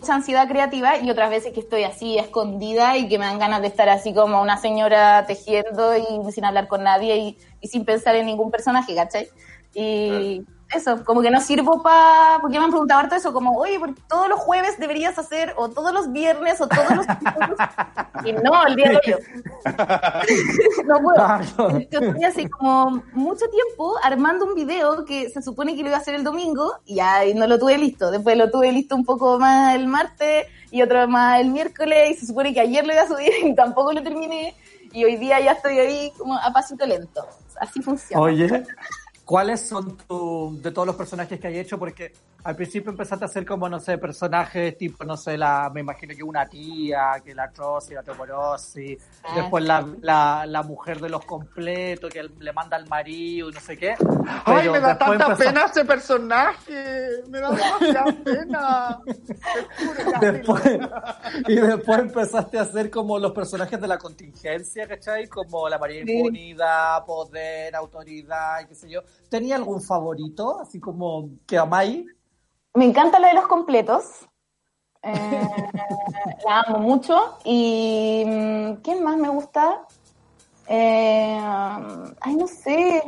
Mucha 0.00 0.14
ansiedad 0.14 0.48
creativa 0.48 0.96
y 0.96 1.10
otras 1.10 1.28
veces 1.28 1.52
que 1.52 1.60
estoy 1.60 1.84
así 1.84 2.18
escondida 2.18 2.96
y 2.96 3.08
que 3.08 3.18
me 3.18 3.26
dan 3.26 3.38
ganas 3.38 3.60
de 3.60 3.66
estar 3.66 3.88
así 3.88 4.14
como 4.14 4.40
una 4.40 4.56
señora 4.56 5.26
tejiendo 5.26 5.96
y 5.96 6.32
sin 6.32 6.44
hablar 6.44 6.66
con 6.66 6.82
nadie 6.82 7.16
y, 7.16 7.38
y 7.60 7.68
sin 7.68 7.84
pensar 7.84 8.14
en 8.16 8.26
ningún 8.26 8.50
personaje, 8.50 8.94
¿cachai? 8.94 9.28
Y 9.74 10.42
eso, 10.74 11.04
como 11.04 11.22
que 11.22 11.30
no 11.30 11.40
sirvo 11.40 11.82
para... 11.82 12.38
Porque 12.40 12.58
me 12.58 12.64
han 12.64 12.70
preguntado 12.70 13.00
harto 13.00 13.14
eso, 13.14 13.32
como, 13.32 13.56
oye, 13.56 13.78
¿por 13.78 13.94
qué 13.94 14.02
todos 14.08 14.28
los 14.28 14.38
jueves 14.38 14.78
deberías 14.78 15.18
hacer, 15.18 15.54
o 15.56 15.68
todos 15.70 15.92
los 15.92 16.12
viernes, 16.12 16.60
o 16.60 16.68
todos 16.68 16.90
los... 16.94 17.06
y 18.24 18.32
no, 18.32 18.66
el 18.66 18.76
día 18.76 18.90
de 18.90 18.96
hoy. 18.96 19.22
no 20.86 21.00
puedo. 21.00 21.14
Claro. 21.14 21.78
Yo 21.90 22.00
estoy 22.00 22.24
así 22.24 22.48
como 22.48 23.02
mucho 23.12 23.46
tiempo 23.48 23.94
armando 24.02 24.44
un 24.44 24.54
video 24.54 25.04
que 25.04 25.30
se 25.30 25.40
supone 25.40 25.74
que 25.74 25.82
lo 25.82 25.88
iba 25.88 25.96
a 25.96 26.00
hacer 26.00 26.14
el 26.14 26.24
domingo 26.24 26.78
y 26.84 26.98
y 26.98 27.34
no 27.34 27.46
lo 27.46 27.58
tuve 27.58 27.78
listo. 27.78 28.10
Después 28.10 28.36
lo 28.36 28.50
tuve 28.50 28.72
listo 28.72 28.94
un 28.94 29.04
poco 29.04 29.38
más 29.38 29.74
el 29.74 29.86
martes 29.86 30.46
y 30.70 30.82
otro 30.82 31.08
más 31.08 31.40
el 31.40 31.50
miércoles 31.50 32.10
y 32.10 32.14
se 32.14 32.26
supone 32.26 32.52
que 32.52 32.60
ayer 32.60 32.86
lo 32.86 32.92
iba 32.92 33.02
a 33.02 33.08
subir 33.08 33.32
y 33.44 33.54
tampoco 33.54 33.92
lo 33.92 34.02
terminé. 34.02 34.54
Y 34.92 35.04
hoy 35.04 35.16
día 35.16 35.40
ya 35.40 35.52
estoy 35.52 35.78
ahí 35.78 36.12
como 36.16 36.36
a 36.36 36.52
pasito 36.52 36.86
lento. 36.86 37.26
Así 37.60 37.82
funciona. 37.82 38.22
Oye, 38.22 38.64
¿cuáles 39.28 39.68
son 39.68 39.94
tu, 39.98 40.58
de 40.62 40.70
todos 40.70 40.86
los 40.86 40.96
personajes 40.96 41.38
que 41.38 41.48
hay 41.48 41.58
hecho? 41.58 41.78
Porque 41.78 42.14
al 42.48 42.56
principio 42.56 42.90
empezaste 42.90 43.24
a 43.24 43.28
hacer 43.28 43.44
como, 43.44 43.68
no 43.68 43.78
sé, 43.78 43.98
personajes 43.98 44.78
tipo, 44.78 45.04
no 45.04 45.18
sé, 45.18 45.36
la, 45.36 45.70
me 45.74 45.80
imagino 45.80 46.14
que 46.16 46.22
una 46.22 46.46
tía, 46.46 47.20
que 47.22 47.34
la 47.34 47.50
Trossi, 47.50 47.92
la 47.92 48.02
Tomorosi, 48.02 48.96
Ah, 49.22 49.34
después 49.36 49.62
la, 49.64 49.86
la, 50.00 50.46
la 50.46 50.62
mujer 50.62 50.98
de 50.98 51.10
los 51.10 51.22
completos 51.26 52.10
que 52.10 52.22
le 52.22 52.52
manda 52.54 52.78
al 52.78 52.88
marido 52.88 53.50
y 53.50 53.52
no 53.52 53.60
sé 53.60 53.76
qué. 53.76 53.94
Ay, 54.46 54.66
me 54.70 54.80
da 54.80 54.96
tanta 54.96 55.26
empezó- 55.26 55.36
pena 55.44 55.64
ese 55.66 55.84
personaje. 55.84 57.08
Me 57.28 57.38
da 57.38 57.50
demasiada 57.50 58.16
pena. 58.24 58.98
Te 59.04 59.44
juro, 59.84 60.10
ya, 60.12 60.18
Después, 60.32 60.62
y 61.48 61.54
después 61.56 61.98
empezaste 61.98 62.58
a 62.58 62.62
hacer 62.62 62.90
como 62.90 63.18
los 63.18 63.32
personajes 63.32 63.78
de 63.78 63.88
la 63.88 63.98
contingencia, 63.98 64.88
¿cachai? 64.88 65.26
Como 65.28 65.68
la 65.68 65.76
María 65.78 66.02
Sí. 66.02 66.12
Impunidad, 66.12 67.04
Poder, 67.04 67.76
Autoridad, 67.76 68.66
qué 68.66 68.74
sé 68.74 68.88
yo. 68.88 69.02
¿Tenía 69.28 69.56
algún 69.56 69.82
favorito? 69.82 70.60
Así 70.62 70.80
como 70.80 71.28
que 71.46 71.58
amáis. 71.58 72.06
Me 72.78 72.84
encanta 72.84 73.18
lo 73.18 73.26
de 73.26 73.34
los 73.34 73.48
completos. 73.48 74.04
Eh, 75.02 75.12
la 76.46 76.60
amo 76.60 76.78
mucho. 76.78 77.36
Y 77.44 78.22
mm, 78.24 78.74
¿quién 78.84 79.02
más 79.02 79.16
me 79.16 79.28
gusta? 79.28 79.82
Eh, 80.68 81.40
ay, 82.20 82.36
no 82.36 82.46
sé. 82.46 83.02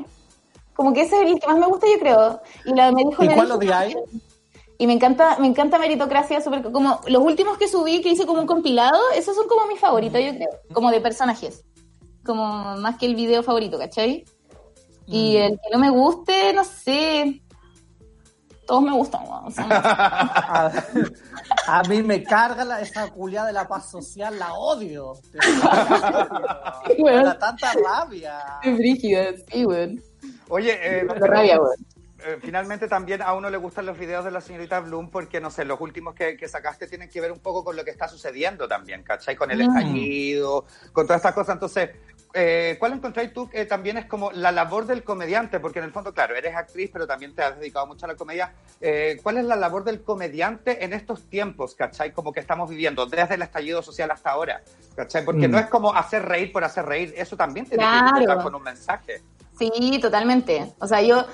Como 0.74 0.92
que 0.92 1.02
ese 1.02 1.22
es 1.22 1.30
el 1.30 1.38
que 1.38 1.46
más 1.46 1.58
me 1.58 1.68
gusta, 1.68 1.86
yo 1.86 2.00
creo. 2.00 2.40
Y 2.64 2.74
la 2.74 2.90
me 2.90 3.04
dijo 3.04 3.22
¿Y 3.22 3.28
cuál? 3.28 3.96
Y 4.76 4.86
me 4.88 4.94
encanta, 4.94 5.38
me 5.38 5.46
encanta 5.46 5.78
Meritocracia, 5.78 6.40
super, 6.40 6.62
como 6.72 7.00
los 7.06 7.22
últimos 7.22 7.56
que 7.56 7.68
subí, 7.68 8.00
que 8.00 8.08
hice 8.08 8.26
como 8.26 8.40
un 8.40 8.46
compilado, 8.48 8.98
esos 9.14 9.36
son 9.36 9.46
como 9.46 9.66
mis 9.66 9.78
favoritos, 9.78 10.20
yo 10.20 10.34
creo, 10.34 10.48
como 10.72 10.90
de 10.90 11.00
personajes. 11.00 11.64
Como 12.24 12.76
más 12.78 12.96
que 12.96 13.06
el 13.06 13.14
video 13.14 13.44
favorito, 13.44 13.78
¿cachai? 13.78 14.24
Y 15.06 15.36
el 15.36 15.60
que 15.60 15.70
no 15.70 15.78
me 15.78 15.90
guste, 15.90 16.54
no 16.54 16.64
sé. 16.64 17.40
Todos 18.70 18.82
me 18.84 18.92
gustan, 18.92 19.22
weón, 19.26 19.52
A, 19.58 20.70
a 21.66 21.82
mí 21.88 22.04
me 22.04 22.22
carga 22.22 22.64
la, 22.64 22.80
esa 22.80 23.10
culia 23.10 23.44
de 23.44 23.52
la 23.52 23.66
paz 23.66 23.90
social, 23.90 24.38
la 24.38 24.52
odio. 24.54 25.14
Me 27.02 27.12
da 27.24 27.36
tanta 27.36 27.72
rabia. 27.72 28.38
es 28.62 28.76
brígido, 28.78 29.22
sí, 29.50 29.64
weón. 29.66 30.00
Oye, 30.48 30.78
eh, 30.80 31.04
rabia, 31.18 31.60
weón. 31.60 31.74
eh, 32.24 32.38
finalmente 32.40 32.86
también 32.86 33.22
a 33.22 33.34
uno 33.34 33.50
le 33.50 33.56
gustan 33.56 33.86
los 33.86 33.98
videos 33.98 34.24
de 34.24 34.30
la 34.30 34.40
señorita 34.40 34.78
Bloom 34.78 35.10
porque, 35.10 35.40
no 35.40 35.50
sé, 35.50 35.64
los 35.64 35.80
últimos 35.80 36.14
que, 36.14 36.36
que 36.36 36.46
sacaste 36.46 36.86
tienen 36.86 37.08
que 37.08 37.20
ver 37.20 37.32
un 37.32 37.40
poco 37.40 37.64
con 37.64 37.74
lo 37.74 37.84
que 37.84 37.90
está 37.90 38.06
sucediendo 38.06 38.68
también, 38.68 39.02
¿cachai? 39.02 39.34
Con 39.34 39.50
el 39.50 39.58
Mm. 39.58 39.62
estallido, 39.62 40.64
con 40.92 41.06
todas 41.06 41.18
estas 41.18 41.34
cosas. 41.34 41.54
Entonces, 41.54 41.90
eh, 42.34 42.76
¿cuál 42.78 42.92
encontráis 42.94 43.32
tú 43.32 43.48
que 43.48 43.64
también 43.66 43.98
es 43.98 44.06
como 44.06 44.30
la 44.32 44.52
labor 44.52 44.86
del 44.86 45.02
comediante? 45.02 45.58
Porque 45.60 45.78
en 45.80 45.86
el 45.86 45.92
fondo, 45.92 46.14
claro, 46.14 46.34
eres 46.36 46.54
actriz, 46.54 46.90
pero 46.92 47.06
también 47.06 47.34
te 47.34 47.42
has 47.42 47.58
dedicado 47.58 47.86
mucho 47.86 48.04
a 48.06 48.08
la 48.08 48.14
comedia. 48.14 48.52
Eh, 48.80 49.18
¿Cuál 49.22 49.38
es 49.38 49.44
la 49.44 49.56
labor 49.56 49.84
del 49.84 50.02
comediante 50.02 50.84
en 50.84 50.92
estos 50.92 51.28
tiempos, 51.28 51.74
¿cachai? 51.74 52.12
Como 52.12 52.32
que 52.32 52.40
estamos 52.40 52.70
viviendo, 52.70 53.06
desde 53.06 53.34
el 53.34 53.42
estallido 53.42 53.82
social 53.82 54.10
hasta 54.10 54.30
ahora, 54.30 54.62
¿cachai? 54.96 55.24
Porque 55.24 55.48
Mm. 55.48 55.50
no 55.50 55.58
es 55.58 55.66
como 55.66 55.94
hacer 55.94 56.24
reír 56.24 56.52
por 56.52 56.62
hacer 56.64 56.84
reír, 56.86 57.14
eso 57.16 57.36
también 57.36 57.66
tiene 57.66 57.84
Claro. 57.84 58.36
que 58.38 58.42
con 58.42 58.54
un 58.54 58.62
mensaje. 58.62 59.22
Sí, 59.58 59.98
totalmente. 60.00 60.72
O 60.78 60.86
sea, 60.86 61.02
yo, 61.02 61.26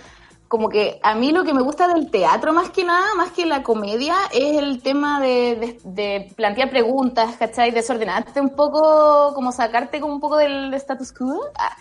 como 0.49 0.69
que 0.69 1.01
a 1.03 1.15
mí 1.15 1.33
lo 1.33 1.45
que 1.45 1.53
me 1.55 1.63
gusta 1.63 1.89
del 1.89 2.11
teatro 2.11 2.53
más 2.53 2.71
que 2.71 2.85
nada, 2.85 3.15
más 3.17 3.31
que 3.33 3.47
la 3.47 3.63
comedia, 3.63 4.15
es 4.33 4.59
el 4.59 4.81
tema 4.83 5.21
de, 5.21 5.57
de- 5.57 5.79
de 5.85 6.33
plantear 6.37 6.71
preguntas, 6.71 7.37
¿cachai? 7.37 7.71
Desordenarte 7.73 8.41
un 8.41 8.51
poco, 8.55 9.33
como 9.35 9.51
sacarte 9.53 10.01
como 10.01 10.15
un 10.15 10.21
poco 10.21 10.37
del 10.37 10.73
status 10.75 11.13
quo. 11.13 11.41
Ah, 11.59 11.77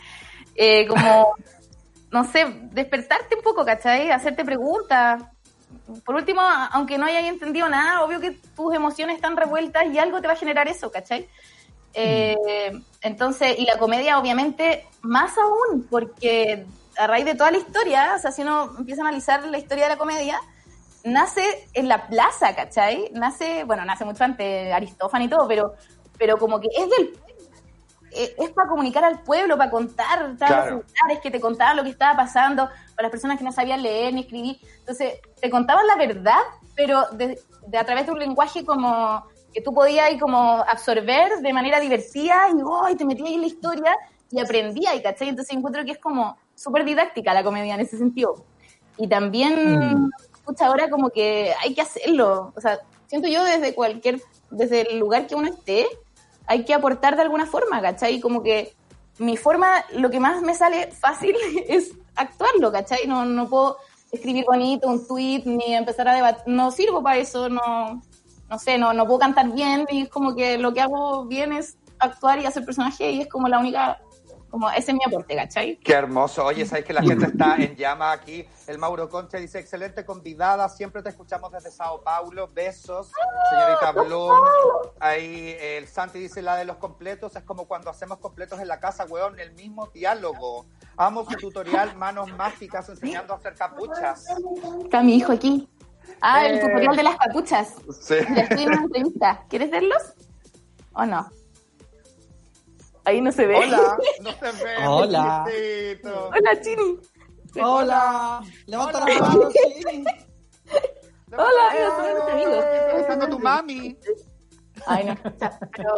eh, 0.56 0.88
como, 0.88 1.34
no 2.12 2.24
sé, 2.32 2.46
despertarte 2.72 3.36
un 3.36 3.44
poco, 3.44 3.64
¿cachai? 3.66 4.10
Hacerte 4.12 4.44
preguntas. 4.44 5.24
Por 6.04 6.16
último, 6.16 6.42
aunque 6.72 6.98
no 6.98 7.06
hayas 7.06 7.26
entendido 7.26 7.70
nada, 7.70 8.04
obvio 8.04 8.20
que 8.20 8.32
tus 8.56 8.74
emociones 8.74 9.18
están 9.18 9.38
revueltas 9.38 9.86
y 9.94 10.00
algo 10.00 10.22
te 10.22 10.28
va 10.28 10.34
a 10.34 10.38
generar 10.38 10.68
eso, 10.68 10.92
¿cachai? 10.92 11.28
Eh, 11.94 12.36
entonces, 13.02 13.58
y 13.60 13.66
la 13.66 13.78
comedia 13.78 14.18
obviamente 14.20 14.86
más 15.02 15.38
aún, 15.38 15.86
porque 15.90 16.66
a 16.98 17.08
raíz 17.08 17.26
de 17.26 17.36
toda 17.36 17.52
la 17.52 17.58
historia, 17.58 18.14
o 18.16 18.20
sea, 18.20 18.32
si 18.32 18.42
uno 18.42 18.74
empieza 18.78 19.02
a 19.02 19.08
analizar 19.08 19.44
la 19.46 19.58
historia 19.58 19.86
de 19.86 19.90
la 19.92 19.98
comedia, 19.98 20.40
nace 21.04 21.68
en 21.74 21.88
la 21.88 22.08
plaza, 22.08 22.56
¿cachai? 22.56 23.10
Nace, 23.14 23.64
bueno, 23.64 23.86
nace 23.86 24.06
mucho 24.06 24.24
antes 24.24 24.74
Aristófanes 24.74 25.28
y 25.28 25.30
todo, 25.30 25.48
pero, 25.48 25.74
pero 26.18 26.38
como 26.38 26.60
que 26.60 26.68
es 26.76 26.90
del 26.90 27.20
eh, 28.18 28.34
es 28.38 28.50
para 28.52 28.70
comunicar 28.70 29.04
al 29.04 29.22
pueblo, 29.24 29.58
para 29.58 29.70
contar, 29.70 30.36
Claro. 30.38 30.72
lugares 30.76 31.20
que 31.22 31.30
te 31.30 31.42
contaban 31.42 31.76
lo 31.76 31.84
que 31.84 31.90
estaba 31.90 32.16
pasando, 32.16 32.70
para 32.96 33.04
las 33.08 33.12
personas 33.12 33.38
que 33.38 33.44
no 33.44 33.52
sabían 33.52 33.82
leer 33.84 34.14
ni 34.14 34.22
escribir. 34.22 34.58
Entonces, 34.80 35.20
te 35.42 35.50
contaban 35.50 35.86
la 35.86 35.98
verdad, 35.98 36.40
pero 36.76 37.08
de, 37.12 37.38
de 37.68 37.78
a 37.78 37.84
través 37.84 38.06
de 38.06 38.14
un 38.14 38.20
lenguaje 38.20 38.64
como 38.64 39.26
que 39.54 39.62
tú 39.62 39.74
podías 39.74 40.12
y 40.12 40.18
como 40.18 40.62
absorber 40.62 41.40
de 41.42 41.54
manera 41.54 41.80
divertida 41.82 42.48
y, 42.50 42.62
oh, 42.64 42.88
y 42.90 42.96
te 42.96 43.04
metías 43.06 43.28
ahí 43.28 43.36
en 43.36 43.42
la 43.42 43.48
historia 43.48 43.98
y 44.32 44.40
aprendías, 44.40 44.94
¿cachai? 45.02 45.30
Entonces 45.30 45.56
encuentro 45.56 45.84
que 45.84 45.92
es 45.92 46.00
como 46.00 46.38
súper 46.56 46.86
didáctica 46.86 47.34
la 47.34 47.44
comedia 47.44 47.76
en 47.76 47.82
ese 47.82 47.98
sentido. 47.98 48.46
Y 48.98 49.08
también, 49.08 49.54
Mm. 49.96 50.10
escucha, 50.34 50.68
ahora 50.68 50.90
como 50.90 51.10
que 51.10 51.54
hay 51.62 51.74
que 51.74 51.82
hacerlo. 51.82 52.54
O 52.56 52.62
sea, 52.62 52.80
siento 53.08 53.28
yo 53.28 53.44
desde 53.44 53.74
cualquier, 53.76 54.22
desde 54.52 54.92
el 54.92 55.00
lugar 55.00 55.28
que 55.28 55.36
uno 55.36 55.48
esté, 55.48 55.86
hay 56.48 56.64
que 56.64 56.74
aportar 56.74 57.16
de 57.16 57.24
alguna 57.24 57.46
forma, 57.46 57.82
¿cachai? 57.82 58.20
Como 58.20 58.42
que 58.44 58.74
mi 59.18 59.38
forma, 59.38 59.84
lo 59.94 60.10
que 60.10 60.20
más 60.20 60.42
me 60.42 60.54
sale 60.54 60.92
fácil 60.92 61.36
es 61.68 61.92
actuarlo, 62.16 62.72
¿cachai? 62.72 63.08
No, 63.08 63.26
no 63.26 63.50
puedo 63.50 63.78
escribir 64.12 64.46
bonito 64.46 64.88
un 64.88 65.06
tweet 65.08 65.44
ni 65.46 65.74
empezar 65.74 66.08
a 66.08 66.14
debatir, 66.16 66.44
no 66.48 66.72
sirvo 66.72 67.04
para 67.04 67.18
eso, 67.18 67.50
no, 67.50 68.02
no 68.50 68.60
sé, 68.60 68.78
no, 68.78 68.94
no 68.94 69.06
puedo 69.06 69.20
cantar 69.20 69.52
bien 69.52 69.86
y 69.90 70.04
es 70.04 70.10
como 70.10 70.36
que 70.36 70.58
lo 70.58 70.74
que 70.74 70.82
hago 70.82 71.26
bien 71.26 71.52
es 71.52 71.78
actuar 72.00 72.40
y 72.40 72.46
hacer 72.46 72.64
personaje 72.64 73.12
y 73.12 73.22
es 73.22 73.28
como 73.28 73.48
la 73.50 73.60
única, 73.60 74.00
como 74.56 74.70
ese 74.72 74.92
es 74.92 74.94
mi 74.94 75.02
aporte, 75.06 75.36
¿cachai? 75.36 75.76
Qué 75.84 75.92
hermoso. 75.92 76.46
Oye, 76.46 76.66
sabes 76.66 76.86
que 76.86 76.94
la 76.94 77.02
gente 77.02 77.26
está 77.26 77.58
en 77.58 77.76
llama 77.76 78.14
aquí. 78.14 78.48
El 78.68 78.78
Mauro 78.78 79.10
Concha 79.10 79.38
dice, 79.38 79.60
excelente 79.60 80.06
convidada, 80.06 80.70
siempre 80.70 81.04
te 81.04 81.10
escuchamos 81.10 81.52
desde 81.52 81.72
Sao 81.72 82.02
Paulo. 82.02 82.48
Besos, 82.54 83.12
señorita 83.50 83.92
Bloom. 83.92 84.32
Ahí 85.02 85.58
el 85.60 85.90
Santi 85.90 86.20
dice, 86.20 86.42
la 86.42 86.56
de 86.56 86.64
los 86.64 86.78
completos 86.78 87.36
es 87.36 87.44
como 87.44 87.68
cuando 87.68 87.90
hacemos 87.90 88.20
completos 88.20 88.58
en 88.62 88.70
la 88.70 88.80
casa, 88.80 89.04
weón, 89.10 89.38
el 89.42 89.52
mismo 89.56 89.88
diálogo. 89.88 90.68
Amo 90.96 91.26
su 91.30 91.36
tutorial, 91.36 91.94
manos 91.98 92.32
mágicas, 92.38 92.88
enseñando 92.88 93.34
a 93.34 93.36
hacer 93.36 93.56
capuchas. 93.56 94.26
Está 94.86 95.04
mi 95.04 95.18
hijo 95.18 95.34
aquí. 95.34 95.68
Ah, 96.22 96.46
el 96.48 96.60
Eh. 96.60 96.62
tutorial 96.62 96.96
de 96.96 97.04
las 97.04 97.18
capuchas. 97.18 97.74
Sí. 98.00 98.16
Ya 98.34 98.44
estoy 98.44 98.64
en 98.64 98.70
una 98.70 98.84
entrevista. 98.84 99.44
¿Quieres 99.50 99.70
verlos? 99.70 100.02
¿O 100.94 101.06
no? 101.06 101.30
Ahí 103.06 103.22
no 103.22 103.32
se 103.32 103.46
ve. 103.46 103.56
Hola, 103.56 103.98
no 104.22 104.32
se 104.32 104.64
ve. 104.64 104.88
Hola. 104.88 105.46
chiquitito. 105.48 106.30
Hola, 106.30 106.62
Chini. 106.62 107.00
Hola, 107.62 108.42
levanta 108.66 109.00
la 109.00 109.20
mano, 109.20 109.52
sí. 109.52 110.04
Hola, 111.32 112.28
amigos. 112.32 112.66
Estando 113.00 113.30
tu 113.30 113.40
mami. 113.40 113.98
Ay, 114.88 115.06
no. 115.06 115.16
Pero, 115.72 115.94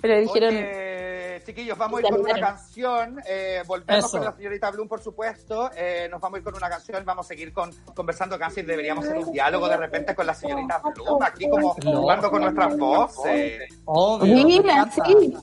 pero 0.00 0.20
dijeron. 0.20 0.54
Oye, 0.54 1.42
chiquillos, 1.44 1.78
vamos 1.78 1.98
a 1.98 2.02
ir 2.02 2.12
con 2.12 2.20
una 2.20 2.38
canción. 2.38 3.20
Eh, 3.26 3.62
volvemos 3.66 4.04
Eso. 4.04 4.18
con 4.18 4.26
la 4.26 4.36
señorita 4.36 4.70
Bloom, 4.70 4.88
por 4.88 5.00
supuesto. 5.00 5.70
Eh, 5.74 6.08
nos 6.10 6.20
vamos 6.20 6.36
a 6.36 6.38
ir 6.38 6.44
con 6.44 6.54
una 6.54 6.68
canción. 6.68 7.04
Vamos 7.04 7.26
a 7.26 7.28
seguir 7.28 7.52
con, 7.52 7.72
conversando 7.94 8.38
casi. 8.38 8.62
Deberíamos 8.62 9.04
hacer 9.04 9.18
un 9.18 9.32
diálogo 9.32 9.68
de 9.68 9.76
repente 9.78 10.14
con 10.14 10.26
la 10.26 10.34
señorita 10.34 10.80
Bloom, 10.94 11.22
aquí 11.22 11.48
como 11.48 11.74
jugando 11.74 12.30
con 12.30 12.42
nuestras 12.42 12.76
voces. 12.76 13.80
Obvio. 13.86 14.46
Mira, 14.46 14.90
sí. 14.92 15.34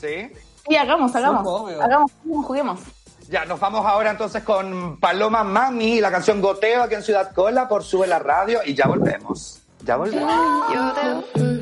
¿Sí? 0.00 0.30
Sí, 0.68 0.76
hagamos, 0.76 1.14
hagamos. 1.14 1.70
Hagamos, 1.80 2.10
juguemos. 2.24 2.80
Ya, 3.28 3.44
nos 3.44 3.58
vamos 3.58 3.84
ahora 3.84 4.10
entonces 4.10 4.42
con 4.44 4.98
Paloma 5.00 5.42
Mami, 5.42 6.00
la 6.00 6.10
canción 6.10 6.40
Goteo 6.40 6.82
aquí 6.82 6.94
en 6.94 7.02
Ciudad 7.02 7.32
Cola 7.34 7.68
por 7.68 7.82
Sube 7.82 8.06
la 8.06 8.18
Radio 8.18 8.60
y 8.64 8.74
ya 8.74 8.86
volvemos. 8.86 9.62
Ya 9.84 9.96
volvemos. 9.96 10.32
Yo 10.72 11.55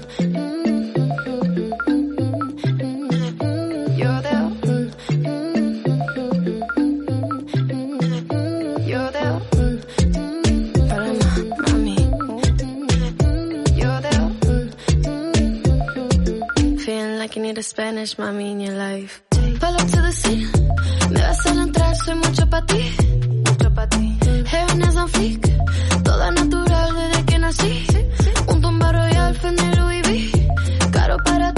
Spanish 17.64 18.18
mommy 18.18 18.50
in 18.50 18.60
your 18.60 18.74
life. 18.74 19.22
Up 19.32 19.78
to 19.78 20.02
the 20.02 20.12
scene. 20.12 20.46
Me 21.10 21.20
vas 21.20 21.46
a 21.46 21.50
entrar, 21.50 21.96
soy 21.96 22.14
mucho 22.16 22.46
para 22.50 22.66
ti. 22.66 22.92
Mucho 23.46 23.74
para 23.74 23.88
ti. 23.88 24.18
Heaven 24.44 24.82
is 24.82 24.96
on 24.96 25.08
fleek. 25.08 25.40
Toda 26.04 26.30
natural 26.30 26.94
desde 26.94 27.24
que 27.24 27.38
nací. 27.38 27.86
Un 28.48 28.60
tumba 28.60 28.92
royal, 28.92 29.34
Fendi 29.36 29.76
Louis 29.78 30.02
V. 30.02 30.90
Caro 30.92 31.16
para 31.24 31.53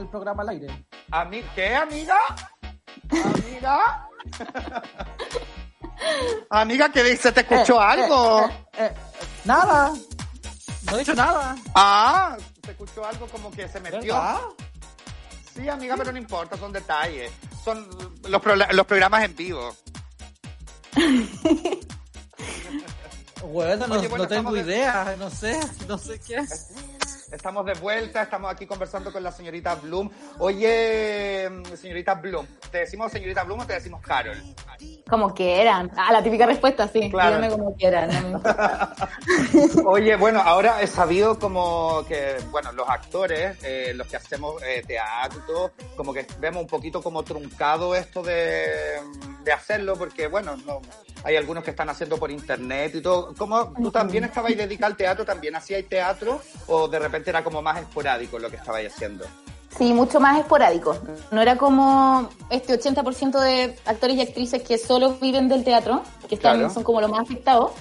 el 0.00 0.08
programa 0.08 0.42
al 0.42 0.50
aire. 0.50 0.86
Ami- 1.10 1.44
¿Qué, 1.54 1.74
amiga? 1.74 2.16
¿Amiga? 3.10 4.08
amiga, 6.50 6.90
¿qué 6.92 7.02
dice? 7.04 7.32
¿Te 7.32 7.40
escuchó 7.40 7.80
algo? 7.80 8.46
Eh, 8.46 8.50
eh, 8.78 8.94
nada. 9.44 9.92
No 10.84 10.96
he 10.96 10.98
dicho 11.00 11.14
nada. 11.14 11.56
Ah, 11.74 12.36
¿te 12.62 12.70
escuchó 12.72 13.04
algo 13.04 13.26
como 13.28 13.50
que 13.50 13.68
se 13.68 13.80
metió? 13.80 14.00
¿Verdad? 14.00 14.38
Sí, 15.54 15.68
amiga, 15.68 15.96
pero 15.96 16.12
no 16.12 16.18
importa, 16.18 16.56
son 16.56 16.72
detalles. 16.72 17.30
Son 17.64 17.86
los, 18.28 18.40
pro- 18.40 18.56
los 18.56 18.86
programas 18.86 19.24
en 19.24 19.36
vivo. 19.36 19.74
Bueno, 23.42 23.86
no, 23.86 23.94
Oye, 23.96 24.06
bueno, 24.08 24.24
no 24.24 24.28
tengo 24.28 24.52
de- 24.52 24.60
idea. 24.60 25.16
No 25.18 25.30
sé, 25.30 25.58
no 25.88 25.96
sé 25.96 26.20
qué 26.20 26.36
es. 26.36 26.72
Estamos 27.32 27.64
de 27.64 27.74
vuelta, 27.74 28.22
estamos 28.22 28.50
aquí 28.50 28.66
conversando 28.66 29.12
con 29.12 29.22
la 29.22 29.30
señorita 29.30 29.76
Bloom. 29.76 30.10
Oye, 30.38 31.48
señorita 31.76 32.14
Bloom, 32.14 32.44
¿te 32.72 32.78
decimos 32.78 33.12
señorita 33.12 33.44
Bloom 33.44 33.60
o 33.60 33.66
te 33.66 33.74
decimos 33.74 34.00
Carol? 34.00 34.36
Como 35.08 35.32
quieran. 35.32 35.90
Ah, 35.96 36.12
la 36.12 36.22
típica 36.22 36.46
respuesta, 36.46 36.88
sí. 36.88 37.08
Claro. 37.10 37.48
Como 37.50 37.74
quieran. 37.76 38.32
no. 38.32 38.42
Oye, 39.90 40.16
bueno, 40.16 40.40
ahora 40.40 40.82
he 40.82 40.86
sabido 40.86 41.38
como 41.38 42.04
que, 42.08 42.36
bueno, 42.50 42.72
los 42.72 42.88
actores, 42.88 43.58
eh, 43.62 43.92
los 43.94 44.06
que 44.08 44.16
hacemos 44.16 44.60
eh, 44.62 44.82
teatro 44.86 45.72
como 45.96 46.12
que 46.12 46.26
vemos 46.38 46.62
un 46.62 46.68
poquito 46.68 47.02
como 47.02 47.22
truncado 47.22 47.94
esto 47.94 48.22
de, 48.22 49.00
de 49.44 49.52
hacerlo, 49.52 49.96
porque, 49.96 50.28
bueno, 50.28 50.56
no, 50.64 50.80
hay 51.24 51.36
algunos 51.36 51.62
que 51.64 51.70
están 51.70 51.88
haciendo 51.88 52.16
por 52.16 52.30
internet 52.30 52.94
y 52.94 53.00
todo. 53.00 53.34
¿Cómo 53.36 53.72
tú 53.74 53.90
también 53.90 54.24
estabas 54.24 54.56
dedicada 54.56 54.86
al 54.86 54.96
teatro? 54.96 55.24
¿También 55.24 55.54
hacías 55.54 55.84
teatro? 55.86 56.40
¿O 56.66 56.88
de 56.88 56.98
repente 56.98 57.19
era 57.28 57.44
como 57.44 57.60
más 57.60 57.78
esporádico 57.80 58.38
lo 58.38 58.48
que 58.48 58.56
estabais 58.56 58.90
haciendo? 58.92 59.26
Sí, 59.76 59.92
mucho 59.92 60.18
más 60.18 60.38
esporádico. 60.38 60.96
No 61.30 61.42
era 61.42 61.56
como 61.56 62.28
este 62.48 62.74
80% 62.80 63.38
de 63.38 63.76
actores 63.84 64.16
y 64.16 64.22
actrices 64.22 64.62
que 64.62 64.78
solo 64.78 65.14
viven 65.20 65.48
del 65.48 65.62
teatro, 65.62 66.02
que 66.28 66.36
están, 66.36 66.58
Claro. 66.58 66.72
son 66.74 66.82
como 66.82 67.00
los 67.00 67.10
más 67.10 67.20
afectados. 67.20 67.72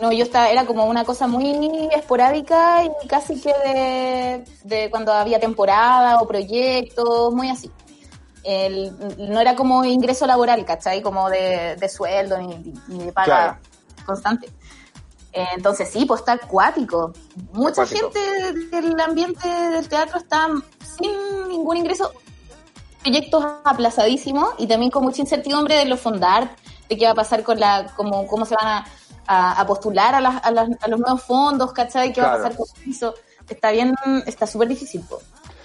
No, 0.00 0.12
yo 0.12 0.22
estaba, 0.22 0.48
era 0.48 0.64
como 0.64 0.84
una 0.86 1.04
cosa 1.04 1.26
muy 1.26 1.88
esporádica 1.92 2.84
y 2.84 3.08
casi 3.08 3.40
que 3.40 3.52
de, 3.52 4.44
de 4.62 4.90
cuando 4.90 5.12
había 5.12 5.40
temporada 5.40 6.20
o 6.20 6.26
proyectos, 6.28 7.34
muy 7.34 7.50
así. 7.50 7.70
El- 8.44 8.92
no 9.30 9.40
era 9.40 9.54
como 9.56 9.84
ingreso 9.84 10.24
laboral, 10.26 10.64
¿cachai? 10.64 11.02
Como 11.02 11.28
de, 11.28 11.76
de 11.76 11.88
sueldo 11.88 12.38
ni, 12.38 12.72
ni 12.86 13.04
de 13.04 13.12
paga 13.12 13.24
Claro. 13.26 13.58
constante. 14.06 14.48
Eh, 15.38 15.46
Entonces 15.56 15.88
sí, 15.90 16.04
pues 16.04 16.20
está 16.20 16.32
acuático. 16.32 17.12
Mucha 17.52 17.82
Acuático. 17.82 18.10
gente 18.12 18.70
del 18.76 19.00
ambiente 19.00 19.48
del 19.48 19.88
teatro 19.88 20.18
está 20.18 20.48
sin 20.98 21.48
ningún 21.48 21.76
ingreso. 21.76 22.12
Proyectos 23.02 23.44
aplazadísimos 23.64 24.50
y 24.58 24.66
también 24.66 24.90
con 24.90 25.04
mucha 25.04 25.22
incertidumbre 25.22 25.76
de 25.76 25.84
los 25.84 26.00
fondar, 26.00 26.56
de 26.88 26.96
qué 26.96 27.04
va 27.04 27.12
a 27.12 27.14
pasar 27.14 27.42
con 27.44 27.60
la, 27.60 27.92
cómo, 27.96 28.26
cómo 28.26 28.44
se 28.44 28.54
van 28.56 28.66
a, 28.66 28.86
a- 29.26 29.60
a 29.60 29.66
postular 29.66 30.14
a, 30.14 30.20
las- 30.20 30.44
a 30.44 30.50
las- 30.50 30.68
a 30.80 30.88
los 30.88 30.98
nuevos 31.00 31.22
fondos, 31.22 31.72
¿cachai? 31.72 32.12
¿Qué 32.12 32.20
va 32.20 32.34
a 32.34 32.38
Claro. 32.38 32.42
pasar 32.56 32.56
con 32.56 32.90
eso? 32.90 33.14
Está 33.48 33.70
bien, 33.70 33.94
está 34.26 34.46
súper 34.46 34.68
difícil. 34.68 35.02
po. 35.08 35.20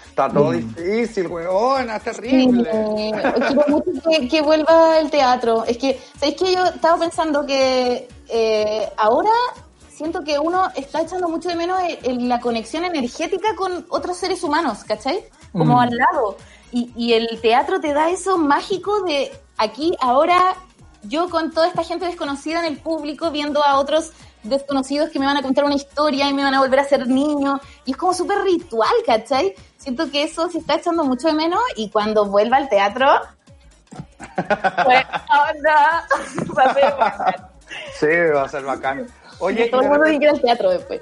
Está 0.08 0.28
todo 0.28 0.52
difícil, 0.52 1.26
weona, 1.26 1.98
terrible. 1.98 2.70
Sí, 2.70 3.12
quiero 3.48 3.64
mucho 3.68 3.90
que, 4.08 4.28
que 4.28 4.42
vuelva 4.42 4.98
el 5.00 5.10
teatro. 5.10 5.64
Es 5.64 5.76
que, 5.76 6.00
¿sabéis 6.14 6.36
que 6.36 6.52
Yo 6.54 6.64
estaba 6.66 6.98
pensando 7.00 7.44
que 7.44 8.06
eh, 8.28 8.88
ahora 8.96 9.30
siento 9.94 10.24
que 10.24 10.38
uno 10.38 10.68
está 10.74 11.02
echando 11.02 11.28
mucho 11.28 11.48
de 11.48 11.56
menos 11.56 11.80
el- 11.82 11.98
el- 12.02 12.28
la 12.28 12.40
conexión 12.40 12.84
energética 12.84 13.54
con 13.56 13.86
otros 13.90 14.16
seres 14.16 14.42
humanos, 14.42 14.84
¿cachai? 14.84 15.24
Como 15.52 15.76
Mm. 15.76 15.78
al 15.78 15.90
lado. 15.96 16.36
Y, 16.72 16.92
y 16.96 17.12
el 17.14 17.40
teatro 17.40 17.80
te 17.80 17.92
da 17.92 18.10
eso 18.10 18.36
mágico 18.36 19.02
de 19.04 19.32
aquí, 19.56 19.96
ahora, 20.00 20.56
yo 21.04 21.28
con 21.30 21.52
toda 21.52 21.68
esta 21.68 21.84
gente 21.84 22.06
desconocida 22.06 22.58
en 22.60 22.72
el 22.72 22.78
público, 22.80 23.30
viendo 23.30 23.64
a 23.64 23.78
otros 23.78 24.10
desconocidos 24.42 25.10
que 25.10 25.18
me 25.18 25.26
van 25.26 25.36
a 25.36 25.42
contar 25.42 25.64
una 25.64 25.74
historia 25.74 26.28
y 26.28 26.34
me 26.34 26.42
van 26.42 26.54
a 26.54 26.58
volver 26.60 26.80
a 26.80 26.84
ser 26.84 27.06
niño. 27.06 27.60
Y 27.84 27.92
es 27.92 27.96
como 27.96 28.12
súper 28.12 28.38
ritual, 28.42 28.92
¿cachai? 29.06 29.54
Siento 29.78 30.10
que 30.10 30.22
eso 30.24 30.50
se 30.50 30.58
está 30.58 30.74
echando 30.74 31.04
mucho 31.04 31.28
de 31.28 31.34
menos 31.34 31.60
y 31.76 31.88
cuando 31.90 32.26
vuelva 32.26 32.56
al 32.56 32.68
teatro, 32.68 33.06
pues 34.84 35.04
ahora 35.28 36.06
va 36.56 36.62
a 36.64 36.74
ser 36.74 36.96
bacán. 36.96 37.34
Sí, 37.98 38.06
va 38.34 38.42
a 38.44 38.48
ser 38.48 38.64
bacán. 38.64 39.06
Oye, 39.38 39.64
Que 39.64 39.70
todo 39.70 39.82
y 39.82 39.84
el 39.84 39.90
mundo 39.90 40.04
repente- 40.04 40.18
quiere 40.18 40.36
al 40.36 40.40
teatro 40.42 40.70
después. 40.70 41.00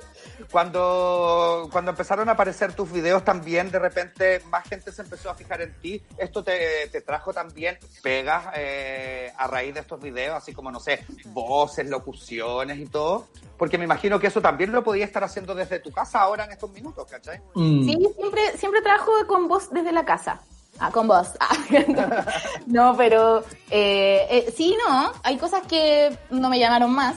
Cuando, 0.51 1.69
cuando 1.73 1.91
empezaron 1.93 2.29
a 2.29 2.33
aparecer 2.33 2.75
tus 2.75 2.93
videos 2.93 3.25
también, 3.25 3.71
de 3.71 3.79
repente 3.79 4.41
más 4.51 4.69
gente 4.69 4.93
se 4.93 5.01
empezó 5.03 5.31
a 5.31 5.35
fijar 5.35 5.63
en 5.63 5.73
ti. 5.81 6.03
¿Esto 6.19 6.45
te, 6.45 6.89
te 6.91 7.01
trajo 7.01 7.33
también 7.33 7.79
pegas 8.03 8.45
eh, 8.57 9.33
a 9.39 9.47
raíz 9.47 9.73
de 9.75 9.81
estos 9.81 10.01
videos? 10.01 10.37
Así 10.37 10.53
como, 10.53 10.71
no 10.71 10.79
sé, 10.79 11.05
voces, 11.27 11.89
locuciones 11.89 12.79
y 12.79 12.87
todo. 12.87 13.29
Porque 13.57 13.79
me 13.79 13.85
imagino 13.85 14.21
que 14.21 14.27
eso 14.27 14.43
también 14.43 14.73
lo 14.73 14.85
podías 14.85 15.07
estar 15.09 15.25
haciendo 15.25 15.55
desde 15.55 15.79
tu 15.81 15.91
casa 15.91 16.21
ahora 16.21 16.45
en 16.45 16.53
estos 16.53 16.71
minutos, 16.71 17.07
¿cachai? 17.11 17.41
Mm. 17.55 17.85
Sí, 17.85 18.09
siempre, 18.17 18.59
siempre 18.59 18.83
trabajo 18.83 19.11
con 19.27 19.49
voz 19.49 19.71
desde 19.71 19.93
la 19.93 20.05
casa. 20.05 20.41
Ah, 20.79 20.91
con 20.91 21.07
voz. 21.09 21.29
Ah, 21.41 21.57
no, 22.67 22.95
pero 22.97 23.41
eh, 23.71 24.27
eh, 24.31 24.55
sí, 24.57 24.77
no. 24.87 25.13
Hay 25.23 25.39
cosas 25.39 25.63
que 25.67 26.17
no 26.31 26.49
me 26.51 26.59
llamaron 26.59 26.93
más 26.93 27.17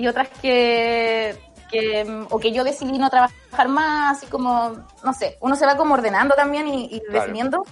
y 0.00 0.08
otras 0.08 0.28
que, 0.42 1.38
que 1.70 2.24
o 2.30 2.38
que 2.38 2.52
yo 2.52 2.64
decidí 2.64 2.98
no 2.98 3.10
trabajar 3.10 3.68
más, 3.68 4.16
así 4.18 4.26
como, 4.26 4.76
no 5.04 5.12
sé, 5.12 5.36
uno 5.40 5.54
se 5.56 5.66
va 5.66 5.76
como 5.76 5.94
ordenando 5.94 6.34
también 6.34 6.66
y, 6.68 6.84
y 6.86 7.00
Claro. 7.00 7.20
definiendo. 7.20 7.64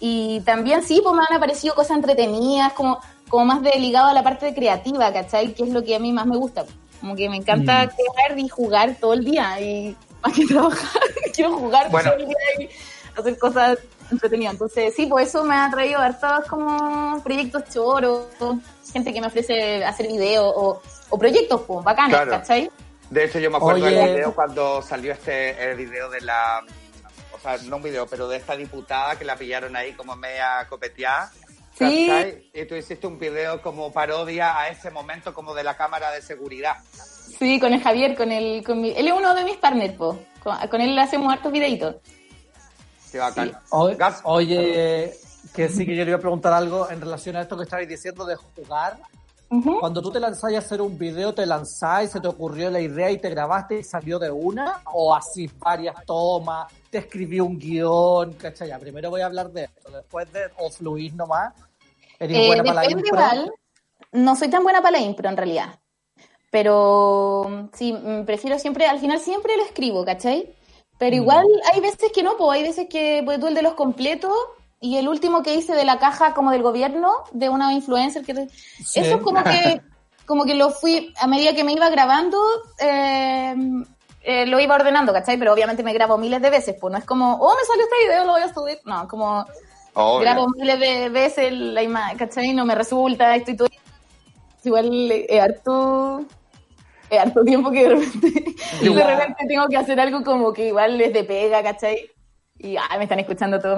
Y 0.00 0.40
también 0.40 0.82
sí, 0.82 1.00
pues 1.02 1.14
me 1.14 1.22
han 1.28 1.36
aparecido 1.36 1.74
cosas 1.74 1.96
entretenidas, 1.98 2.72
como, 2.72 2.98
como 3.28 3.44
más 3.44 3.62
de 3.62 3.72
ligado 3.78 4.08
a 4.08 4.14
la 4.14 4.22
parte 4.22 4.54
creativa, 4.54 5.12
¿cachai? 5.12 5.52
Que 5.54 5.64
es 5.64 5.68
lo 5.70 5.82
que 5.84 5.94
a 5.94 5.98
mí 5.98 6.12
más 6.12 6.26
me 6.26 6.36
gusta. 6.36 6.64
Como 7.00 7.14
que 7.16 7.28
me 7.28 7.36
encanta 7.36 7.84
Mm. 7.86 7.88
crear 7.90 8.38
y 8.38 8.48
jugar 8.48 8.96
todo 9.00 9.12
el 9.14 9.24
día 9.24 9.60
y 9.60 9.96
más 10.22 10.32
que 10.34 10.46
trabajar, 10.46 11.02
quiero 11.34 11.54
jugar 11.56 11.90
Bueno. 11.90 12.10
todo 12.10 12.20
el 12.20 12.26
día 12.28 12.36
y 12.58 12.68
hacer 13.18 13.38
cosas 13.38 13.78
entretenidas. 14.10 14.54
Entonces 14.54 14.94
sí, 14.94 15.06
pues 15.06 15.28
eso 15.28 15.44
me 15.44 15.54
ha 15.54 15.70
traído 15.70 15.98
hartos 16.00 16.46
como 16.48 17.22
proyectos 17.22 17.64
choros, 17.72 18.26
gente 18.92 19.12
que 19.12 19.20
me 19.20 19.26
ofrece 19.28 19.84
hacer 19.84 20.06
videos 20.08 20.52
o, 20.56 20.80
o 21.10 21.18
proyectos 21.18 21.62
pues, 21.66 21.84
bacanes, 21.84 22.16
Claro. 22.16 22.30
¿cachai? 22.30 22.70
De 23.10 23.24
hecho, 23.24 23.38
yo 23.40 23.50
me 23.50 23.56
acuerdo 23.56 23.84
Oye. 23.86 23.96
del 23.96 24.14
video 24.14 24.34
cuando 24.34 24.80
salió 24.82 25.12
este 25.12 25.70
el 25.70 25.76
video 25.76 26.08
de 26.10 26.20
la. 26.20 26.64
O 27.32 27.38
sea, 27.40 27.56
no 27.64 27.76
un 27.76 27.82
video, 27.82 28.06
pero 28.06 28.28
de 28.28 28.36
esta 28.36 28.54
diputada 28.56 29.16
que 29.18 29.24
la 29.24 29.34
pillaron 29.36 29.74
ahí 29.76 29.92
como 29.94 30.14
media 30.16 30.66
copeteada. 30.68 31.32
Sí. 31.76 32.06
¿cachai? 32.08 32.50
Y 32.54 32.64
tú 32.66 32.74
hiciste 32.74 33.06
un 33.06 33.18
video 33.18 33.60
como 33.62 33.92
parodia 33.92 34.58
a 34.58 34.68
ese 34.68 34.90
momento 34.90 35.32
como 35.34 35.54
de 35.54 35.64
la 35.64 35.76
cámara 35.76 36.10
de 36.12 36.22
seguridad. 36.22 36.76
Sí, 37.38 37.58
con 37.58 37.72
el 37.72 37.82
Javier, 37.82 38.14
con 38.16 38.30
el, 38.30 38.62
con 38.64 38.80
mi, 38.80 38.90
él 38.90 39.08
es 39.08 39.12
uno 39.14 39.34
de 39.34 39.44
mis 39.44 39.56
partners, 39.56 39.94
po. 39.94 40.18
Con, 40.42 40.56
con 40.68 40.80
él 40.80 40.98
hacemos 40.98 41.32
hartos 41.32 41.50
videitos. 41.50 41.96
Qué 43.10 43.18
bacán. 43.18 43.48
Sí. 43.48 43.54
Oye, 43.70 43.94
Gas. 43.96 44.20
oye, 44.24 45.14
que 45.54 45.68
sí 45.68 45.84
que 45.86 45.96
yo 45.96 46.04
le 46.04 46.10
iba 46.10 46.18
a 46.18 46.20
preguntar 46.20 46.52
algo 46.52 46.88
en 46.90 47.00
relación 47.00 47.34
a 47.36 47.40
esto 47.40 47.56
que 47.56 47.64
estabais 47.64 47.88
diciendo 47.88 48.24
de 48.24 48.36
jugar. 48.36 48.98
Ujú. 49.50 49.80
Cuando 49.80 50.00
tú 50.00 50.12
te 50.12 50.20
lanzáis 50.20 50.56
a 50.56 50.60
hacer 50.60 50.80
un 50.80 50.96
video, 50.96 51.34
te 51.34 51.44
lanzáis, 51.44 52.10
se 52.10 52.20
te 52.20 52.28
ocurrió 52.28 52.70
la 52.70 52.80
idea 52.80 53.10
y 53.10 53.18
te 53.18 53.28
grabaste 53.30 53.80
y 53.80 53.82
salió 53.82 54.18
de 54.18 54.30
una, 54.30 54.80
o 54.92 55.12
así 55.12 55.50
varias 55.58 55.96
tomas, 56.06 56.72
te 56.88 56.98
escribí 56.98 57.40
un 57.40 57.58
guion, 57.58 58.34
¿cachai? 58.34 58.68
Ya, 58.68 58.78
primero 58.78 59.10
voy 59.10 59.22
a 59.22 59.26
hablar 59.26 59.50
de 59.50 59.64
esto, 59.64 59.90
después 59.90 60.32
de, 60.32 60.42
o 60.58 60.70
fluís 60.70 61.12
nomás. 61.14 61.52
¿Eres 62.20 62.38
Eh, 62.38 62.46
buena 62.46 62.62
para 62.62 62.82
la 62.82 62.90
impro? 62.90 63.08
igual. 63.08 63.52
No 64.12 64.36
soy 64.36 64.48
tan 64.48 64.62
buena 64.62 64.80
para 64.82 64.98
la 64.98 65.04
impro 65.04 65.28
en 65.28 65.36
realidad. 65.36 65.80
Pero 66.50 67.46
mm, 67.48 67.68
sí, 67.72 67.92
mm, 67.92 68.24
prefiero 68.24 68.58
siempre, 68.58 68.86
al 68.86 69.00
final 69.00 69.18
siempre 69.18 69.56
lo 69.56 69.64
escribo, 69.64 70.04
¿cachai? 70.04 70.54
Pero 70.98 71.16
Mm. 71.16 71.20
igual 71.20 71.46
hay 71.72 71.80
veces 71.80 72.12
que 72.12 72.22
no, 72.22 72.36
pues 72.36 72.58
hay 72.58 72.62
veces 72.62 72.86
que 72.88 73.22
pues, 73.24 73.40
tú 73.40 73.48
el 73.48 73.54
de 73.54 73.62
los 73.62 73.74
completos 73.74 74.32
y 74.80 74.96
el 74.96 75.08
último 75.08 75.42
que 75.42 75.54
hice 75.54 75.74
de 75.74 75.84
la 75.84 75.98
caja 75.98 76.32
como 76.34 76.50
del 76.50 76.62
gobierno, 76.62 77.12
de 77.32 77.48
una 77.48 77.72
influencer 77.74 78.24
que 78.24 78.48
Sí. 78.84 79.00
eso 79.00 79.16
es 79.16 79.22
como 79.22 79.42
que 79.44 79.80
como 80.26 80.44
que 80.44 80.54
lo 80.54 80.70
fui, 80.70 81.12
a 81.20 81.26
medida 81.26 81.54
que 81.54 81.64
me 81.64 81.72
iba 81.72 81.90
grabando, 81.90 82.38
eh, 82.78 83.54
eh, 84.22 84.46
lo 84.46 84.60
iba 84.60 84.76
ordenando, 84.76 85.12
¿cachai? 85.12 85.36
Pero 85.36 85.52
obviamente 85.52 85.82
me 85.82 85.92
grabo 85.92 86.18
miles 86.18 86.40
de 86.40 86.50
veces, 86.50 86.76
pues 86.80 86.92
no 86.92 86.98
es 86.98 87.04
como, 87.04 87.34
oh, 87.34 87.52
me 87.52 87.64
salió 87.66 87.82
este 87.82 87.96
video, 88.06 88.24
lo 88.24 88.32
voy 88.32 88.42
a 88.42 88.54
subir. 88.54 88.78
No, 88.84 89.08
como 89.08 89.44
Obvio. 89.94 90.20
grabo 90.20 90.46
miles 90.56 90.78
de 90.78 91.08
veces 91.08 91.52
la 91.52 91.82
imagen, 91.82 92.16
¿cachai? 92.16 92.52
No 92.52 92.64
me 92.64 92.76
resulta, 92.76 93.34
esto 93.34 93.50
y 93.50 93.56
todo. 93.56 93.68
Igual 94.62 95.10
es 95.10 95.40
harto, 95.42 96.24
es 97.10 97.18
harto 97.18 97.42
tiempo 97.42 97.72
que 97.72 97.88
de 97.88 97.94
repente, 97.96 98.54
de 98.82 99.04
repente 99.04 99.46
tengo 99.48 99.66
que 99.68 99.76
hacer 99.78 99.98
algo 99.98 100.22
como 100.22 100.52
que 100.52 100.68
igual 100.68 101.00
es 101.00 101.12
de 101.12 101.24
pega, 101.24 101.60
¿cachai? 101.62 102.08
Y 102.56 102.76
ah, 102.76 102.94
me 102.98 103.04
están 103.04 103.18
escuchando 103.18 103.58
todo 103.58 103.76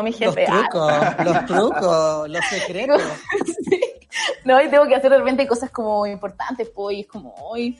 mi, 0.00 0.12
todo 0.12 0.32
mi 0.32 0.42
Los. 0.42 0.48
Ah, 0.48 1.16
trucos, 1.16 1.26
los 1.26 1.46
trucos, 1.46 2.28
los 2.30 2.44
secretos. 2.46 3.02
sí. 3.68 3.80
No, 4.44 4.60
y 4.62 4.68
tengo 4.68 4.86
que 4.86 4.94
hacer 4.94 5.10
de 5.10 5.18
repente 5.18 5.46
cosas 5.46 5.70
como 5.70 6.06
importantes, 6.06 6.68
pues, 6.74 6.96
y 6.98 7.00
es 7.00 7.06
como, 7.06 7.34
hoy 7.36 7.78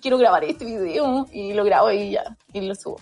quiero 0.00 0.16
grabar 0.18 0.44
este 0.44 0.64
video 0.64 1.26
y 1.32 1.52
lo 1.52 1.64
grabo 1.64 1.90
y 1.90 2.12
ya, 2.12 2.24
y 2.52 2.60
lo 2.62 2.74
subo. 2.74 3.00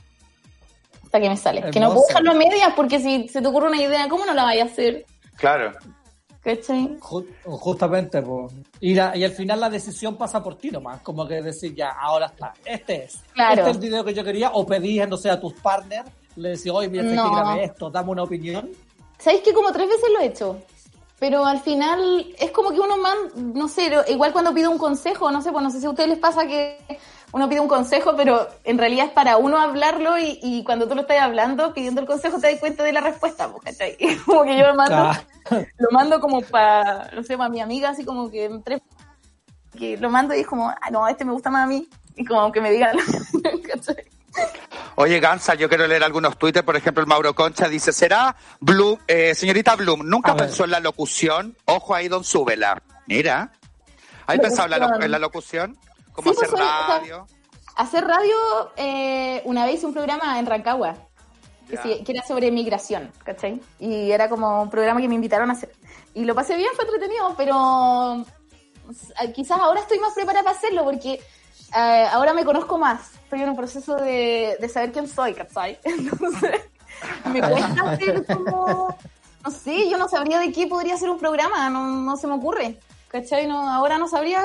Hasta 1.05 1.21
que 1.21 1.29
me 1.29 1.37
sale. 1.37 1.71
Que 1.71 1.79
no 1.81 1.93
puedo 1.93 2.07
dejarlo 2.09 2.33
a 2.33 2.35
medias 2.35 2.73
porque 2.75 2.99
si 2.99 3.29
se 3.29 3.41
te 3.41 3.47
ocurre 3.49 3.69
una 3.69 3.81
idea, 3.81 4.09
¿cómo 4.09 4.25
no 4.27 4.35
la 4.35 4.43
vayas 4.45 4.69
a 4.69 4.73
hacer? 4.73 5.05
Claro. 5.37 5.73
¿Cachai? 6.43 6.97
Ju- 7.01 7.27
justamente, 7.45 8.23
pues. 8.23 8.53
Y, 8.81 8.95
la- 8.95 9.17
y 9.17 9.25
al 9.25 9.33
final 9.33 9.61
la 9.61 9.69
decisión 9.71 10.17
pasa 10.17 10.43
por 10.43 10.57
ti 10.57 10.71
nomás, 10.71 11.01
como 11.03 11.27
que 11.27 11.43
decir 11.43 11.75
ya, 11.75 11.91
ahora 12.01 12.27
está, 12.27 12.55
este 12.65 13.05
es. 13.05 13.17
Claro. 13.35 13.59
Este 13.63 13.71
es 13.71 13.77
el 13.77 13.83
video 13.83 14.05
que 14.05 14.15
yo 14.15 14.23
quería, 14.25 14.51
o 14.53 14.65
pedís, 14.67 15.07
no 15.09 15.17
sé, 15.17 15.29
a 15.31 15.41
tus 15.41 15.55
partners, 15.55 16.09
le 16.37 16.51
decís, 16.51 16.71
oye, 16.73 16.89
mira, 16.89 17.03
No. 17.05 17.31
que 17.31 17.37
grabé 17.37 17.65
esto, 17.65 17.91
dame 17.91 18.11
una 18.11 18.23
opinión. 18.23 18.71
¿Sabéis 19.19 19.43
que 19.43 19.53
como 19.55 19.73
tres 19.73 19.89
veces 19.89 20.05
lo 20.15 20.21
he 20.21 20.27
hecho? 20.27 20.59
Pero 21.19 21.47
al 21.47 21.61
final 21.61 22.27
es 22.39 22.51
como 22.51 22.71
que 22.73 22.81
uno 22.81 22.99
man, 22.99 23.17
no 23.55 23.69
sé, 23.69 23.91
igual 24.09 24.33
cuando 24.33 24.53
pide 24.53 24.69
un 24.69 24.77
consejo, 24.77 25.31
no 25.31 25.41
sé, 25.41 25.51
pues 25.51 25.65
no 25.65 25.71
sé 25.71 25.81
si 25.81 25.87
a 25.87 25.91
ustedes 25.91 26.11
les 26.11 26.19
pasa 26.19 26.47
que 26.47 26.79
uno 27.33 27.49
pide 27.49 27.61
un 27.61 27.69
consejo, 27.69 28.15
pero 28.15 28.47
en 28.65 28.77
realidad 28.77 29.07
es 29.07 29.13
para 29.13 29.39
uno 29.39 29.59
hablarlo 29.59 30.19
y, 30.19 30.39
y 30.43 30.63
cuando 30.63 30.87
tú 30.87 30.95
lo 30.95 31.01
estás 31.03 31.19
hablando, 31.21 31.73
pidiendo 31.73 32.03
el 32.03 32.07
consejo, 32.07 32.39
te 32.39 32.51
das 32.51 32.61
cuenta 32.61 32.85
de 32.85 32.93
la 32.93 33.01
respuesta, 33.01 33.51
pues, 33.51 33.65
¿cachai? 33.65 33.97
Como 34.27 34.45
que 34.45 34.59
yo 34.59 34.67
lo 34.67 34.75
mando, 34.75 34.95
Ah. 34.97 35.23
lo 35.79 35.89
mando 35.91 36.21
como 36.21 36.43
para, 36.43 37.11
no 37.15 37.23
sé, 37.23 37.39
para 37.39 37.49
mi 37.49 37.61
amiga, 37.61 37.91
así 37.91 38.05
como 38.05 38.31
que 38.31 38.45
en 38.45 38.63
tres, 38.63 38.83
que 39.79 39.97
lo 39.97 40.11
mando 40.11 40.35
y 40.35 40.41
es 40.41 40.47
como, 40.47 40.69
ah, 40.69 40.91
no, 40.91 41.07
este 41.09 41.25
me 41.25 41.33
gusta 41.33 41.51
más 41.51 41.65
a 41.65 41.67
mí, 41.67 41.89
y 42.17 42.25
como 42.27 42.51
que 42.53 42.61
me 42.61 42.71
digan, 42.71 42.97
¿cachai? 43.73 44.05
Oye, 44.97 45.21
Gansa, 45.21 45.55
yo 45.55 45.69
quiero 45.69 45.87
leer 45.87 46.03
algunos 46.05 46.39
Twitter. 46.39 46.65
Por 46.65 46.77
ejemplo, 46.77 47.03
el 47.03 47.07
Mauro 47.07 47.35
Concha 47.35 47.69
dice, 47.69 47.93
¿será 47.93 48.35
Bloom, 48.61 48.99
eh, 49.07 49.35
señorita 49.35 49.77
Bloom, 49.77 50.09
nunca 50.09 50.33
A 50.33 50.35
ver. 50.35 50.47
pensó 50.47 50.65
en 50.65 50.71
la 50.71 50.81
locución? 50.81 51.57
Ojo 51.67 51.95
ahí, 51.95 52.09
don 52.09 52.25
Súbela. 52.25 52.83
Mira. 53.07 53.53
¿Hay 54.27 54.39
pensado 54.39 54.73
en 54.75 54.81
la, 54.81 55.05
en 55.05 55.11
la 55.11 55.19
locución? 55.19 55.79
¿Cómo 56.13 56.31
Sí, 56.31 56.37
pues, 56.37 56.51
hacer 56.53 56.55
o 56.55 56.67
sea, 56.67 56.87
radio? 56.99 57.27
Hacer 57.77 58.05
radio, 58.05 58.35
eh, 58.77 59.43
una 59.45 59.67
vez 59.67 59.77
hice 59.77 59.87
un 59.87 59.93
programa 59.93 60.39
en 60.39 60.47
Rancagua, 60.47 60.95
que, 61.69 61.77
sí- 61.77 62.03
que 62.05 62.13
era 62.13 62.27
sobre 62.27 62.51
migración, 62.51 63.13
¿cachai? 63.23 63.61
Y 63.79 64.11
era 64.11 64.29
como 64.29 64.63
un 64.63 64.71
programa 64.71 65.01
que 65.01 65.09
me 65.09 65.15
invitaron 65.15 65.51
a 65.51 65.53
hacer. 65.53 65.71
Y 66.15 66.25
lo 66.25 66.35
pasé 66.35 66.57
bien, 66.57 66.71
fue 66.75 66.87
entretenido, 66.87 67.35
pero 67.37 68.25
eh, 69.23 69.33
quizás 69.35 69.61
ahora 69.61 69.81
estoy 69.81 69.99
más 69.99 70.15
preparada 70.15 70.43
para 70.45 70.57
hacerlo 70.57 70.85
porque 70.85 71.21
eh, 71.77 72.07
ahora 72.11 72.33
me 72.33 72.45
conozco 72.45 72.79
más. 72.79 73.11
Estoy 73.27 73.43
en 73.43 73.49
un 73.49 73.57
proceso 73.57 73.97
de, 73.97 74.57
de 74.61 74.69
saber 74.69 74.93
quién 74.93 75.09
soy, 75.09 75.35
¿cachai? 75.35 75.77
Entonces, 75.85 76.61
me 77.33 77.41
cuesta 77.41 77.91
hacer 77.91 78.25
como... 78.25 78.97
No 79.45 79.51
sé, 79.51 79.91
yo 79.91 79.99
no 79.99 80.09
sabría 80.09 80.39
de 80.39 80.53
qué 80.53 80.69
podría 80.69 80.97
ser 80.97 81.11
un 81.11 81.19
programa, 81.19 81.69
no, 81.69 81.87
no 81.89 82.17
se 82.17 82.29
me 82.29 82.35
ocurre, 82.35 82.79
¿cachai? 83.09 83.49
No, 83.49 83.69
ahora 83.69 83.99
no 83.99 84.07
sabría 84.07 84.43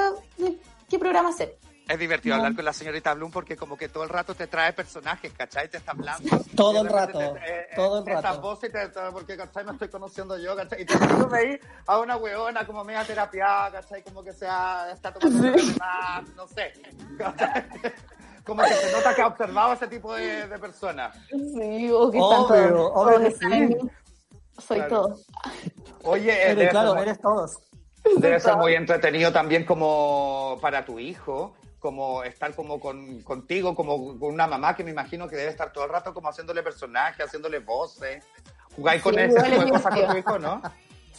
qué 0.90 0.98
programa 0.98 1.30
hacer. 1.30 1.58
Es 1.88 2.00
divertido 2.00 2.36
No. 2.36 2.42
hablar 2.42 2.56
con 2.56 2.66
la 2.66 2.74
señorita 2.74 3.14
Bloom 3.14 3.32
porque 3.32 3.56
como 3.58 3.78
que 3.78 3.88
todo 3.90 4.04
el 4.04 4.10
rato 4.10 4.34
te 4.34 4.48
trae 4.48 4.74
personajes, 4.74 5.32
¿cachai? 5.34 5.70
Te 5.70 5.78
está 5.78 5.92
hablando. 5.92 6.40
Todo 6.56 6.72
Y 6.72 6.76
de 6.76 6.80
el 6.82 6.90
rato, 6.90 7.20
te- 7.20 7.26
eh, 7.62 7.68
todo 7.76 8.00
el 8.04 8.08
Estas 8.08 8.24
rato. 8.24 8.42
voces 8.42 8.72
te, 8.72 8.88
porque, 9.12 9.38
¿cachai? 9.38 9.64
Me 9.66 9.72
estoy 9.74 9.90
conociendo 9.90 10.38
yo, 10.40 10.56
¿cachai? 10.56 10.82
Y 10.82 10.86
te 10.86 10.96
veí 11.32 11.60
a 11.88 12.00
una 12.00 12.18
weona 12.18 12.66
como 12.66 12.84
media 12.84 13.04
terapia, 13.06 13.70
¿cachai? 13.72 14.04
Como 14.04 14.24
que 14.24 14.34
sea, 14.34 14.90
está 14.92 15.14
tomando 15.14 15.52
más, 15.80 16.28
no 16.36 16.48
sé. 16.48 16.74
¿cachai? 17.18 17.66
Como 18.46 18.64
que 18.64 18.74
se 18.74 18.92
nota 18.92 19.14
que 19.16 19.22
ha 19.22 19.28
observado 19.28 19.74
ese 19.74 19.88
tipo 19.88 20.14
de, 20.16 20.48
de 20.48 20.60
personas. 20.60 21.16
Sí, 21.30 21.90
o 21.92 22.10
que 22.12 22.20
Obvio, 22.20 22.32
están 22.32 22.48
todos, 22.48 22.92
obvio 22.96 23.20
que 23.20 23.32
sí. 23.32 23.78
Soy 24.60 24.78
Claro. 24.80 24.90
todo. 25.08 25.20
Oye, 26.04 26.52
Eres, 26.52 26.70
claro, 26.70 26.94
ser 26.94 27.02
eres 27.04 27.22
todos. 27.22 27.60
debe 28.18 28.40
ser 28.40 28.58
muy 28.58 28.74
entretenido 28.74 29.32
también 29.32 29.66
como 29.66 30.58
para 30.62 30.84
tu 30.86 31.00
hijo, 31.00 31.56
como 31.80 32.24
estar 32.24 32.56
como 32.56 32.80
con, 32.80 33.22
contigo, 33.22 33.76
como 33.76 34.18
con 34.20 34.34
una 34.34 34.48
mamá 34.48 34.76
que 34.76 34.84
me 34.84 34.92
imagino 34.92 35.28
que 35.28 35.36
debe 35.36 35.50
estar 35.52 35.72
todo 35.72 35.86
el 35.86 35.92
rato 35.92 36.14
como 36.14 36.30
haciéndole 36.30 36.64
personajes, 36.64 37.26
haciéndole 37.26 37.60
voces. 37.60 38.24
¿Jugáis 38.76 39.02
con 39.02 39.14
Sí, 39.16 39.22
ese 39.22 39.42
tipo 39.44 39.62
de 39.62 39.70
cosas 39.70 39.94
con 40.00 40.08
tu 40.12 40.18
hijo, 40.18 40.40
no? 40.40 40.62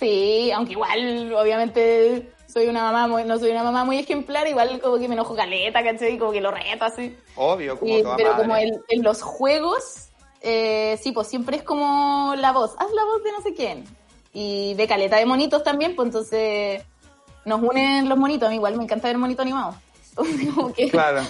Sí, 0.03 0.51
aunque 0.51 0.73
igual, 0.73 1.33
obviamente, 1.35 2.33
soy 2.53 2.67
una 2.67 2.83
mamá 2.83 3.07
muy, 3.07 3.23
no 3.25 3.39
soy 3.39 3.51
una 3.53 3.63
mamá 3.63 3.85
muy 3.85 3.99
ejemplar, 3.99 4.49
igual 4.49 4.81
como 4.81 4.99
que 4.99 5.07
me 5.07 5.15
enojo 5.15 5.37
caleta, 5.37 5.83
¿cachai? 5.85 6.19
Como 6.19 6.33
que 6.33 6.41
lo 6.41 6.51
reto 6.51 6.85
así. 6.85 7.17
Obvio, 7.37 7.79
como 7.79 7.97
Y- 7.99 8.03
toda 8.03 8.17
pero 8.17 8.31
madre. 8.33 8.43
como 8.43 8.57
en, 8.57 8.83
en 8.89 9.03
los 9.05 9.23
juegos, 9.23 10.09
eh, 10.41 10.99
sí, 11.01 11.13
pues 11.13 11.29
siempre 11.29 11.59
es 11.59 11.63
como 11.63 12.35
la 12.37 12.51
voz, 12.51 12.73
haz 12.79 12.91
la 12.93 13.05
voz 13.05 13.23
de 13.23 13.31
no 13.31 13.41
sé 13.43 13.55
quién. 13.55 13.85
Y 14.33 14.75
ve 14.75 14.89
caleta 14.89 15.19
de 15.19 15.27
monitos 15.27 15.63
también, 15.63 15.95
pues 15.95 16.07
entonces 16.07 16.83
nos 17.45 17.63
unen 17.63 18.09
los 18.09 18.19
monitos. 18.19 18.49
A 18.49 18.51
mí 18.51 18.57
igual 18.57 18.77
me 18.77 18.83
encanta 18.83 19.07
ver 19.07 19.19
monito 19.19 19.43
animado. 19.43 19.77
Como 20.55 20.73
que, 20.73 20.91
Claro. 20.91 21.21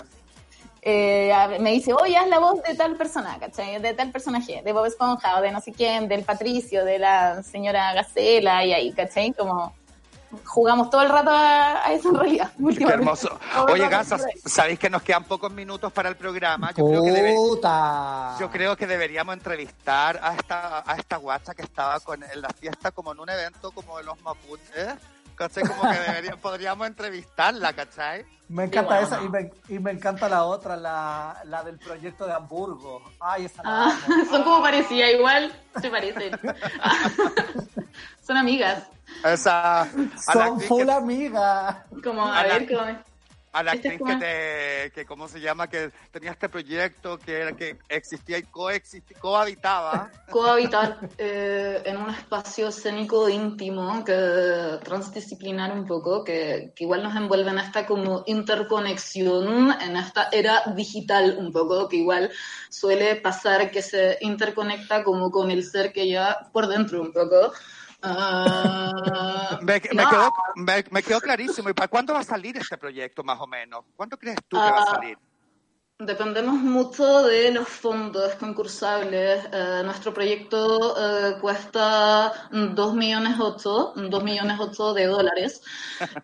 Eh, 0.85 1.33
me 1.61 1.71
dice, 1.71 1.93
oye, 1.95 2.17
haz 2.17 2.27
la 2.27 2.41
voz 2.41 2.61
de 2.65 2.75
tal 2.75 2.97
persona, 2.97 3.39
¿cachai? 3.39 3.81
De 3.81 3.95
tal 3.95 4.11
personaje, 4.11 4.63
de 4.65 4.73
Bob 4.73 4.87
Esponja 4.87 5.39
o 5.39 5.41
de 5.41 5.53
no 5.53 5.61
sé 5.61 5.73
quién, 5.73 6.09
del 6.09 6.25
Patricio, 6.25 6.85
de 6.85 6.99
la 6.99 7.43
señora 7.45 7.95
Gacela 7.95 8.65
y 8.65 8.73
ahí, 8.73 8.93
¿cachai? 8.93 9.33
Como 9.33 9.73
jugamos 10.45 10.91
todo 10.91 11.03
el 11.03 11.09
rato 11.09 11.31
a, 11.31 11.87
a 11.87 11.93
eso 11.93 12.09
en 12.09 12.15
realidad. 12.17 12.53
Qué 12.79 12.85
hermoso. 12.85 13.39
Oye, 13.71 13.85
ahí. 13.85 14.05
sabéis 14.45 14.79
que 14.81 14.91
nos 14.91 15.03
quedan 15.03 15.23
pocos 15.25 15.53
minutos 15.53 15.93
para 15.93 16.09
el 16.09 16.17
programa. 16.17 16.73
Yo 16.73 16.85
creo 16.87 17.05
que 17.05 17.13
debe-. 17.13 17.37
Yo 18.41 18.51
creo 18.51 18.77
que 18.77 18.87
deberíamos 18.87 19.35
entrevistar 19.35 20.19
a 20.21 20.35
esta, 20.35 20.83
a 20.91 20.97
esta 20.97 21.17
guacha 21.17 21.55
que 21.55 21.63
estaba 21.63 22.01
con, 22.01 22.23
en 22.23 22.41
la 22.41 22.49
fiesta 22.49 22.91
como 22.91 23.13
en 23.13 23.21
un 23.21 23.31
evento 23.31 23.71
como 23.71 23.99
de 23.99 24.05
los 24.05 24.21
mapuches. 24.23 24.95
¿Cachai? 25.37 25.65
Como 25.65 25.83
que 25.83 25.99
debería- 25.99 26.37
podríamos 26.37 26.87
entrevistarla, 26.87 27.73
¿cachai? 27.73 28.25
Me 28.49 28.65
encanta 28.65 29.01
esa 29.01 29.17
¿no? 29.19 29.25
y 29.25 29.29
me, 29.31 29.51
y 29.69 29.79
me 29.79 29.91
encanta 29.93 30.29
la 30.29 30.45
otra, 30.45 30.77
la, 30.77 31.41
la 31.45 31.63
del 31.65 31.79
proyecto 31.79 32.27
de 32.27 32.35
Hamburgo. 32.35 33.03
Ay, 33.19 33.47
esa 33.47 33.63
la 33.63 33.71
Ah, 33.87 33.99
amo. 34.07 34.25
son 34.31 34.43
como 34.45 34.63
parecidas, 34.63 35.11
igual 35.13 35.53
se 35.81 35.89
parecen. 35.91 36.39
son 38.27 38.37
amigas. 38.37 38.85
Esa, 39.25 39.87
Son 40.33 40.61
full 40.61 40.85
que, 40.87 40.93
amiga. 40.93 41.85
Como, 42.03 42.27
a 42.27 42.41
A 42.41 42.47
la- 42.47 42.59
ver, 42.59 42.69
como... 42.69 43.12
a 43.53 43.63
la 43.63 43.73
actriz 43.73 44.01
que 44.05 44.17
te, 44.17 44.93
que 44.93 45.07
cómo 45.07 45.29
se 45.29 45.41
llama, 45.41 45.69
que 45.69 45.91
tenía 46.11 46.31
este 46.31 46.49
proyecto 46.49 47.19
que 47.19 47.55
que 47.57 47.77
existía 47.89 48.39
y 48.39 48.45
coexistía, 48.45 49.19
cohabitaba. 49.19 50.11
cohabitar 50.31 50.99
eh, 51.19 51.83
en 51.85 51.99
un 51.99 52.11
espacio 52.11 52.69
escénico 52.69 53.29
íntimo, 53.29 54.05
que 54.05 54.79
transdisciplinar 54.83 55.73
un 55.73 55.87
poco, 55.87 56.25
que, 56.25 56.73
que 56.75 56.85
igual 56.85 57.03
nos 57.03 57.15
envuelve 57.15 57.51
en 57.51 57.59
esta 57.59 57.87
como 57.87 58.23
interconexión, 58.27 59.73
en 59.81 59.97
esta 59.97 60.29
era 60.33 60.63
digital 60.75 61.37
un 61.39 61.53
poco, 61.53 61.89
que 61.89 61.97
igual 61.97 62.31
suele 62.71 63.17
pasar 63.17 63.71
que 63.71 63.83
se 63.83 64.17
interconecta 64.23 65.05
como 65.05 65.31
con 65.31 65.51
el 65.51 65.65
ser 65.65 65.93
que 65.93 66.09
ya 66.09 66.49
por 66.53 66.69
dentro 66.69 67.03
un 67.03 67.13
poco. 67.13 67.53
Ah, 68.03 69.59
Me, 69.63 69.81
me 69.93 70.03
no, 70.03 70.11
quedó, 70.11 70.33
me, 70.57 70.85
me 70.91 71.03
quedó 71.03 71.21
clarísimo. 71.21 71.69
¿Y 71.71 71.73
para 71.75 71.89
cuándo 71.89 72.13
va 72.15 72.21
a 72.21 72.25
salir 72.25 72.57
este 72.57 72.77
proyecto, 72.79 73.23
más 73.23 73.41
o 73.41 73.47
menos? 73.47 73.85
¿Cuándo 73.97 74.19
crees 74.19 74.37
tú 74.49 74.57
que 74.57 74.63
va 74.71 74.79
a 74.79 74.83
Ah, 74.83 74.87
salir? 74.87 75.19
Dependemos 75.99 76.55
mucho 76.57 77.23
de 77.23 77.53
los 77.53 77.69
fondos 77.69 78.35
concursables. 78.35 79.45
Eh, 79.53 79.83
nuestro 79.85 80.13
proyecto 80.13 80.97
eh, 80.99 81.37
cuesta 81.41 82.33
2 82.51 82.95
millones 82.95 83.37
8, 83.39 83.93
2 83.97 84.25
millones 84.25 84.57
8 84.59 84.95
de 84.95 85.07
dólares. 85.07 85.63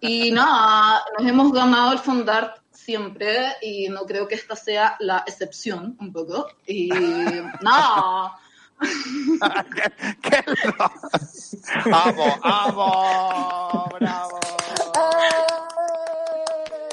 Y 0.01 0.33
nada, 0.33 1.05
nos 1.17 1.29
hemos 1.29 1.53
ganado 1.53 1.93
el 1.93 1.99
fondar 2.01 2.61
siempre 2.73 3.55
y 3.63 3.89
no 3.89 4.05
creo 4.05 4.27
que 4.27 4.35
esta 4.35 4.57
sea 4.57 4.97
la 4.99 5.23
excepción 5.27 5.97
un 6.01 6.13
poco. 6.13 6.49
Y 6.67 6.89
nada, 7.63 8.33
¿Qué, 9.75 10.13
qué 10.23 10.45
lo- 10.79 11.95
¡Amo, 11.97 12.39
amo! 12.43 13.89
¡Bravo! 13.99 14.39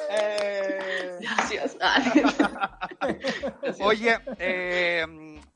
Eh, 0.10 1.18
gracias. 1.22 1.78
Oye, 3.82 4.18
eh, 4.40 5.06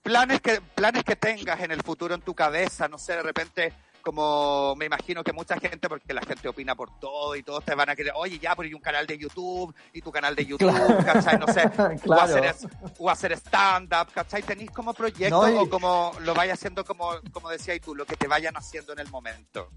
planes 0.03 0.41
que 0.41 0.61
planes 0.61 1.03
que 1.03 1.15
tengas 1.15 1.59
en 1.61 1.71
el 1.71 1.82
futuro 1.82 2.15
en 2.15 2.21
tu 2.21 2.34
cabeza, 2.34 2.88
no 2.88 2.97
sé, 2.97 3.13
de 3.13 3.23
repente 3.23 3.73
como 4.02 4.76
me 4.76 4.86
imagino 4.86 5.24
que 5.24 5.34
mucha 5.34 5.58
gente, 5.60 5.88
porque 5.89 6.14
la 6.14 6.22
gente 6.22 6.47
opina 6.47 6.76
por 6.76 7.00
todo 7.00 7.36
y 7.36 7.43
todos 7.43 7.64
te 7.66 7.76
van 7.76 7.89
a 7.89 7.95
querer, 7.95 8.14
oye, 8.16 8.39
ya, 8.39 8.56
pero 8.56 8.68
hay 8.68 8.74
un 8.74 8.82
canal 8.82 9.06
de 9.08 9.18
YouTube 9.18 9.74
y 9.93 10.02
tu 10.02 10.12
canal 10.12 10.36
de 10.36 10.45
YouTube, 10.47 10.70
Claro. 10.72 10.97
¿cachai? 11.06 11.38
No 11.39 11.47
sé, 11.47 11.62
o 11.66 11.97
Claro. 12.04 12.22
hacer, 12.24 12.56
o 12.97 13.10
hacer 13.10 13.32
stand-up, 13.34 14.12
¿cachai? 14.14 14.41
¿Tenéis 14.43 14.72
como 14.72 14.93
proyecto 14.93 15.41
No, 15.41 15.50
y- 15.50 15.56
o 15.58 15.70
como 15.70 16.12
lo 16.22 16.34
vayas 16.34 16.58
haciendo 16.60 16.84
como, 16.86 17.12
como 17.32 17.50
decías 17.50 17.80
tú, 17.82 17.95
lo 17.95 18.06
que 18.06 18.16
te 18.16 18.28
vayan 18.28 18.56
haciendo 18.58 18.93
en 18.93 19.00
el 19.00 19.10
momento? 19.10 19.70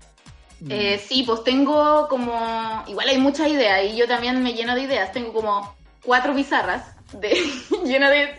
Eh, 0.68 0.96
sí, 1.04 1.24
pues 1.24 1.42
tengo 1.42 2.06
como, 2.08 2.84
igual 2.86 3.08
hay 3.08 3.18
muchas 3.18 3.48
ideas 3.48 3.84
y 3.84 3.96
yo 3.96 4.06
también 4.06 4.40
me 4.44 4.52
lleno 4.54 4.76
de 4.76 4.82
ideas. 4.82 5.10
Tengo 5.10 5.32
como 5.32 5.74
cuatro 6.04 6.32
pizarras 6.34 6.94
de, 7.14 7.30
llenas 7.84 8.10
de, 8.10 8.32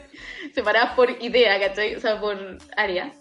separadas 0.56 0.94
por 0.96 1.10
idea, 1.22 1.60
¿cachai? 1.60 1.96
O 1.96 2.00
sea, 2.00 2.20
por 2.22 2.38
área. 2.78 3.12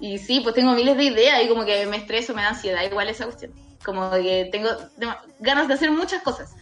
Y 0.00 0.18
sí, 0.18 0.40
pues 0.40 0.54
tengo 0.54 0.72
miles 0.72 0.96
de 0.96 1.04
ideas 1.04 1.42
y 1.44 1.48
como 1.48 1.64
que 1.64 1.86
me 1.86 1.96
estreso, 1.96 2.34
me 2.34 2.42
da 2.42 2.48
ansiedad, 2.50 2.82
igual 2.84 3.08
esa 3.08 3.24
cuestión. 3.24 3.52
Como 3.84 4.10
que 4.10 4.48
tengo 4.52 4.70
ganas 5.40 5.68
de 5.68 5.74
hacer 5.74 5.90
muchas 5.90 6.22
cosas. 6.22 6.54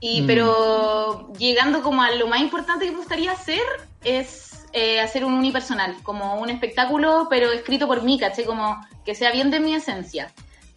Y, 0.00 0.22
Mm. 0.22 0.26
Pero 0.26 1.32
llegando 1.38 1.82
como 1.82 2.02
a 2.02 2.10
lo 2.12 2.26
más 2.26 2.40
importante 2.40 2.84
que 2.84 2.90
me 2.92 2.98
gustaría 2.98 3.32
hacer 3.32 3.62
es 4.04 4.66
eh, 4.72 5.00
hacer 5.00 5.24
un 5.24 5.32
unipersonal, 5.32 5.96
como 6.02 6.34
un 6.40 6.50
espectáculo, 6.50 7.28
pero 7.30 7.50
escrito 7.50 7.86
por 7.86 8.02
mí, 8.02 8.18
¿caché? 8.18 8.44
Como 8.44 8.76
que 9.04 9.14
sea 9.14 9.32
bien 9.32 9.50
de 9.50 9.58
mi 9.58 9.74
esencia. 9.74 10.32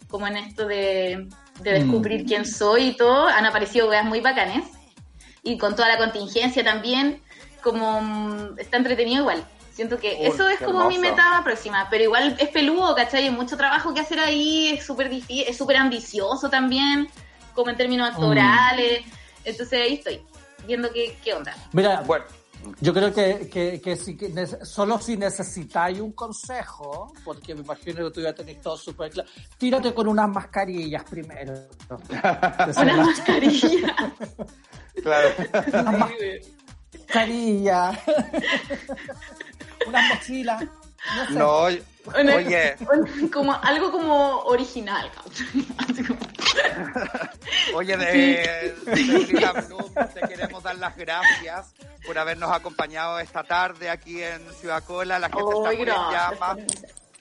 Como 0.07 0.25
en 0.25 0.37
esto 0.37 0.65
de, 0.65 1.27
de 1.61 1.71
descubrir 1.73 2.23
Mm. 2.23 2.27
quién 2.27 2.45
soy 2.45 2.87
y 2.87 2.95
todo. 2.95 3.27
Han 3.27 3.45
aparecido 3.45 3.89
weas 3.89 4.05
muy 4.05 4.21
bacanes. 4.21 4.65
Y 5.43 5.57
con 5.57 5.75
toda 5.75 5.89
la 5.89 5.97
contingencia 5.97 6.63
también, 6.63 7.21
como 7.61 8.01
mm, 8.01 8.57
está 8.59 8.77
entretenido 8.77 9.21
igual. 9.21 9.43
Siento 9.79 9.97
que 9.97 10.17
Uy, 10.19 10.25
eso 10.27 10.49
es 10.49 10.59
como 10.59 10.89
mi 10.89 10.97
meta 10.97 11.39
próxima, 11.41 11.87
pero 11.89 12.03
igual 12.03 12.35
es 12.37 12.49
peludo, 12.49 12.93
¿cachai? 12.95 13.23
Hay 13.23 13.29
mucho 13.31 13.55
trabajo 13.55 13.93
que 13.93 14.01
hacer 14.01 14.19
ahí, 14.19 14.67
es 14.77 14.85
súper 14.85 15.09
difícil, 15.09 15.45
es 15.47 15.55
súper 15.55 15.77
ambicioso 15.77 16.49
también, 16.49 17.07
como 17.53 17.69
en 17.69 17.77
términos 17.77 18.09
actorales. 18.09 19.03
Entonces 19.45 19.81
ahí 19.81 19.93
estoy, 19.93 20.21
viendo 20.67 20.91
qué, 20.91 21.17
qué 21.23 21.33
onda. 21.33 21.55
Mira, 21.71 22.01
Bueno, 22.01 22.25
yo 22.81 22.93
creo 22.93 23.13
que, 23.13 23.47
que, 23.49 23.79
que, 23.79 23.95
si, 23.95 24.17
que 24.17 24.29
nece- 24.33 24.65
solo 24.65 24.99
si 24.99 25.15
necesitáis 25.15 26.01
un 26.01 26.11
consejo, 26.11 27.13
porque 27.23 27.55
me 27.55 27.61
imagino 27.61 28.03
que 28.03 28.11
tú 28.11 28.19
ya 28.19 28.33
tenés 28.35 28.61
todo 28.61 28.75
súper 28.75 29.09
claro, 29.11 29.29
tírate 29.57 29.93
con 29.93 30.09
unas 30.09 30.27
mascarillas 30.27 31.05
primero. 31.05 31.53
Que 32.67 32.73
son 32.73 32.83
Una 32.83 32.97
las- 32.97 33.07
mascarilla. 33.07 33.95
claro. 35.01 35.29
unas 35.71 35.99
mascarillas, 35.99 37.97
unas 39.87 40.09
mochilas. 40.09 40.63
No 40.63 41.25
sé. 41.27 41.33
No, 41.33 42.19
Una- 42.19 42.35
oye, 42.35 42.75
como 43.31 43.53
algo 43.53 43.91
como 43.91 44.39
original, 44.43 45.11
oye, 47.75 47.97
de, 47.97 48.75
señorita 48.95 49.51
Bloom, 49.53 49.93
te 50.13 50.21
queremos 50.27 50.63
dar 50.63 50.75
las 50.77 50.95
gracias 50.95 51.73
por 52.05 52.17
habernos 52.17 52.51
acompañado 52.51 53.19
esta 53.19 53.43
tarde 53.43 53.89
aquí 53.89 54.21
en 54.23 54.41
Ciudad 54.53 54.83
Cola. 54.83 55.19
La 55.19 55.29
gente 55.29 55.43
está 55.53 55.71
muy 55.71 55.81
en 55.81 55.87
llamas. 55.87 56.57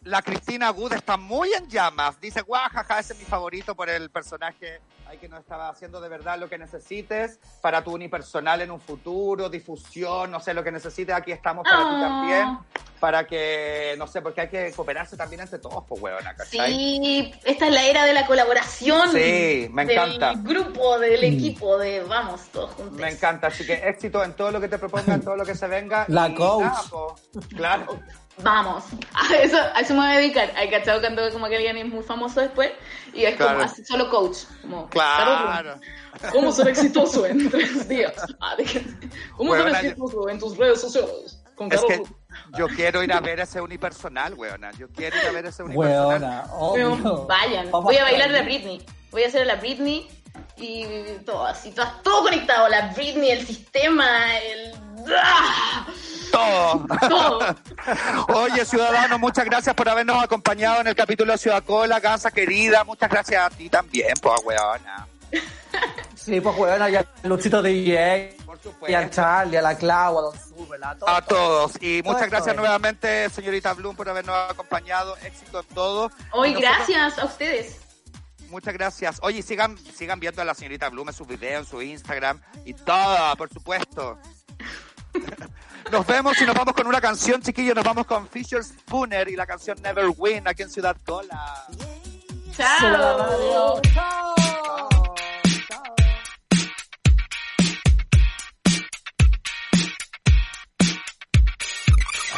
La 0.04 0.22
Cristina 0.22 0.70
Good 0.70 0.92
está 0.94 1.16
muy 1.16 1.52
en 1.52 1.68
llamas. 1.68 2.20
Dice, 2.20 2.40
guajaja, 2.42 2.98
ese 3.00 3.12
es 3.12 3.18
mi 3.18 3.24
favorito 3.24 3.74
por 3.74 3.88
el 3.90 4.10
personaje 4.10 4.80
ahí 5.08 5.16
que 5.18 5.28
nos 5.28 5.40
estaba 5.40 5.70
haciendo 5.70 6.00
de 6.02 6.08
verdad 6.10 6.38
lo 6.38 6.48
que 6.50 6.58
necesites 6.58 7.40
para 7.62 7.82
tu 7.82 7.92
unipersonal 7.94 8.60
en 8.60 8.70
un 8.70 8.80
futuro, 8.80 9.48
difusión, 9.48 10.30
no 10.30 10.38
sé, 10.38 10.52
lo 10.52 10.62
que 10.62 10.70
necesites. 10.70 11.14
Aquí 11.14 11.32
estamos 11.32 11.64
para 11.64 11.78
ti 11.78 11.94
Ah. 11.96 12.00
también. 12.00 12.58
Para 13.00 13.26
que, 13.28 13.94
no 13.96 14.08
sé, 14.08 14.20
porque 14.20 14.40
hay 14.42 14.48
que 14.48 14.72
cooperarse 14.72 15.16
también 15.16 15.40
entre 15.40 15.60
todos, 15.60 15.84
pues, 15.88 16.02
huevona, 16.02 16.34
¿cachai? 16.34 16.74
Sí, 16.74 17.32
esta 17.44 17.68
es 17.68 17.72
la 17.72 17.84
era 17.86 18.04
de 18.04 18.12
la 18.12 18.26
colaboración. 18.26 19.12
Sí, 19.12 19.68
me 19.70 19.84
encanta. 19.84 20.34
Del 20.34 20.42
grupo, 20.42 20.98
del 20.98 21.22
equipo, 21.22 21.78
de 21.78 22.02
vamos 22.02 22.40
todos 22.52 22.72
juntos. 22.72 22.98
Me 22.98 23.08
encanta, 23.08 23.46
así 23.46 23.64
que 23.64 23.74
éxito 23.88 24.22
en 24.24 24.32
todo 24.34 24.50
lo 24.50 24.60
que 24.60 24.68
te 24.68 24.78
proponga, 24.78 25.14
en 25.14 25.22
todo 25.22 25.36
lo 25.36 25.46
que 25.46 25.54
se 25.54 25.68
venga. 25.68 26.06
La 26.08 26.28
Y 26.28 26.34
coach. 26.34 26.64
nada, 26.64 26.82
po, 26.90 27.14
claro. 27.56 28.00
Vamos, 28.42 28.84
a 29.14 29.34
eso, 29.36 29.56
a 29.74 29.80
eso 29.80 29.94
me 29.94 30.00
voy 30.00 30.08
a 30.10 30.18
dedicar. 30.18 30.52
Hay 30.56 30.70
cachado 30.70 31.00
cuando 31.00 31.30
como 31.32 31.48
que 31.48 31.56
alguien 31.56 31.76
es 31.76 31.86
muy 31.86 32.02
famoso 32.02 32.40
después 32.40 32.70
y 33.12 33.24
es 33.24 33.36
Claro. 33.36 33.54
como 33.54 33.64
así, 33.64 33.84
solo 33.84 34.08
coach. 34.10 34.38
Como, 34.62 34.88
Claro. 34.90 35.80
¿Cómo 36.32 36.52
ser 36.52 36.68
exitoso 36.68 37.26
en 37.26 37.50
tres 37.50 37.88
días? 37.88 38.14
Ah, 38.40 38.56
¿Cómo 39.36 39.50
Bueno, 39.50 39.64
ser 39.64 39.72
yo- 39.82 39.88
exitoso 39.88 40.28
en 40.28 40.38
tus 40.38 40.56
redes 40.56 40.80
sociales? 40.80 41.42
Con 41.54 41.72
Es 41.72 41.82
que 41.84 42.00
yo 42.56 42.68
quiero 42.68 43.02
ir 43.02 43.12
a 43.12 43.18
ver 43.20 43.40
ese 43.40 43.60
unipersonal, 43.60 44.34
weona. 44.34 44.70
Yo 44.78 44.88
quiero 44.90 45.16
ir 45.16 45.26
a 45.26 45.32
ver 45.32 45.46
ese 45.46 45.64
unipersonal. 45.64 46.48
Weona, 46.60 47.24
vayan, 47.26 47.70
Vamos 47.72 47.84
voy 47.84 47.96
a 47.96 48.02
a 48.02 48.04
bailar 48.04 48.30
la. 48.30 48.42
Britney. 48.42 48.84
Voy 49.10 49.24
a 49.24 49.26
hacer 49.26 49.44
la 49.46 49.56
Britney 49.56 50.06
y 50.56 50.84
todo 51.26 51.44
así, 51.46 51.72
todo, 51.72 51.86
todo 52.04 52.22
conectado. 52.22 52.68
La 52.68 52.92
Britney, 52.94 53.30
el 53.32 53.44
sistema, 53.44 54.38
el... 54.38 54.72
¡Ah! 55.16 55.86
Todo. 56.30 56.86
Todo. 57.08 57.56
Oye, 58.34 58.64
ciudadanos, 58.64 59.18
muchas 59.18 59.44
gracias 59.46 59.74
por 59.74 59.88
habernos 59.88 60.22
acompañado 60.22 60.80
en 60.82 60.88
el 60.88 60.94
capítulo 60.94 61.32
de 61.32 61.38
Ciudad 61.38 61.64
Cola, 61.64 62.00
casa 62.00 62.30
querida. 62.30 62.84
Muchas 62.84 63.08
gracias 63.08 63.42
a 63.44 63.50
ti 63.50 63.68
también, 63.70 64.12
pues, 64.20 64.40
weona. 64.44 65.06
Sí, 66.14 66.40
pues 66.40 66.56
weona, 66.56 66.90
y 66.90 66.96
a 66.96 67.06
Luchito 67.24 67.62
DJ, 67.62 68.36
Por 68.44 68.56
y 68.56 68.94
al 68.94 69.04
supuesto. 69.04 69.10
Charlie, 69.22 69.56
a 69.56 69.62
la 69.62 69.76
Clau, 69.78 70.18
a 70.18 70.22
Don 70.22 70.34
Súbela, 70.38 70.90
a 70.90 70.96
todos. 70.98 71.12
A 71.16 71.22
todos. 71.22 71.72
Y 71.80 72.02
Todo 72.02 72.12
muchas 72.12 72.28
gracias 72.30 72.54
es. 72.54 72.60
nuevamente, 72.60 73.30
señorita 73.30 73.72
Bloom, 73.74 73.96
por 73.96 74.08
habernos 74.08 74.36
acompañado. 74.50 75.16
Éxito 75.24 75.60
en 75.60 75.66
todo. 75.74 76.10
Hoy, 76.32 76.52
nosotros- 76.52 76.76
gracias 76.76 77.18
a 77.18 77.24
ustedes. 77.24 77.80
Muchas 78.50 78.74
gracias. 78.74 79.18
Oye, 79.22 79.42
sigan, 79.42 79.76
sigan 79.78 80.20
viendo 80.20 80.40
a 80.42 80.44
la 80.44 80.54
señorita 80.54 80.88
Bloom 80.90 81.08
en 81.08 81.14
sus 81.14 81.26
videos, 81.26 81.64
en 81.64 81.70
su 81.70 81.82
Instagram 81.82 82.40
y 82.64 82.74
todo, 82.74 83.36
por 83.36 83.50
supuesto. 83.52 84.18
Nos 85.92 86.06
vemos 86.06 86.40
y 86.40 86.44
nos 86.44 86.54
vamos 86.54 86.74
con 86.74 86.86
una 86.86 87.00
canción, 87.00 87.40
chiquillos. 87.40 87.74
Nos 87.74 87.84
vamos 87.84 88.06
con 88.06 88.28
Fisher 88.28 88.62
Spooner 88.62 89.28
y 89.28 89.36
la 89.36 89.46
canción 89.46 89.80
Never 89.82 90.10
Win 90.16 90.46
aquí 90.46 90.62
en 90.62 90.70
Ciudad 90.70 90.96
Cola. 91.04 91.66
Chao. 92.54 93.80
Chao. 93.80 93.80
Chao. 93.94 94.34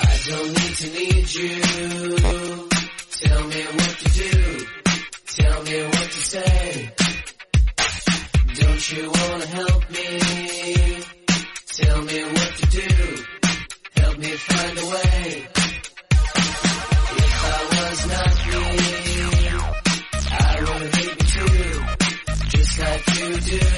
I 0.03 0.19
don't 0.29 0.53
need 0.53 0.77
to 0.77 0.89
need 0.91 1.35
you. 1.35 1.61
Tell 3.21 3.47
me 3.49 3.63
what 3.65 3.99
to 3.99 4.09
do. 4.15 4.67
Tell 5.27 5.63
me 5.65 5.83
what 5.83 6.11
to 6.11 6.21
say. 6.33 6.95
Don't 8.61 8.93
you 8.93 9.11
wanna 9.11 9.47
help 9.47 9.91
me? 9.91 11.20
Tell 11.81 12.03
me 12.03 12.23
what 12.25 12.53
to 12.61 12.67
do. 12.67 12.89
Help 14.01 14.19
me 14.19 14.31
find 14.49 14.79
a 14.79 14.87
way. 14.93 15.49
If 17.17 17.35
I 17.45 17.61
was 17.75 17.99
not 18.15 18.33
me, 18.47 19.63
I 20.31 20.57
would 20.61 20.95
hate 20.95 21.21
you 21.21 21.27
too. 21.35 21.71
Just 22.49 22.79
like 22.81 23.05
you 23.19 23.31
do. 23.59 23.70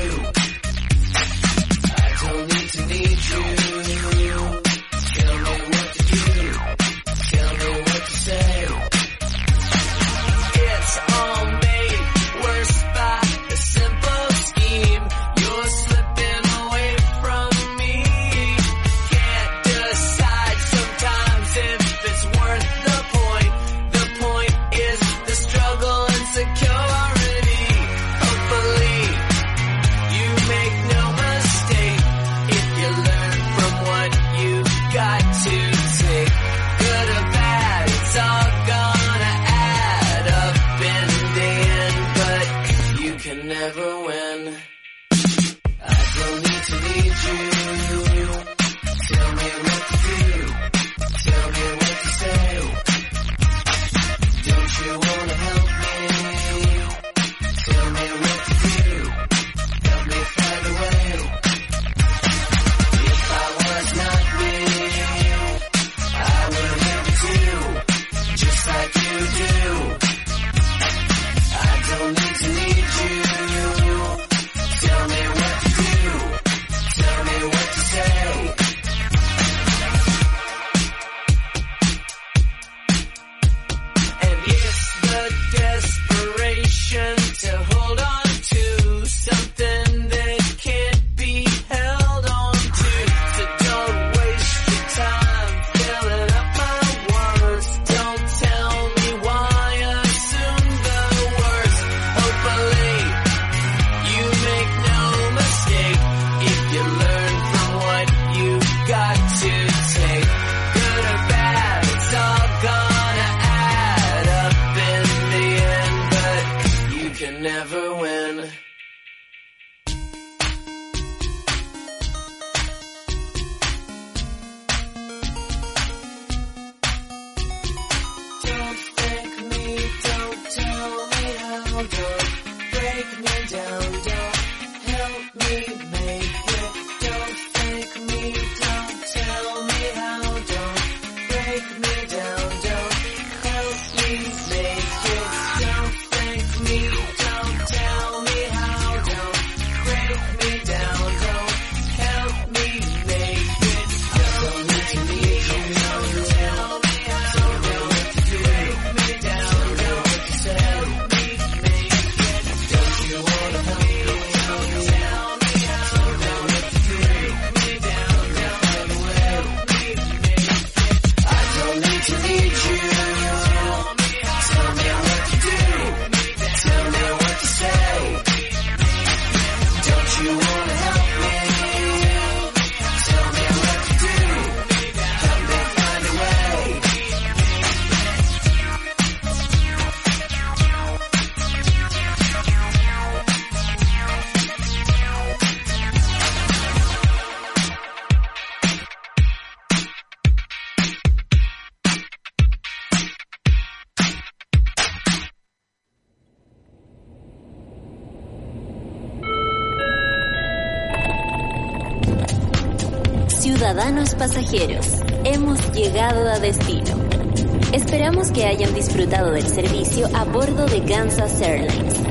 Kansas 220.92 221.40
Airlines. 221.40 222.02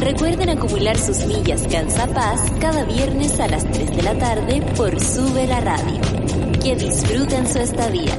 Recuerden 0.00 0.48
acumular 0.48 0.96
sus 0.96 1.26
millas 1.26 1.66
Gansa 1.66 2.06
Paz 2.06 2.40
cada 2.60 2.84
viernes 2.84 3.40
a 3.40 3.48
las 3.48 3.68
3 3.68 3.96
de 3.96 4.02
la 4.04 4.16
tarde 4.16 4.62
por 4.76 5.00
Sube 5.00 5.48
la 5.48 5.58
Radio. 5.58 6.00
Que 6.62 6.76
disfruten 6.76 7.44
su 7.48 7.58
estadía. 7.58 8.16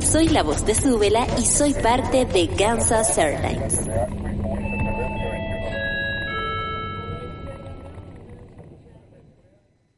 Soy 0.00 0.28
la 0.28 0.42
voz 0.42 0.66
de 0.66 0.74
Súbela 0.74 1.26
y 1.38 1.46
soy 1.46 1.72
parte 1.72 2.26
de 2.26 2.46
Kansas 2.48 3.16
Airlines. 3.16 3.71